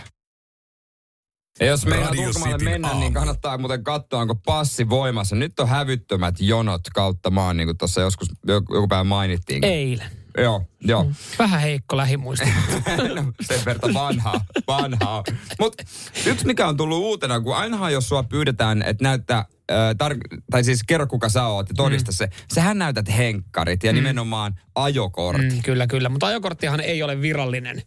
Ja 1.59 1.65
jos 1.65 1.85
Radio 1.85 2.27
ulkomaille 2.27 2.69
mennä, 2.69 2.87
aamu. 2.87 2.99
niin 2.99 3.13
kannattaa 3.13 3.57
muuten 3.57 3.83
katsoa, 3.83 4.21
onko 4.21 4.35
passi 4.35 4.89
voimassa. 4.89 5.35
Nyt 5.35 5.59
on 5.59 5.69
hävyttömät 5.69 6.35
jonot 6.39 6.81
kautta 6.93 7.29
maan, 7.29 7.57
niin 7.57 7.67
kuin 7.67 7.77
tuossa 7.77 8.01
joskus 8.01 8.29
joku 8.47 8.75
joku 8.75 8.87
päivä 8.87 9.03
mainittiin. 9.03 9.63
eilen. 9.63 10.07
Joo, 10.37 10.65
joo. 10.81 11.11
Vähän 11.39 11.61
heikko 11.61 11.97
lähimuisti. 11.97 12.45
no, 13.15 13.33
sen 13.41 13.59
verta 13.65 13.93
vanhaa, 13.93 14.41
vanhaa. 14.67 15.23
Mutta 15.59 15.83
yksi 16.25 16.45
mikä 16.45 16.67
on 16.67 16.77
tullut 16.77 16.97
uutena, 16.97 17.41
kun 17.41 17.55
ainahan 17.55 17.93
jos 17.93 18.09
sua 18.09 18.23
pyydetään, 18.23 18.81
että 18.81 19.03
näyttää, 19.03 19.37
äh, 19.37 19.91
tar- 20.03 20.41
tai 20.51 20.63
siis 20.63 20.83
kerro 20.87 21.07
kuka 21.07 21.29
sä 21.29 21.45
oot 21.45 21.69
ja 21.69 21.75
todista 21.75 22.11
mm. 22.11 22.15
se. 22.15 22.29
Sähän 22.53 22.77
näytät 22.77 23.17
henkkarit 23.17 23.83
ja 23.83 23.91
mm. 23.91 23.95
nimenomaan 23.95 24.59
ajokortti. 24.75 25.55
Mm, 25.55 25.61
kyllä, 25.61 25.87
kyllä. 25.87 26.09
Mutta 26.09 26.27
ajokorttihan 26.27 26.79
ei 26.79 27.03
ole 27.03 27.21
virallinen 27.21 27.81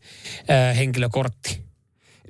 äh, 0.50 0.76
henkilökortti. 0.76 1.69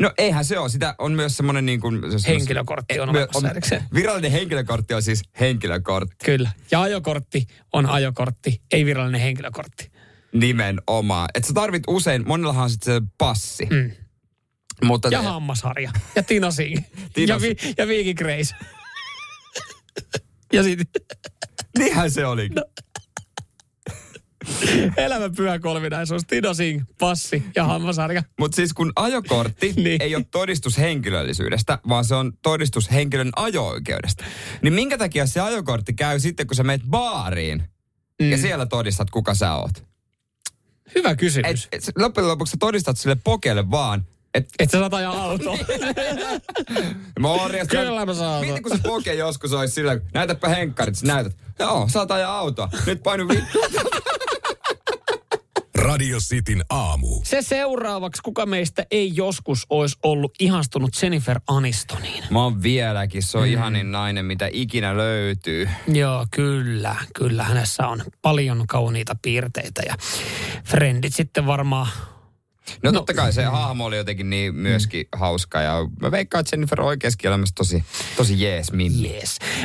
No 0.00 0.12
eihän 0.18 0.44
se 0.44 0.58
ole. 0.58 0.68
Sitä 0.68 0.94
on 0.98 1.12
myös 1.12 1.36
semmoinen 1.36 1.66
niin 1.66 1.80
kuin... 1.80 2.00
Henkilökortti 2.26 3.00
on 3.00 3.08
olemassa 3.08 3.50
erikseen. 3.50 3.84
Virallinen 3.94 4.32
henkilökortti 4.32 4.94
on 4.94 5.02
siis 5.02 5.22
henkilökortti. 5.40 6.24
Kyllä. 6.24 6.50
Ja 6.70 6.82
ajokortti 6.82 7.46
on 7.72 7.86
ajokortti, 7.86 8.62
ei 8.72 8.84
virallinen 8.84 9.20
henkilökortti. 9.20 9.90
Nimenomaan. 10.32 11.28
Että 11.34 11.48
sä 11.48 11.54
tarvit 11.54 11.82
usein, 11.88 12.28
monellahan 12.28 12.64
on 12.64 12.70
sitten 12.70 12.94
se 12.94 13.00
passi. 13.18 13.66
Mm. 13.70 13.90
Mutta 14.84 15.08
Ja 15.08 15.22
hammasharja. 15.22 15.90
Ja 16.14 16.22
Tino 16.22 16.50
Singh. 16.50 16.82
Tino 17.14 17.34
ja, 17.34 17.40
vi, 17.40 17.56
ja 17.78 17.88
Viiki 17.88 18.14
Grace. 18.14 18.54
ja 20.52 20.62
sitten 20.62 21.02
niinhän 21.78 22.10
se 22.10 22.26
oli. 22.26 22.48
No. 22.48 22.62
elämän 24.96 25.34
pyhä 25.36 25.58
kolminaisuus. 25.58 26.22
Tino 26.26 26.54
Singh, 26.54 26.84
passi 26.98 27.42
ja 27.56 27.64
hammasharja. 27.64 28.22
Mutta 28.38 28.56
siis 28.56 28.72
kun 28.72 28.92
ajokortti 28.96 29.72
Niin. 29.76 30.02
ei 30.02 30.16
ole 30.16 30.24
todistus 30.30 30.78
henkilöllisyydestä, 30.78 31.78
vaan 31.88 32.04
se 32.04 32.14
on 32.14 32.32
todistus 32.42 32.90
henkilön 32.92 33.30
ajo-oikeudesta. 33.36 34.24
Niin 34.62 34.72
minkä 34.74 34.98
takia 34.98 35.26
se 35.26 35.40
ajokortti 35.40 35.92
käy 35.92 36.20
sitten, 36.20 36.46
kun 36.46 36.56
sä 36.56 36.62
meet 36.62 36.82
baariin 36.90 37.62
mm. 38.22 38.30
ja 38.30 38.38
siellä 38.38 38.66
todistat, 38.66 39.10
kuka 39.10 39.34
sä 39.34 39.54
oot? 39.54 39.84
Hyvä 40.94 41.10
Et, 41.10 41.18
kysymys. 41.18 41.68
et, 41.72 41.82
sä- 41.84 41.92
loppujen 41.98 42.28
lopuksi 42.28 42.50
sä 42.50 42.56
todistat 42.60 42.96
sille 42.98 43.16
pokelle 43.24 43.70
vaan, 43.70 44.04
että 44.34 44.54
Et 44.58 44.70
sä 44.70 44.78
saat 44.78 44.94
ajaa 44.94 45.22
autoa. 45.24 45.58
morjesta. 47.20 47.76
Kyllä 47.76 48.06
mä 48.06 48.14
saan. 48.14 48.40
Mietin, 48.40 48.62
kun 48.62 48.76
se 48.76 48.82
poke 48.82 49.14
joskus 49.14 49.52
olisi 49.52 49.74
sillä, 49.74 50.00
näytäpä 50.14 50.48
henkkarit, 50.48 50.96
sä 50.96 51.06
näytät. 51.06 51.36
Joo, 51.58 51.88
saat 51.88 52.10
ajaa 52.10 52.38
autoa. 52.38 52.68
Nyt 52.86 53.02
painu 53.02 53.28
vittu. 53.28 53.58
Radio 55.80 56.18
Cityn 56.18 56.64
aamu. 56.70 57.20
Se 57.24 57.42
seuraavaksi, 57.42 58.22
kuka 58.22 58.46
meistä 58.46 58.86
ei 58.90 59.12
joskus 59.14 59.66
olisi 59.70 59.98
ollut 60.02 60.32
ihastunut 60.40 60.90
Jennifer 61.02 61.40
Anistoniin. 61.46 62.24
Mä 62.30 62.42
oon 62.42 62.62
vieläkin, 62.62 63.22
se 63.22 63.38
on 63.38 63.46
mm. 63.46 63.52
ihanin 63.52 63.92
nainen, 63.92 64.24
mitä 64.24 64.48
ikinä 64.52 64.96
löytyy. 64.96 65.68
Joo, 65.88 66.26
kyllä. 66.30 66.96
Kyllä 67.14 67.44
hänessä 67.44 67.88
on 67.88 68.02
paljon 68.22 68.66
kauniita 68.66 69.16
piirteitä 69.22 69.82
ja 69.86 69.94
frendit 70.64 71.14
sitten 71.14 71.46
varmaan 71.46 71.88
No, 72.82 72.90
No. 72.90 72.98
totta 72.98 73.14
kai 73.14 73.32
se 73.32 73.44
hahmo 73.44 73.84
oli 73.84 73.96
jotenkin 73.96 74.30
niin 74.30 74.54
myöskin 74.54 75.06
mm. 75.14 75.18
hauska 75.18 75.60
ja 75.60 75.76
mä 76.00 76.10
veikkaan, 76.10 76.40
että 76.40 76.56
Jennifer 76.56 76.80
on 76.80 76.86
oikeassakin 76.86 77.28
elämässä 77.28 77.52
tosi, 77.56 77.84
tosi 78.16 78.42
jees 78.42 78.72
mimmi. 78.72 79.20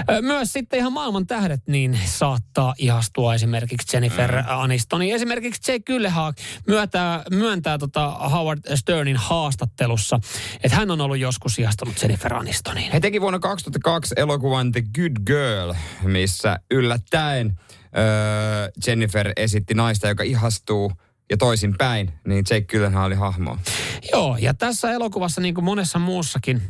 Ö, 0.09 0.21
Myös 0.21 0.53
sitten 0.53 0.79
ihan 0.79 0.93
maailman 0.93 1.27
tähdet 1.27 1.61
niin 1.67 1.99
saattaa 2.05 2.73
ihastua 2.77 3.35
esimerkiksi 3.35 3.97
Jennifer 3.97 4.31
mm. 4.35 4.43
Anistoniin. 4.47 5.15
Esimerkiksi 5.15 5.71
Jake 5.71 5.83
Gyllenhaal 5.83 6.33
myöntää, 6.67 7.23
myöntää 7.31 7.77
tota 7.77 8.09
Howard 8.09 8.75
Sternin 8.75 9.17
haastattelussa, 9.17 10.19
että 10.63 10.77
hän 10.77 10.91
on 10.91 11.01
ollut 11.01 11.17
joskus 11.17 11.59
ihastunut 11.59 12.01
Jennifer 12.01 12.33
Anistoniin. 12.33 12.91
He 12.91 12.99
teki 12.99 13.21
vuonna 13.21 13.39
2002 13.39 14.13
elokuvan 14.17 14.71
The 14.71 14.81
Good 14.95 15.15
Girl, 15.25 15.73
missä 16.03 16.59
yllättäen 16.71 17.59
öö, 17.97 18.69
Jennifer 18.87 19.31
esitti 19.37 19.73
naista, 19.73 20.07
joka 20.07 20.23
ihastuu 20.23 20.91
ja 21.29 21.37
toisin 21.37 21.75
päin, 21.77 22.13
niin 22.27 22.45
Jake 22.49 22.65
Gyllenhaal 22.65 23.07
oli 23.07 23.15
hahmo. 23.15 23.57
Joo, 24.11 24.37
ja 24.37 24.53
tässä 24.53 24.91
elokuvassa 24.91 25.41
niin 25.41 25.55
kuin 25.55 25.65
monessa 25.65 25.99
muussakin 25.99 26.61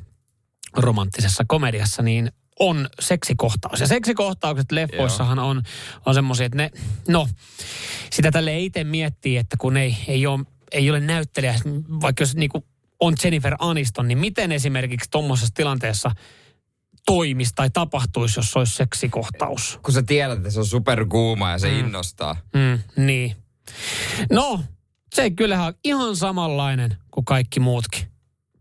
romanttisessa 0.78 1.44
komediassa, 1.48 2.04
niin 2.04 2.32
on 2.60 2.90
seksikohtaus. 3.00 3.80
Ja 3.80 3.88
seksikohtaukset 3.88 4.72
leffoissahan 4.72 5.40
on, 5.40 5.64
on 6.06 6.14
semmoisia, 6.14 6.46
että 6.46 6.58
ne, 6.58 6.72
no, 7.08 7.28
sitä 8.12 8.32
tälle 8.32 8.60
itse 8.60 8.84
miettii, 8.84 9.38
että 9.38 9.58
kun 9.60 9.78
ei, 9.78 9.98
ei, 10.08 10.28
ole, 10.28 10.46
ei 10.72 10.90
ole 10.90 11.00
näyttelijä, 11.00 11.56
vaikka 12.02 12.22
jos 12.22 12.36
niin 12.36 12.50
kuin 12.50 12.64
on 13.00 13.14
Jennifer 13.24 13.56
Aniston, 13.60 14.08
niin 14.08 14.18
miten 14.18 14.52
esimerkiksi 14.52 15.10
tuommoisessa 15.12 15.54
tilanteessa 15.56 16.12
toimisi 17.06 17.52
tai 17.56 17.70
tapahtuisi, 17.70 18.40
jos 18.40 18.58
olisi 18.58 18.76
seksikohtaus? 18.76 19.80
Kun 19.84 19.94
sä 19.94 20.04
tiedät, 20.04 20.38
että 20.38 20.50
se 20.50 20.60
on 20.60 20.66
superkuuma 20.66 21.52
ja 21.52 21.60
se 21.60 21.72
mm. 21.72 21.80
innostaa. 21.80 22.36
Mm, 22.54 23.06
niin. 23.06 23.36
No, 24.32 24.64
se 25.16 25.30
kyllähän 25.30 25.68
on 25.68 25.74
ihan 25.84 26.16
samanlainen 26.16 26.98
kuin 27.12 27.26
kaikki 27.26 27.60
muutkin. 27.60 28.08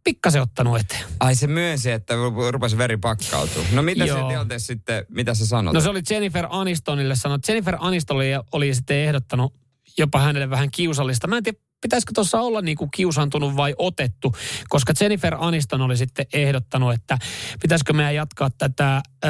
Pikkasen 0.05 0.43
ottanut 0.43 0.81
eteen. 0.81 1.05
Ai 1.21 1.35
se 1.35 1.47
myönsi, 1.47 1.91
että 1.91 2.15
ru- 2.15 2.51
rupesi 2.51 2.79
veri 2.79 2.97
pakkautua. 2.97 3.65
No 3.73 3.83
mitä 3.83 4.07
se 4.07 4.13
tilanteessa 4.29 4.67
sitten, 4.67 5.07
mitä 5.09 5.35
sä 5.35 5.47
sanot? 5.47 5.75
No 5.75 5.81
se 5.81 5.89
oli 5.89 6.03
Jennifer 6.11 6.47
Anistonille 6.51 7.17
sanonut. 7.17 7.49
Jennifer 7.49 7.77
Aniston 7.81 8.17
oli, 8.17 8.27
oli 8.53 8.75
sitten 8.75 8.97
ehdottanut 8.97 9.55
jopa 9.99 10.21
hänelle 10.21 10.51
vähän 10.51 10.71
kiusallista. 10.71 11.27
Mä 11.27 11.37
en 11.37 11.43
tiedä, 11.43 11.59
pitäisikö 11.81 12.13
tuossa 12.15 12.41
olla 12.41 12.61
niin 12.61 12.77
kuin 12.77 12.91
kiusantunut 12.91 13.57
vai 13.57 13.75
otettu, 13.79 14.35
koska 14.69 14.93
Jennifer 15.01 15.37
Aniston 15.39 15.81
oli 15.81 15.97
sitten 15.97 16.27
ehdottanut, 16.33 16.95
että 16.95 17.19
pitäisikö 17.63 17.93
meidän 17.93 18.15
jatkaa 18.15 18.51
tätä 18.59 19.03
ö, 19.25 19.29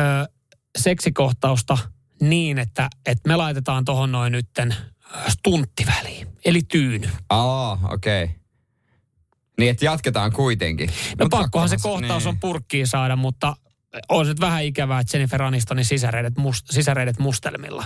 seksikohtausta 0.79 1.79
niin, 2.21 2.59
että, 2.59 2.91
että 3.07 3.29
me 3.29 3.37
laitetaan 3.37 3.85
tuohon 3.85 4.13
noin 4.13 4.33
nytten 4.33 4.75
stunttiväliin, 5.29 6.29
eli 6.45 6.63
tyyny. 6.69 7.09
Aa, 7.31 7.79
okei. 7.91 8.25
Okay. 8.25 8.37
Niin, 9.59 9.71
että 9.71 9.85
jatketaan 9.85 10.33
kuitenkin. 10.33 10.91
No 11.19 11.25
Mut 11.25 11.31
pakkohan 11.31 11.69
se 11.69 11.77
kohtaus 11.83 12.23
niin. 12.23 12.29
on 12.29 12.41
purkkiin 12.41 12.87
saada, 12.87 13.17
mutta 13.17 13.57
on 14.09 14.27
se 14.27 14.31
nyt 14.31 14.41
vähän 14.41 14.65
ikävää, 14.65 15.01
että 15.01 15.17
Jennifer 15.17 15.43
Anistonin 15.43 15.85
sisäreidet, 15.85 16.37
must, 16.37 16.67
sisäreidet 16.71 17.19
mustelmilla. 17.19 17.85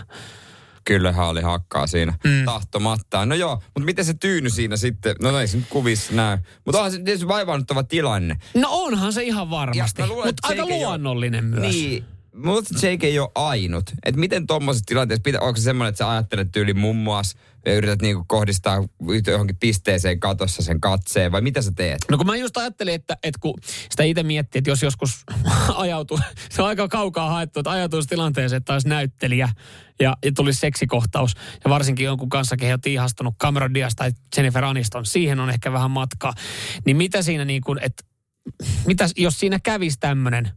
Kyllä 0.84 1.12
haali 1.12 1.42
hakkaa 1.42 1.86
siinä 1.86 2.14
mm. 2.24 2.44
tahtomattaan. 2.44 3.28
No 3.28 3.34
joo, 3.34 3.54
mutta 3.54 3.80
miten 3.80 4.04
se 4.04 4.14
tyyny 4.14 4.50
siinä 4.50 4.76
sitten? 4.76 5.16
No 5.22 5.40
ei 5.40 5.48
se 5.48 5.56
nyt 5.56 5.66
kuvissa 5.68 6.12
näy. 6.14 6.38
Mutta 6.64 6.78
onhan 6.78 6.92
se 6.92 6.98
tietysti 6.98 7.28
vaivaannuttava 7.28 7.82
tilanne. 7.82 8.36
No 8.54 8.68
onhan 8.70 9.12
se 9.12 9.22
ihan 9.22 9.50
varmasti, 9.50 10.02
mutta 10.02 10.48
aika 10.48 10.66
luonnollinen 10.66 11.44
myös. 11.44 11.62
Niin, 11.62 12.04
mutta 12.44 12.87
Jake 12.87 13.07
ei 13.07 13.18
ole 13.18 13.31
ainut. 13.35 13.90
Että 14.07 14.20
miten 14.20 14.46
tuommoisessa 14.46 14.85
tilanteessa, 14.87 15.22
pitää, 15.22 15.40
onko 15.40 15.57
se 15.57 15.62
semmoinen, 15.62 15.88
että 15.88 15.98
sä 15.98 16.11
ajattelet 16.11 16.53
tyyli 16.53 16.74
mummuas 16.74 17.35
ja 17.66 17.74
yrität 17.74 18.03
niinku 18.03 18.24
kohdistaa 18.29 18.85
johonkin 19.27 19.57
pisteeseen 19.57 20.20
katossa 20.20 20.62
sen 20.62 20.81
katseen, 20.81 21.33
vai 21.33 21.40
mitä 21.40 21.62
sä 21.62 21.72
teet? 21.77 21.98
No 22.11 22.16
kun 22.16 22.27
mä 22.27 22.37
just 22.37 22.57
ajattelin, 22.57 22.94
että, 22.94 23.16
että 23.22 23.38
kun 23.40 23.55
sitä 23.90 24.03
itse 24.03 24.22
miettii, 24.22 24.59
että 24.59 24.70
jos 24.70 24.83
joskus 24.83 25.24
ajautuu, 25.74 26.20
se 26.51 26.62
on 26.62 26.68
aika 26.68 26.88
kaukaa 26.88 27.31
haettu, 27.31 27.61
että 27.61 27.70
ajautuisi 27.70 28.09
tilanteeseen, 28.09 28.57
että 28.57 28.72
olisi 28.72 28.88
näyttelijä 28.88 29.48
ja, 30.01 30.16
ja 30.24 30.33
tulisi 30.37 30.61
seksikohtaus. 30.61 31.35
Ja 31.64 31.70
varsinkin 31.70 32.07
jonkun 32.07 32.29
kanssa, 32.29 32.57
kehen 32.57 32.74
on 32.74 32.81
ihastunut 32.92 33.35
Cameron 33.40 33.74
Diaz 33.74 33.94
tai 33.96 34.11
Jennifer 34.37 34.64
Aniston, 34.64 35.07
siihen 35.07 35.40
on 35.40 35.51
ehkä 35.51 35.72
vähän 35.72 35.90
matkaa. 35.90 36.33
Niin 36.87 36.96
mitä 36.96 37.22
siinä 37.22 37.44
niin 37.44 37.62
kuin, 37.62 37.79
että 37.83 38.05
mitä, 38.87 39.09
jos 39.16 39.40
siinä 39.40 39.59
kävisi 39.62 39.96
tämmöinen 40.01 40.51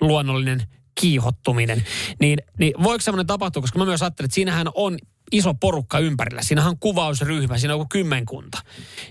luonnollinen 0.00 0.62
kiihottuminen, 1.00 1.84
niin, 2.20 2.38
niin 2.58 2.74
voiko 2.82 3.02
semmoinen 3.02 3.26
tapahtua, 3.26 3.62
koska 3.62 3.78
mä 3.78 3.84
myös 3.84 4.02
ajattelin, 4.02 4.26
että 4.26 4.34
siinähän 4.34 4.66
on 4.74 4.98
iso 5.32 5.54
porukka 5.54 5.98
ympärillä. 5.98 6.42
Siinähän 6.42 6.70
on 6.70 6.78
kuvausryhmä, 6.78 7.58
siinä 7.58 7.74
on 7.74 7.88
kymmenkunta. 7.88 8.58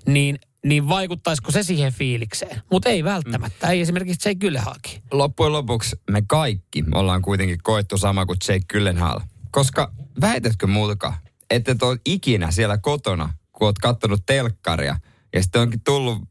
Niin, 0.05 0.39
niin 0.65 0.89
vaikuttaisiko 0.89 1.51
se 1.51 1.63
siihen 1.63 1.93
fiilikseen? 1.93 2.61
Mutta 2.71 2.89
ei 2.89 3.03
välttämättä, 3.03 3.69
ei 3.69 3.81
esimerkiksi 3.81 4.29
Jake 4.29 4.39
Gyllenhaalkin. 4.39 5.01
Loppujen 5.11 5.53
lopuksi 5.53 5.95
me 6.11 6.23
kaikki 6.27 6.83
ollaan 6.93 7.21
kuitenkin 7.21 7.59
koettu 7.63 7.97
sama 7.97 8.25
kuin 8.25 8.37
Jake 8.47 8.65
Gyllenhaal. 8.69 9.19
Koska 9.51 9.93
väitätkö 10.21 10.67
mulka, 10.67 11.13
että 11.49 11.71
et 11.71 11.83
ole 11.83 11.97
ikinä 12.05 12.51
siellä 12.51 12.77
kotona, 12.77 13.33
kun 13.51 13.67
oot 13.67 13.79
kattonut 13.79 14.25
telkkaria, 14.25 14.99
ja 15.33 15.43
sitten 15.43 15.61
onkin 15.61 15.81
tullut 15.83 16.21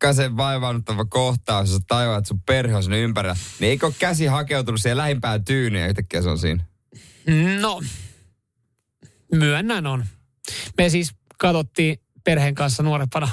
pikkasen 0.00 0.36
vaivaannuttava 0.36 1.04
kohtaus, 1.04 1.70
jos 1.72 1.80
tajuat, 1.88 2.18
että 2.18 2.28
sun 2.28 2.40
perhe 2.42 2.76
on 2.76 2.82
sinne 2.82 3.00
ympärillä, 3.00 3.36
niin 3.58 3.70
eikö 3.70 3.92
käsi 3.98 4.26
hakeutunut 4.26 4.80
siihen 4.80 4.96
lähimpään 4.96 5.44
tyynyyn 5.44 5.82
ja 5.82 5.88
yhtäkkiä 5.88 6.22
se 6.22 6.28
on 6.28 6.38
siinä? 6.38 6.64
No, 7.60 7.80
myönnän 9.34 9.86
on. 9.86 10.04
Me 10.78 10.88
siis 10.88 11.10
katsottiin 11.38 12.00
perheen 12.24 12.54
kanssa 12.54 12.82
nuorempana 12.82 13.28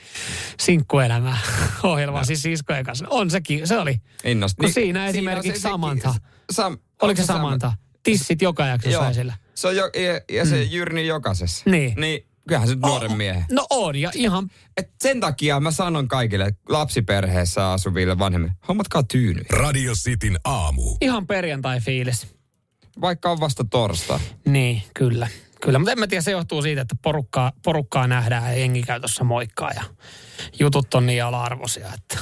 sinkkuelämää 0.64 1.38
ohjelmaa, 1.82 2.24
siis 2.24 2.42
siskojen 2.42 2.84
kanssa. 2.84 3.06
On 3.10 3.30
sekin, 3.30 3.66
se 3.66 3.78
oli. 3.78 4.00
Innosta. 4.24 4.62
Kun 4.62 4.72
siinä 4.72 5.02
on 5.02 5.08
esimerkiksi 5.08 5.60
se- 5.60 5.68
Samantha. 5.68 6.14
Sam, 6.52 6.78
Oliko 7.02 7.16
se 7.22 7.22
Sam- 7.22 7.36
Samantha? 7.36 7.72
tissit 8.02 8.42
joka 8.42 8.66
jaksossa 8.66 9.10
esillä. 9.10 9.34
Se 9.54 9.68
on 9.68 9.76
jo, 9.76 9.84
ja, 9.84 10.20
ja 10.36 10.46
se 10.46 10.56
mm. 10.56 10.70
Jyrni 10.70 11.06
jokaisessa. 11.06 11.70
Niin. 11.70 11.94
Niin 11.96 12.26
kyllähän 12.48 12.68
se 12.68 12.74
nuoren 12.74 13.16
miehen. 13.16 13.44
No 13.50 13.66
on, 13.70 13.96
ja 13.96 14.10
ihan... 14.14 14.50
Et 14.76 14.90
sen 15.00 15.20
takia 15.20 15.60
mä 15.60 15.70
sanon 15.70 16.08
kaikille 16.08 16.54
lapsiperheessä 16.68 17.70
asuville 17.72 18.18
vanhemmille, 18.18 18.54
hommatkaa 18.68 19.02
tyyny. 19.02 19.42
Radio 19.50 19.92
Cityn 19.94 20.38
aamu. 20.44 20.96
Ihan 21.00 21.26
perjantai-fiilis. 21.26 22.26
Vaikka 23.00 23.30
on 23.30 23.40
vasta 23.40 23.64
torstai. 23.70 24.18
Niin, 24.46 24.82
kyllä. 24.94 25.28
Kyllä, 25.60 25.78
mutta 25.78 25.92
en 25.92 25.98
mä 25.98 26.06
tiedä, 26.06 26.22
se 26.22 26.30
johtuu 26.30 26.62
siitä, 26.62 26.80
että 26.80 26.96
porukkaa, 27.02 27.52
porukkaa 27.64 28.06
nähdään 28.06 28.44
ja 28.44 28.58
jengi 28.58 28.82
käy 28.82 29.00
tuossa 29.00 29.24
moikkaa 29.24 29.70
ja 29.70 29.82
jutut 30.60 30.94
on 30.94 31.06
niin 31.06 31.24
ala-arvoisia, 31.24 31.86
että 31.94 32.18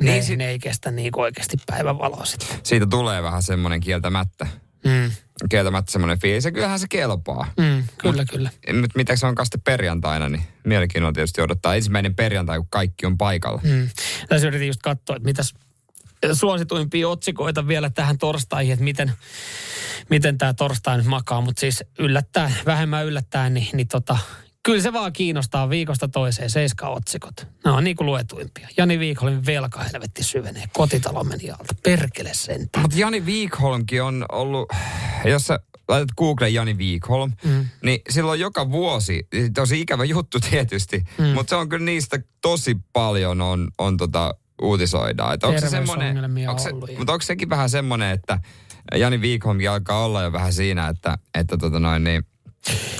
ne, 0.00 0.10
niin, 0.12 0.24
si- 0.24 0.36
ne 0.36 0.48
ei 0.48 0.58
kestä 0.58 0.90
niin 0.90 1.10
oikeasti 1.16 1.56
päivänvaloa 1.66 2.24
sitten. 2.24 2.48
Siitä 2.62 2.86
tulee 2.86 3.22
vähän 3.22 3.42
semmoinen 3.42 3.80
kieltämättä. 3.80 4.46
Mm. 4.84 5.10
Kieltämättä 5.50 5.92
semmoinen 5.92 6.18
fiilis. 6.20 6.44
Ja 6.44 6.52
kyllähän 6.52 6.78
se 6.78 6.86
kelpaa. 6.88 7.52
Mm, 7.56 7.84
kyllä, 7.98 8.24
kyllä. 8.24 8.50
Nyt 8.72 8.90
mitä 8.94 9.16
se 9.16 9.26
onkaan 9.26 9.46
sitten 9.46 9.60
perjantaina, 9.60 10.28
niin 10.28 10.42
mielenkiinnolla 10.64 11.12
tietysti 11.12 11.40
odottaa 11.40 11.74
ensimmäinen 11.74 12.14
perjantai, 12.14 12.58
kun 12.58 12.68
kaikki 12.70 13.06
on 13.06 13.18
paikalla. 13.18 13.60
Mm. 13.64 13.88
Tässä 14.28 14.46
yritin 14.46 14.66
just 14.66 14.82
katsoa, 14.82 15.16
että 15.16 15.26
mitäs 15.26 15.54
suosituimpia 16.32 17.08
otsikoita 17.08 17.68
vielä 17.68 17.90
tähän 17.90 18.18
torstaihin, 18.18 18.72
että 18.72 18.84
miten, 18.84 19.12
miten 20.10 20.38
tämä 20.38 20.54
torstai 20.54 20.96
nyt 20.96 21.06
makaa. 21.06 21.40
Mutta 21.40 21.60
siis 21.60 21.84
yllättää, 21.98 22.52
vähemmän 22.66 23.06
yllättää, 23.06 23.50
niin, 23.50 23.68
niin 23.72 23.88
tota, 23.88 24.18
kyllä 24.62 24.82
se 24.82 24.92
vaan 24.92 25.12
kiinnostaa 25.12 25.70
viikosta 25.70 26.08
toiseen 26.08 26.50
seiska-otsikot. 26.50 27.46
Ne 27.64 27.70
on 27.70 27.84
niin 27.84 27.96
kuin 27.96 28.06
luetuimpia. 28.06 28.68
Jani 28.76 28.98
Viikholmin 28.98 29.46
velka 29.46 29.82
helvetti 29.82 30.22
syvenee. 30.22 30.64
Kotitalo 30.72 31.24
meni 31.24 31.50
alta. 31.50 31.74
Perkele 31.82 32.30
sentään. 32.34 32.82
Mutta 32.82 32.98
Jani 32.98 33.26
Viikholmkin 33.26 34.02
on 34.02 34.24
ollut, 34.32 34.68
jos 35.24 35.46
sä 35.46 35.58
laitat 35.88 36.16
Google 36.18 36.48
Jani 36.48 36.78
Viikholm, 36.78 37.32
mm. 37.44 37.66
niin 37.82 38.00
silloin 38.10 38.40
joka 38.40 38.70
vuosi, 38.70 39.28
tosi 39.54 39.80
ikävä 39.80 40.04
juttu 40.04 40.40
tietysti, 40.50 41.04
mm. 41.18 41.24
mutta 41.24 41.50
se 41.50 41.56
on 41.56 41.68
kyllä 41.68 41.84
niistä 41.84 42.18
tosi 42.40 42.76
paljon 42.92 43.40
on, 43.40 43.68
on 43.78 43.96
tota, 43.96 44.34
uutisoidaan. 44.62 45.34
Että 45.34 45.46
onko 45.46 45.60
se 45.60 45.68
semmoinen, 45.68 46.16
onko 46.48 46.62
se, 46.62 46.72
mutta 46.72 47.12
onko 47.12 47.22
sekin 47.22 47.50
vähän 47.50 47.70
semmoinen, 47.70 48.10
että 48.10 48.38
Jani 48.96 49.20
Viikholmkin 49.20 49.70
alkaa 49.70 50.04
olla 50.04 50.22
jo 50.22 50.32
vähän 50.32 50.52
siinä, 50.52 50.88
että, 50.88 51.18
että 51.34 51.56
tota 51.56 51.80
noin 51.80 52.04
niin, 52.04 52.24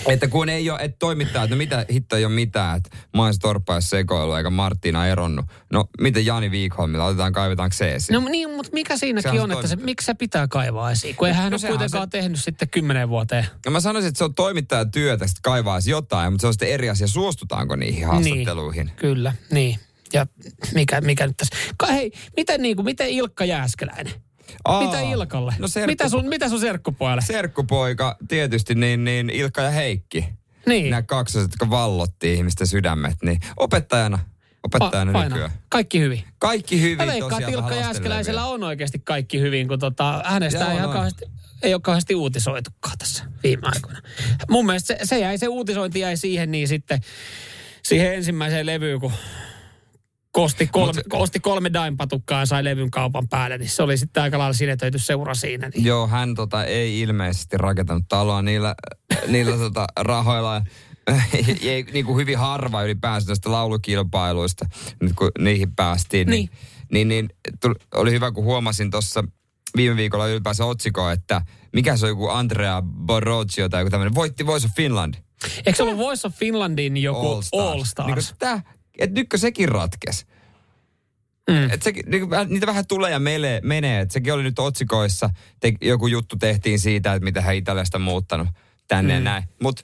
että 0.09 0.29
kun 0.29 0.49
ei 0.49 0.71
ole, 0.71 0.81
että 0.81 0.97
toimittaa, 0.99 1.45
että 1.45 1.55
no 1.55 1.59
mitä 1.59 1.87
hitto 1.93 2.17
ei 2.17 2.25
ole 2.25 2.35
mitään, 2.35 2.77
että 2.77 2.97
Maas 3.15 3.39
Torppa 3.39 3.81
sekoilu 3.81 4.33
eikä 4.33 4.51
Martina 4.51 5.07
eronnut. 5.07 5.47
No 5.73 5.85
miten 6.01 6.27
Jani 6.27 6.51
Viikholmilla, 6.51 7.05
otetaan 7.05 7.33
kaivetaanko 7.33 7.75
se 7.75 7.95
esiin? 7.95 8.15
No 8.15 8.29
niin, 8.29 8.51
mutta 8.51 8.73
mikä 8.73 8.97
siinäkin 8.97 9.31
Sehän 9.31 9.45
on, 9.45 9.53
että 9.53 9.67
se, 9.67 9.77
miksi 9.77 10.05
se 10.05 10.15
pitää 10.15 10.49
kaivaa 10.49 10.91
esiin? 10.91 11.17
Kun 11.17 11.29
eihän 11.29 11.53
no, 11.53 11.59
hän 11.63 11.71
ole 11.71 11.79
kuitenkaan 11.79 12.07
se... 12.07 12.11
tehnyt 12.11 12.41
sitten 12.41 12.69
kymmenen 12.69 13.09
vuoteen. 13.09 13.47
No 13.67 13.73
mä 13.73 13.81
sanoisin, 13.81 14.09
että 14.09 14.19
se 14.19 14.25
on 14.25 14.35
toimittajan 14.35 14.91
työtä, 14.91 15.25
että 15.25 15.39
kaivaisi 15.43 15.91
jotain, 15.91 16.33
mutta 16.33 16.41
se 16.41 16.47
on 16.47 16.53
sitten 16.53 16.69
eri 16.69 16.91
asia, 16.91 17.07
suostutaanko 17.07 17.77
niihin 17.77 18.07
haastatteluihin. 18.07 18.87
Niin, 18.87 18.97
kyllä, 18.97 19.33
niin. 19.51 19.79
Ja 20.13 20.27
mikä, 20.75 21.01
mikä 21.01 21.27
nyt 21.27 21.37
tässä... 21.37 21.57
Hei, 21.93 22.13
miten, 22.37 22.63
niin 22.63 22.77
kuin, 22.77 22.85
miten 22.85 23.09
Ilkka 23.09 23.45
Jääskeläinen? 23.45 24.13
Aa, 24.65 24.85
mitä 24.85 25.01
Ilkalle? 25.01 25.55
No 25.59 25.69
serkku, 25.69 25.91
mitä, 25.91 26.09
sun, 26.09 26.29
mitä 26.29 26.49
sun 26.49 26.61
serkkupojalle? 26.61 27.23
Serkkupoika, 27.23 28.17
tietysti 28.29 28.75
niin, 28.75 29.05
niin 29.05 29.31
Ilkka 29.31 29.63
ja 29.63 29.71
Heikki. 29.71 30.29
Niin. 30.67 30.91
Nämä 30.91 31.03
kaksi, 31.03 31.39
jotka 31.39 31.71
vallotti 31.71 32.35
ihmisten 32.35 32.67
sydämet, 32.67 33.17
niin 33.23 33.41
opettajana 33.57 34.19
opettajana 34.63 35.13
pa- 35.13 35.25
nykyään. 35.25 35.51
Kaikki 35.69 36.01
hyvin. 36.01 36.25
Kaikki 36.39 36.83
hyvin 36.83 36.97
Mä 36.97 37.07
veikkaan, 37.07 37.43
että 37.43 37.55
Ilkka 37.55 37.75
Jääskeläisellä 37.75 38.45
on 38.45 38.63
oikeasti 38.63 38.99
kaikki 38.99 39.41
hyvin, 39.41 39.69
kun 39.69 39.79
tota, 39.79 40.23
hänestä 40.25 40.71
ei, 40.71 40.77
ihan 40.77 40.91
kauheasti, 40.91 41.25
ei 41.63 41.75
ole 41.75 41.83
kauheasti 41.83 42.15
uutisoitukaan 42.15 42.99
tässä 42.99 43.25
viime 43.43 43.63
aikoina. 43.65 44.01
Mun 44.51 44.67
mielestä 44.67 44.95
se, 44.99 45.07
se 45.07 45.19
jäi, 45.19 45.39
se 45.39 45.49
uutisointi 45.49 46.01
jäi 46.01 46.17
siihen 46.17 46.51
niin 46.51 46.69
sitten, 46.69 47.01
siihen 47.83 48.15
ensimmäiseen 48.15 48.67
levyyn, 48.67 49.01
kun 49.01 49.13
kosti 50.33 50.66
kolme, 50.66 50.93
Mut, 50.93 51.05
kosti 51.09 51.41
kolme 51.41 51.72
daimpatukkaa 51.72 52.41
ja 52.41 52.47
sai 52.47 52.64
levyn 52.64 52.91
kaupan 52.91 53.28
päälle, 53.28 53.59
niin 53.59 53.68
se 53.68 53.83
oli 53.83 53.99
sitten 53.99 54.22
aika 54.22 54.39
lailla 54.39 54.53
sinetöity 54.53 54.99
seura 54.99 55.35
siinä. 55.35 55.68
Niin. 55.68 55.85
Joo, 55.85 56.07
hän 56.07 56.35
tota, 56.35 56.64
ei 56.64 57.01
ilmeisesti 57.01 57.59
rakentanut 57.59 58.05
taloa 58.09 58.43
niillä, 58.43 58.74
niillä 59.26 59.57
tota, 59.57 59.87
rahoilla. 59.97 60.62
ei, 61.62 61.83
niin 61.93 62.05
kuin 62.05 62.16
hyvin 62.16 62.39
harva 62.39 62.83
ylipäänsä 62.83 63.26
tästä 63.26 63.53
laulukilpailuista, 63.53 64.66
nyt 65.01 65.12
kun 65.16 65.30
niihin 65.39 65.74
päästiin. 65.74 66.28
Niin, 66.28 66.51
niin, 66.93 67.09
niin, 67.09 67.26
niin 67.26 67.57
tuli, 67.61 67.74
oli 67.95 68.11
hyvä, 68.11 68.33
kun 68.33 68.45
huomasin 68.45 68.91
tuossa 68.91 69.24
viime 69.76 69.97
viikolla 69.97 70.26
ylipäänsä 70.26 70.64
otsiko, 70.64 71.11
että 71.11 71.43
mikä 71.72 71.97
se 71.97 72.07
on 72.07 72.11
joku 72.11 72.28
Andrea 72.28 72.83
Borroccio 72.83 73.68
tai 73.68 73.80
joku 73.80 73.91
tämmöinen, 73.91 74.14
voitti 74.14 74.47
Voice 74.47 74.66
of 74.66 74.72
Finland. 74.76 75.14
Eikö 75.57 75.76
se 75.76 75.83
ollut 75.83 75.99
Voice 75.99 76.26
of 76.26 76.35
Finlandin 76.35 76.97
joku 76.97 77.28
All 77.33 77.43
Stars? 77.43 77.64
All 77.64 77.85
Stars? 77.85 78.30
Niin 78.30 78.39
tää, 78.39 78.62
että 78.99 79.20
nytkö 79.20 79.38
sekin 79.38 79.68
ratkes? 79.68 80.26
Mm. 81.51 81.70
Et 81.70 81.82
se, 81.82 81.93
niin, 82.07 82.28
niitä 82.49 82.66
vähän 82.66 82.86
tulee 82.86 83.11
ja 83.11 83.18
mele, 83.18 83.61
menee. 83.64 84.01
Et 84.01 84.11
sekin 84.11 84.32
oli 84.32 84.43
nyt 84.43 84.59
otsikoissa. 84.59 85.30
Te, 85.61 85.72
joku 85.80 86.07
juttu 86.07 86.36
tehtiin 86.36 86.78
siitä, 86.78 87.14
että 87.14 87.24
mitä 87.24 87.40
hän 87.40 87.55
Italiasta 87.57 87.99
muuttanut 87.99 88.49
tänne 88.88 89.12
mm. 89.14 89.18
ja 89.18 89.24
näin. 89.24 89.45
Mutta 89.62 89.82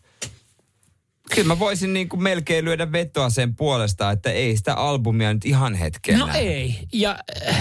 kyllä 1.35 1.49
mä 1.49 1.59
voisin 1.59 1.93
niin 1.93 2.09
kuin 2.09 2.23
melkein 2.23 2.65
lyödä 2.65 2.93
vetoa 2.93 3.31
sen 3.31 3.57
puolesta, 3.57 4.11
että 4.11 4.31
ei 4.31 4.57
sitä 4.57 4.75
albumia 4.75 5.35
nyt 5.35 5.45
ihan 5.45 5.75
hetken 5.75 6.19
No 6.19 6.27
näin. 6.27 6.49
ei. 6.49 6.79
Ja 6.93 7.19
äh, 7.49 7.57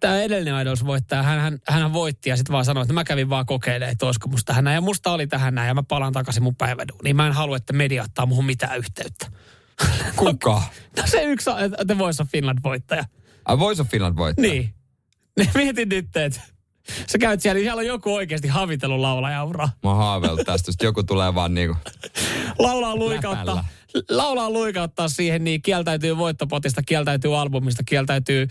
tämä 0.00 0.22
edellinen 0.22 0.62
Idols 0.62 0.86
voittaja, 0.86 1.22
hän, 1.22 1.40
hän, 1.40 1.58
hän 1.68 1.92
voitti 1.92 2.30
ja 2.30 2.36
sitten 2.36 2.52
vaan 2.52 2.64
sanoi, 2.64 2.82
että 2.82 2.94
mä 2.94 3.04
kävin 3.04 3.28
vaan 3.28 3.46
kokeilemaan, 3.46 3.92
että 3.92 4.06
olisiko 4.06 4.28
musta 4.28 4.46
tähän 4.46 4.64
näin. 4.64 4.74
Ja 4.74 4.80
musta 4.80 5.12
oli 5.12 5.26
tähän 5.26 5.54
näin 5.54 5.68
ja 5.68 5.74
mä 5.74 5.82
palaan 5.82 6.12
takaisin 6.12 6.42
mun 6.42 6.56
päiväduuniin. 6.56 7.16
Mä 7.16 7.26
en 7.26 7.32
halua, 7.32 7.56
että 7.56 7.72
media 7.72 8.02
ottaa 8.02 8.26
muhun 8.26 8.46
mitään 8.46 8.78
yhteyttä. 8.78 9.26
Kuka? 10.16 10.62
no 10.96 11.02
se 11.06 11.22
yksi 11.22 11.50
The 11.86 11.98
Voice 11.98 12.22
of 12.22 12.28
Finland 12.28 12.58
voittaja. 12.64 13.04
A 13.44 13.58
Voice 13.58 13.82
of 13.82 13.88
Finland 13.88 14.16
voittaja? 14.16 14.52
Niin. 14.52 14.74
Mietin 15.54 15.88
nyt, 15.88 16.16
että 16.16 16.40
sä 17.12 17.18
käyt 17.18 17.40
siellä, 17.40 17.54
niin 17.54 17.64
siellä 17.64 17.80
on 17.80 17.86
joku 17.86 18.14
oikeasti 18.14 18.48
havitellut 18.48 19.00
laulajaura. 19.00 19.68
Mä 19.82 19.90
oon 19.90 19.98
haaveillut 19.98 20.46
tästä, 20.46 20.70
että 20.70 20.84
joku 20.84 21.02
tulee 21.02 21.34
vaan 21.34 21.54
niinku... 21.54 21.76
laulaa 22.58 22.96
luikauttaa, 22.96 23.64
laulaa 24.08 24.50
luikauttaa 24.50 25.08
siihen, 25.08 25.44
niin 25.44 25.62
kieltäytyy 25.62 26.16
voittopotista, 26.16 26.82
kieltäytyy 26.82 27.40
albumista, 27.40 27.82
kieltäytyy 27.86 28.46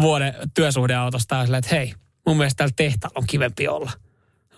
vuoden 0.00 0.34
työsuhdeautosta 0.54 1.34
ja 1.34 1.44
silleen, 1.44 1.58
että 1.58 1.76
hei, 1.76 1.94
mun 2.26 2.36
mielestä 2.36 2.56
täällä 2.56 2.74
tehtaalla 2.76 3.18
on 3.18 3.26
kivempi 3.26 3.68
olla. 3.68 3.90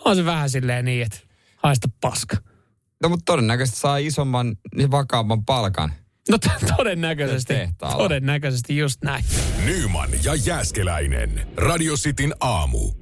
On 0.05 0.17
se 0.17 0.25
vähän 0.25 0.51
silleen 0.51 0.85
niin, 0.85 1.03
että 1.03 1.19
haista 1.57 1.89
paska. 2.01 2.37
No 3.03 3.09
mutta 3.09 3.23
todennäköisesti 3.27 3.81
saa 3.81 3.97
isomman, 3.97 4.57
niin 4.75 4.91
vakaamman 4.91 5.45
palkan. 5.45 5.93
No 6.31 6.39
t- 6.39 6.77
todennäköisesti. 6.77 7.55
Todennäköisesti 7.97 8.77
just 8.77 9.03
näin. 9.05 9.25
Nyman 9.65 10.11
ja 10.25 10.35
Jääskeläinen. 10.35 11.47
Radio 11.57 11.95
Cityn 11.97 12.35
aamu. 12.41 13.02